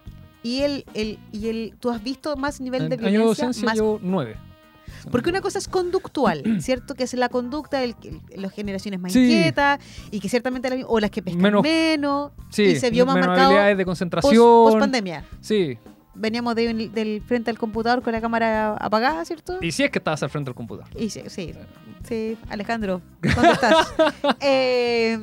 Y 0.43 0.61
el, 0.61 0.85
el, 0.93 1.19
y 1.31 1.47
el, 1.47 1.73
tú 1.79 1.89
has 1.91 2.03
visto 2.03 2.35
más 2.35 2.59
nivel 2.59 2.89
de 2.89 2.95
En 2.95 3.01
año 3.05 3.11
de 3.11 3.17
violencia, 3.19 3.45
docencia 3.47 3.65
más 3.65 3.75
llevo 3.75 3.99
nueve. 4.01 4.35
porque 5.11 5.29
una 5.29 5.39
cosa 5.39 5.57
es 5.59 5.67
conductual, 5.69 6.43
¿cierto? 6.61 6.95
Que 6.95 7.03
es 7.03 7.13
la 7.13 7.29
conducta 7.29 7.79
de 7.79 7.95
las 8.35 8.51
generaciones 8.51 8.99
más 8.99 9.13
Sí. 9.13 9.19
inquietas 9.23 9.79
y 10.11 10.19
que 10.19 10.27
ciertamente 10.27 10.69
la- 10.69 10.85
o 10.87 10.99
las 10.99 11.11
que 11.11 11.21
pescan 11.21 11.41
Menos- 11.43 11.61
menos, 11.63 12.31
Sí, 12.49 12.63
y 12.63 12.75
se 12.75 12.89
vio 12.89 13.05
más 13.05 13.15
menos 13.15 13.27
marcado 13.29 13.49
habilidades 13.51 13.77
de 13.77 13.85
post, 13.85 13.89
concentración. 14.01 14.79
pandemia. 14.79 15.25
sí. 15.39 15.77
Veníamos 16.13 16.55
de 16.55 16.73
del 16.89 17.21
frente 17.21 17.49
al 17.49 17.57
computador 17.57 18.01
con 18.01 18.13
la 18.13 18.21
cámara 18.21 18.75
apagada, 18.75 19.23
¿cierto? 19.25 19.57
Y 19.61 19.71
si 19.71 19.83
es 19.83 19.91
que 19.91 19.99
estabas 19.99 20.21
al 20.23 20.29
frente 20.29 20.49
del 20.49 20.55
computador. 20.55 20.89
Y 20.99 21.09
sí, 21.09 21.23
sí, 21.27 21.53
sí, 22.03 22.37
Alejandro, 22.49 23.01
¿dónde 23.21 23.51
estás? 23.51 23.93
Eh, 24.41 25.17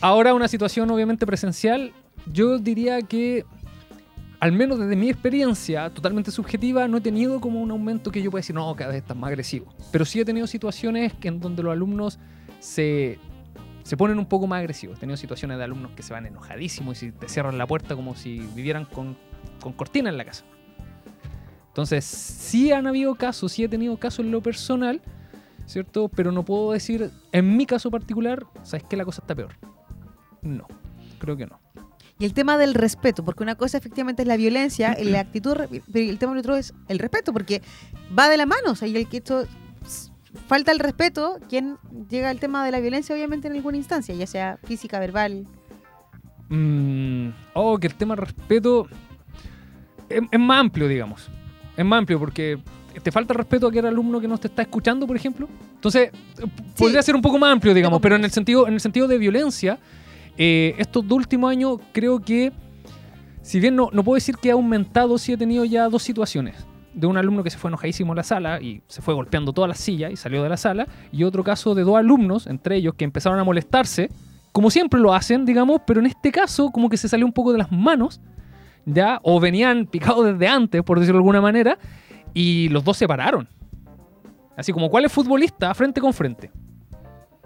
Ahora 0.00 0.34
una 0.34 0.48
situación 0.48 0.90
obviamente 0.90 1.26
presencial, 1.26 1.92
yo 2.32 2.58
diría 2.58 3.02
que, 3.02 3.44
al 4.40 4.52
menos 4.52 4.78
desde 4.78 4.96
mi 4.96 5.08
experiencia 5.10 5.90
totalmente 5.90 6.30
subjetiva, 6.30 6.88
no 6.88 6.98
he 6.98 7.00
tenido 7.00 7.40
como 7.40 7.60
un 7.60 7.70
aumento 7.70 8.10
que 8.10 8.22
yo 8.22 8.30
pueda 8.30 8.40
decir, 8.40 8.54
no, 8.54 8.74
cada 8.74 8.90
vez 8.90 9.02
estás 9.02 9.16
más 9.16 9.28
agresivo. 9.28 9.72
Pero 9.90 10.04
sí 10.04 10.20
he 10.20 10.24
tenido 10.24 10.46
situaciones 10.46 11.12
que 11.14 11.28
en 11.28 11.40
donde 11.40 11.62
los 11.62 11.72
alumnos 11.72 12.18
se, 12.60 13.18
se 13.82 13.96
ponen 13.96 14.18
un 14.18 14.26
poco 14.26 14.46
más 14.46 14.58
agresivos. 14.60 14.96
He 14.96 15.00
tenido 15.00 15.16
situaciones 15.16 15.58
de 15.58 15.64
alumnos 15.64 15.92
que 15.92 16.02
se 16.02 16.12
van 16.12 16.26
enojadísimos 16.26 17.02
y 17.02 17.12
te 17.12 17.28
cierran 17.28 17.58
la 17.58 17.66
puerta 17.66 17.94
como 17.96 18.14
si 18.14 18.38
vivieran 18.54 18.84
con, 18.84 19.16
con 19.60 19.72
cortina 19.72 20.10
en 20.10 20.16
la 20.16 20.24
casa. 20.24 20.44
Entonces, 21.68 22.04
sí 22.04 22.70
han 22.70 22.86
habido 22.86 23.14
casos, 23.14 23.52
sí 23.52 23.64
he 23.64 23.68
tenido 23.68 23.96
casos 23.96 24.26
en 24.26 24.30
lo 24.30 24.42
personal, 24.42 25.00
¿cierto? 25.66 26.08
Pero 26.08 26.30
no 26.30 26.44
puedo 26.44 26.72
decir, 26.72 27.10
en 27.32 27.56
mi 27.56 27.64
caso 27.64 27.90
particular, 27.90 28.44
¿sabes 28.62 28.84
que 28.84 28.96
la 28.96 29.06
cosa 29.06 29.22
está 29.22 29.34
peor? 29.34 29.52
No, 30.42 30.66
creo 31.18 31.36
que 31.36 31.46
no. 31.46 31.60
y 32.18 32.26
el 32.26 32.34
tema 32.34 32.58
del 32.58 32.74
respeto, 32.74 33.24
porque 33.24 33.42
una 33.42 33.54
cosa 33.54 33.78
efectivamente 33.78 34.22
es 34.22 34.28
la 34.28 34.36
violencia, 34.36 34.96
la 35.00 35.20
actitud, 35.20 35.56
pero 35.70 36.10
el 36.10 36.18
tema 36.18 36.32
del 36.32 36.40
otro 36.40 36.56
es 36.56 36.74
el 36.88 36.98
respeto, 36.98 37.32
porque 37.32 37.62
va 38.16 38.28
de 38.28 38.36
la 38.36 38.44
mano, 38.44 38.72
o 38.72 38.74
sea, 38.74 38.86
y 38.86 38.96
el 38.96 39.08
que 39.08 39.18
esto 39.18 39.44
falta 40.46 40.72
el 40.72 40.78
respeto, 40.78 41.38
quien 41.48 41.78
llega 42.10 42.28
al 42.30 42.38
tema 42.38 42.64
de 42.64 42.70
la 42.70 42.80
violencia 42.80 43.14
obviamente 43.14 43.48
en 43.48 43.54
alguna 43.54 43.76
instancia, 43.76 44.14
ya 44.14 44.26
sea 44.26 44.58
física, 44.64 44.98
verbal. 44.98 45.46
Mm, 46.48 47.30
oh, 47.54 47.78
que 47.78 47.86
el 47.86 47.94
tema 47.94 48.14
respeto 48.14 48.86
es, 50.16 50.22
es 50.30 50.40
más 50.40 50.60
amplio, 50.60 50.88
digamos. 50.88 51.28
Es 51.76 51.84
más 51.84 51.98
amplio 51.98 52.18
porque 52.18 52.58
te 53.00 53.10
falta 53.10 53.34
respeto 53.34 53.66
a 53.66 53.70
aquel 53.70 53.86
alumno 53.86 54.20
que 54.20 54.28
no 54.28 54.38
te 54.38 54.48
está 54.48 54.62
escuchando, 54.62 55.06
por 55.06 55.16
ejemplo. 55.16 55.48
Entonces, 55.74 56.10
podría 56.76 57.02
ser 57.02 57.14
un 57.14 57.22
poco 57.22 57.38
más 57.38 57.52
amplio, 57.52 57.72
digamos, 57.74 58.00
pero 58.00 58.16
en 58.16 58.24
el 58.24 58.30
sentido, 58.30 58.66
en 58.68 58.74
el 58.74 58.80
sentido 58.80 59.08
de 59.08 59.18
violencia, 59.18 59.78
eh, 60.36 60.74
estos 60.78 61.06
dos 61.06 61.18
últimos 61.18 61.50
años 61.50 61.78
creo 61.92 62.20
que, 62.20 62.52
si 63.42 63.60
bien 63.60 63.76
no, 63.76 63.88
no 63.92 64.04
puedo 64.04 64.16
decir 64.16 64.36
que 64.36 64.50
ha 64.50 64.54
aumentado, 64.54 65.18
sí 65.18 65.32
he 65.32 65.36
tenido 65.36 65.64
ya 65.64 65.88
dos 65.88 66.02
situaciones. 66.02 66.66
De 66.94 67.06
un 67.06 67.16
alumno 67.16 67.42
que 67.42 67.48
se 67.48 67.56
fue 67.56 67.70
enojadísimo 67.70 68.12
a 68.12 68.16
la 68.16 68.22
sala 68.22 68.60
y 68.60 68.82
se 68.86 69.00
fue 69.00 69.14
golpeando 69.14 69.54
todas 69.54 69.68
las 69.68 69.78
sillas 69.78 70.12
y 70.12 70.16
salió 70.16 70.42
de 70.42 70.50
la 70.50 70.58
sala. 70.58 70.86
Y 71.10 71.24
otro 71.24 71.42
caso 71.42 71.74
de 71.74 71.84
dos 71.84 71.96
alumnos, 71.96 72.46
entre 72.46 72.76
ellos, 72.76 72.94
que 72.94 73.04
empezaron 73.04 73.38
a 73.38 73.44
molestarse, 73.44 74.10
como 74.52 74.70
siempre 74.70 75.00
lo 75.00 75.14
hacen, 75.14 75.46
digamos, 75.46 75.80
pero 75.86 76.00
en 76.00 76.06
este 76.06 76.30
caso 76.30 76.70
como 76.70 76.90
que 76.90 76.98
se 76.98 77.08
salió 77.08 77.24
un 77.24 77.32
poco 77.32 77.52
de 77.52 77.58
las 77.58 77.72
manos, 77.72 78.20
¿ya? 78.84 79.20
O 79.22 79.40
venían 79.40 79.86
picados 79.86 80.26
desde 80.26 80.48
antes, 80.48 80.82
por 80.82 80.98
decirlo 80.98 81.18
de 81.18 81.22
alguna 81.22 81.40
manera, 81.40 81.78
y 82.34 82.68
los 82.68 82.84
dos 82.84 82.96
se 82.96 83.06
pararon. 83.06 83.48
Así 84.56 84.72
como, 84.72 84.90
¿cuál 84.90 85.04
es 85.04 85.12
futbolista? 85.12 85.72
Frente 85.74 86.00
con 86.00 86.12
frente. 86.12 86.50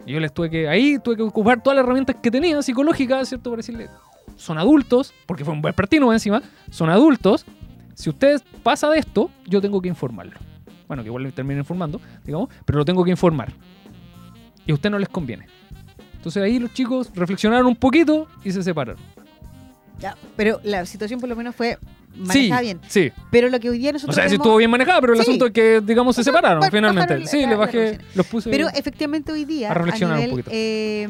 Y 0.05 0.13
yo 0.13 0.21
les 0.21 0.33
tuve 0.33 0.51
que, 0.51 0.69
ahí 0.69 0.99
tuve 1.03 1.17
que 1.17 1.23
ocupar 1.23 1.63
todas 1.63 1.77
las 1.77 1.85
herramientas 1.85 2.17
que 2.23 2.31
tenía 2.31 2.63
psicológicas, 2.63 3.29
¿cierto? 3.29 3.51
Para 3.51 3.59
decirle, 3.59 3.89
son 4.37 4.59
adultos, 4.59 5.13
porque 5.27 5.45
fue 5.45 5.55
un 5.55 5.63
buen 5.63 5.75
pertino 5.75 6.13
encima, 6.13 6.43
son 6.71 6.91
adultos. 6.91 7.45
Si 7.95 8.11
usted 8.11 8.41
pasa 8.63 8.89
de 8.91 8.99
esto, 8.99 9.31
yo 9.47 9.61
tengo 9.61 9.81
que 9.81 9.89
informarlo. 9.89 10.39
Bueno, 10.87 11.03
que 11.03 11.09
igual 11.09 11.25
le 11.25 11.33
termine 11.33 11.61
informando, 11.61 12.01
digamos, 12.25 12.49
pero 12.65 12.79
lo 12.79 12.85
tengo 12.85 13.03
que 13.03 13.11
informar. 13.11 13.53
Y 14.67 14.71
a 14.71 14.75
usted 14.75 14.91
no 14.91 14.99
les 14.99 15.09
conviene. 15.09 15.47
Entonces 16.15 16.43
ahí 16.43 16.59
los 16.59 16.73
chicos 16.73 17.11
reflexionaron 17.15 17.67
un 17.67 17.77
poquito 17.77 18.29
y 18.45 18.51
se 18.51 18.63
separaron. 18.63 19.03
Ya, 19.99 20.17
pero 20.37 20.61
la 20.63 20.85
situación 20.87 21.21
por 21.21 21.29
lo 21.29 21.37
menos 21.37 21.55
fue 21.55 21.79
Sí, 22.13 22.21
manejada 22.21 22.61
bien. 22.63 22.81
sí. 22.89 23.13
Pero 23.31 23.49
lo 23.49 23.59
que 23.61 23.71
hoy 23.71 23.79
día 23.79 23.91
No 23.91 23.95
nosotros 23.95 24.15
sé 24.17 24.23
si 24.23 24.29
vemos- 24.29 24.45
estuvo 24.45 24.57
bien 24.59 24.71
manejada, 24.71 25.01
pero 25.01 25.13
el 25.15 25.19
Sí. 25.19 25.23
asunto 25.23 25.47
es 25.47 25.53
que, 25.53 25.81
digamos, 25.83 26.15
se 26.15 26.21
O 26.23 26.25
sea, 26.25 26.33
separaron 26.33 26.63
finalmente. 26.71 27.27
sí, 27.27 27.43
la- 27.43 27.49
le 27.49 27.57
bajé, 27.57 27.99
los 28.15 28.27
puse. 28.27 28.51
Pero 28.51 28.69
efectivamente 28.75 29.33
hoy 29.33 29.45
día, 29.45 29.71
a 29.71 29.75
reflexionar 29.75 30.15
un 30.17 30.21
nivel, 30.21 30.31
poquito. 30.31 30.51
eh, 30.53 31.09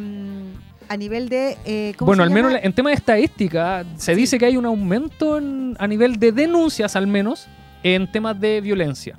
a 0.89 0.97
nivel 0.97 1.29
de... 1.29 1.57
eh, 1.65 1.95
¿cómo 1.97 2.07
bueno, 2.11 2.23
se 2.23 2.29
al 2.29 2.31
menos 2.31 2.55
en 2.63 2.73
tema 2.73 2.91
de 2.91 2.97
estadística, 2.97 3.85
se 3.97 4.15
Sí. 4.15 4.21
dice 4.21 4.39
que 4.39 4.47
hay 4.47 4.57
un 4.57 4.67
aumento 4.67 5.39
en- 5.39 5.77
a 5.79 5.87
nivel 5.89 6.19
de 6.19 6.31
denuncias, 6.33 6.95
al 6.97 7.07
menos, 7.09 7.49
en 7.83 8.11
temas 8.11 8.39
de 8.41 8.61
violencia. 8.61 9.19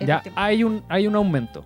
Ya 0.00 0.22
hay 0.34 0.62
un, 0.62 0.82
hay 0.88 1.06
un 1.06 1.14
aumento. 1.16 1.64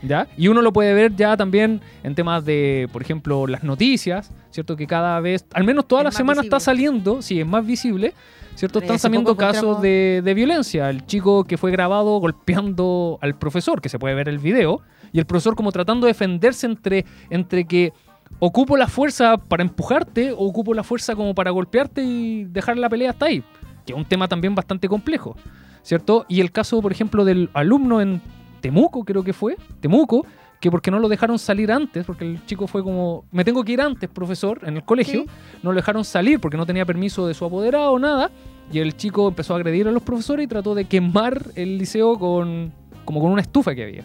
¿Ya? 0.00 0.28
Y 0.36 0.46
uno 0.46 0.62
lo 0.62 0.72
puede 0.72 0.94
ver 0.94 1.16
ya 1.16 1.36
también 1.36 1.80
en 2.04 2.14
temas 2.14 2.44
de, 2.44 2.88
por 2.92 3.02
ejemplo, 3.02 3.48
las 3.48 3.64
noticias, 3.64 4.30
¿cierto? 4.58 4.74
Que 4.74 4.88
cada 4.88 5.20
vez, 5.20 5.46
al 5.52 5.62
menos 5.62 5.86
toda 5.86 6.02
Es 6.02 6.06
la 6.06 6.10
semana 6.10 6.42
está 6.42 6.58
saliendo, 6.58 7.22
sí, 7.22 7.38
es 7.38 7.46
más 7.46 7.64
visible, 7.64 8.12
¿cierto? 8.56 8.80
Están 8.80 8.98
saliendo 8.98 9.36
casos 9.36 9.80
de, 9.80 10.20
de 10.24 10.34
violencia. 10.34 10.90
El 10.90 11.06
chico 11.06 11.44
que 11.44 11.56
fue 11.56 11.70
grabado 11.70 12.18
golpeando 12.18 13.20
al 13.22 13.38
profesor, 13.38 13.80
que 13.80 13.88
se 13.88 14.00
puede 14.00 14.16
ver 14.16 14.28
el 14.28 14.38
video, 14.38 14.80
y 15.12 15.20
el 15.20 15.26
profesor 15.26 15.54
como 15.54 15.70
tratando 15.70 16.06
de 16.06 16.12
defenderse 16.12 16.66
entre, 16.66 17.04
entre 17.30 17.66
que 17.66 17.92
ocupo 18.40 18.76
la 18.76 18.88
fuerza 18.88 19.36
para 19.36 19.62
empujarte 19.62 20.32
o 20.32 20.38
ocupo 20.38 20.74
la 20.74 20.82
fuerza 20.82 21.14
como 21.14 21.36
para 21.36 21.52
golpearte 21.52 22.02
y 22.02 22.44
dejar 22.46 22.78
la 22.78 22.88
pelea 22.88 23.10
hasta 23.10 23.26
ahí, 23.26 23.44
que 23.86 23.92
es 23.92 23.96
un 23.96 24.06
tema 24.06 24.26
también 24.26 24.56
bastante 24.56 24.88
complejo, 24.88 25.36
¿cierto? 25.82 26.26
Y 26.26 26.40
el 26.40 26.50
caso, 26.50 26.82
por 26.82 26.90
ejemplo, 26.90 27.24
del 27.24 27.48
alumno 27.54 28.00
en 28.00 28.20
Temuco, 28.60 29.04
creo 29.04 29.22
que 29.22 29.32
fue, 29.32 29.56
Temuco, 29.80 30.26
que 30.60 30.70
porque 30.70 30.90
no 30.90 30.98
lo 30.98 31.08
dejaron 31.08 31.38
salir 31.38 31.70
antes, 31.70 32.04
porque 32.04 32.24
el 32.24 32.44
chico 32.46 32.66
fue 32.66 32.82
como, 32.82 33.24
me 33.30 33.44
tengo 33.44 33.62
que 33.64 33.72
ir 33.72 33.80
antes, 33.80 34.08
profesor, 34.10 34.60
en 34.64 34.76
el 34.76 34.84
colegio, 34.84 35.22
Sí. 35.22 35.26
no 35.62 35.70
lo 35.72 35.76
dejaron 35.76 36.04
salir 36.04 36.40
porque 36.40 36.56
no 36.56 36.66
tenía 36.66 36.84
permiso 36.84 37.26
de 37.28 37.34
su 37.34 37.44
apoderado 37.44 37.92
o 37.92 37.98
nada, 37.98 38.30
y 38.72 38.80
el 38.80 38.96
chico 38.96 39.28
empezó 39.28 39.54
a 39.54 39.56
agredir 39.56 39.86
a 39.88 39.92
los 39.92 40.02
profesores 40.02 40.44
y 40.44 40.48
trató 40.48 40.74
de 40.74 40.84
quemar 40.86 41.42
el 41.54 41.78
liceo 41.78 42.18
con 42.18 42.72
como 43.04 43.20
con 43.20 43.30
una 43.32 43.40
estufa 43.40 43.74
que 43.74 43.84
había. 43.84 44.04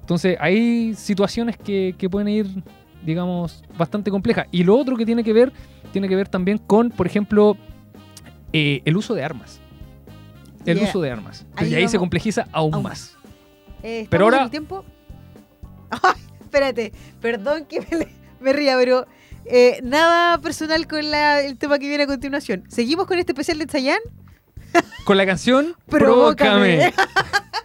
Entonces 0.00 0.36
hay 0.40 0.94
situaciones 0.94 1.56
que, 1.56 1.94
que 1.98 2.08
pueden 2.08 2.28
ir, 2.28 2.46
digamos, 3.04 3.62
bastante 3.76 4.10
complejas. 4.10 4.46
Y 4.50 4.64
lo 4.64 4.76
otro 4.76 4.96
que 4.96 5.04
tiene 5.06 5.22
que 5.22 5.32
ver, 5.32 5.52
tiene 5.92 6.08
que 6.08 6.16
ver 6.16 6.28
también 6.28 6.58
con, 6.58 6.90
por 6.90 7.06
ejemplo, 7.06 7.56
eh, 8.52 8.82
el 8.84 8.96
uso 8.96 9.14
de 9.14 9.22
armas. 9.24 9.60
El 10.64 10.78
Yeah. 10.78 10.88
uso 10.88 11.00
de 11.00 11.10
armas. 11.10 11.44
Ahí 11.56 11.70
y 11.72 11.74
ahí 11.74 11.88
se 11.88 11.98
complejiza 11.98 12.46
aún, 12.52 12.72
Aún 12.74 12.84
más. 12.84 13.16
Eh, 13.82 14.02
¿estamos 14.02 14.08
Pero 14.10 14.24
ahora- 14.24 14.36
en 14.38 14.44
el 14.44 14.50
tiempo? 14.50 14.84
Ay, 16.02 16.20
espérate, 16.40 16.92
perdón 17.20 17.66
que 17.66 17.80
me, 17.80 18.08
me 18.40 18.52
ría, 18.52 18.76
pero 18.78 19.06
eh, 19.44 19.80
nada 19.82 20.38
personal 20.38 20.86
con 20.86 21.10
la- 21.10 21.40
el 21.42 21.58
tema 21.58 21.78
que 21.78 21.88
viene 21.88 22.04
a 22.04 22.06
continuación. 22.06 22.64
¿Seguimos 22.68 23.06
con 23.06 23.18
este 23.18 23.32
especial 23.32 23.58
de 23.58 23.66
Chayanne? 23.66 24.00
Con 25.04 25.16
la 25.16 25.26
canción 25.26 25.74
Provócame. 25.88 26.92
Provócame. 26.94 26.94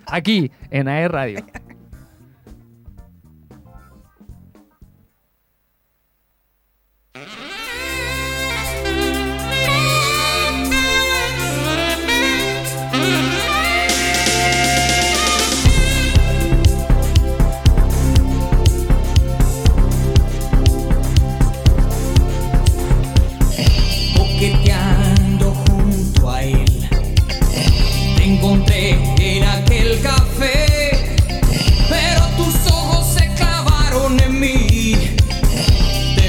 Aquí, 0.07 0.51
en 0.71 0.88
AE 0.88 1.07
Radio. 1.07 1.45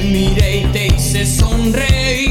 miré 0.08 0.58
y 0.58 0.64
te 0.66 0.86
hice 0.86 1.26
sonreír. 1.26 2.27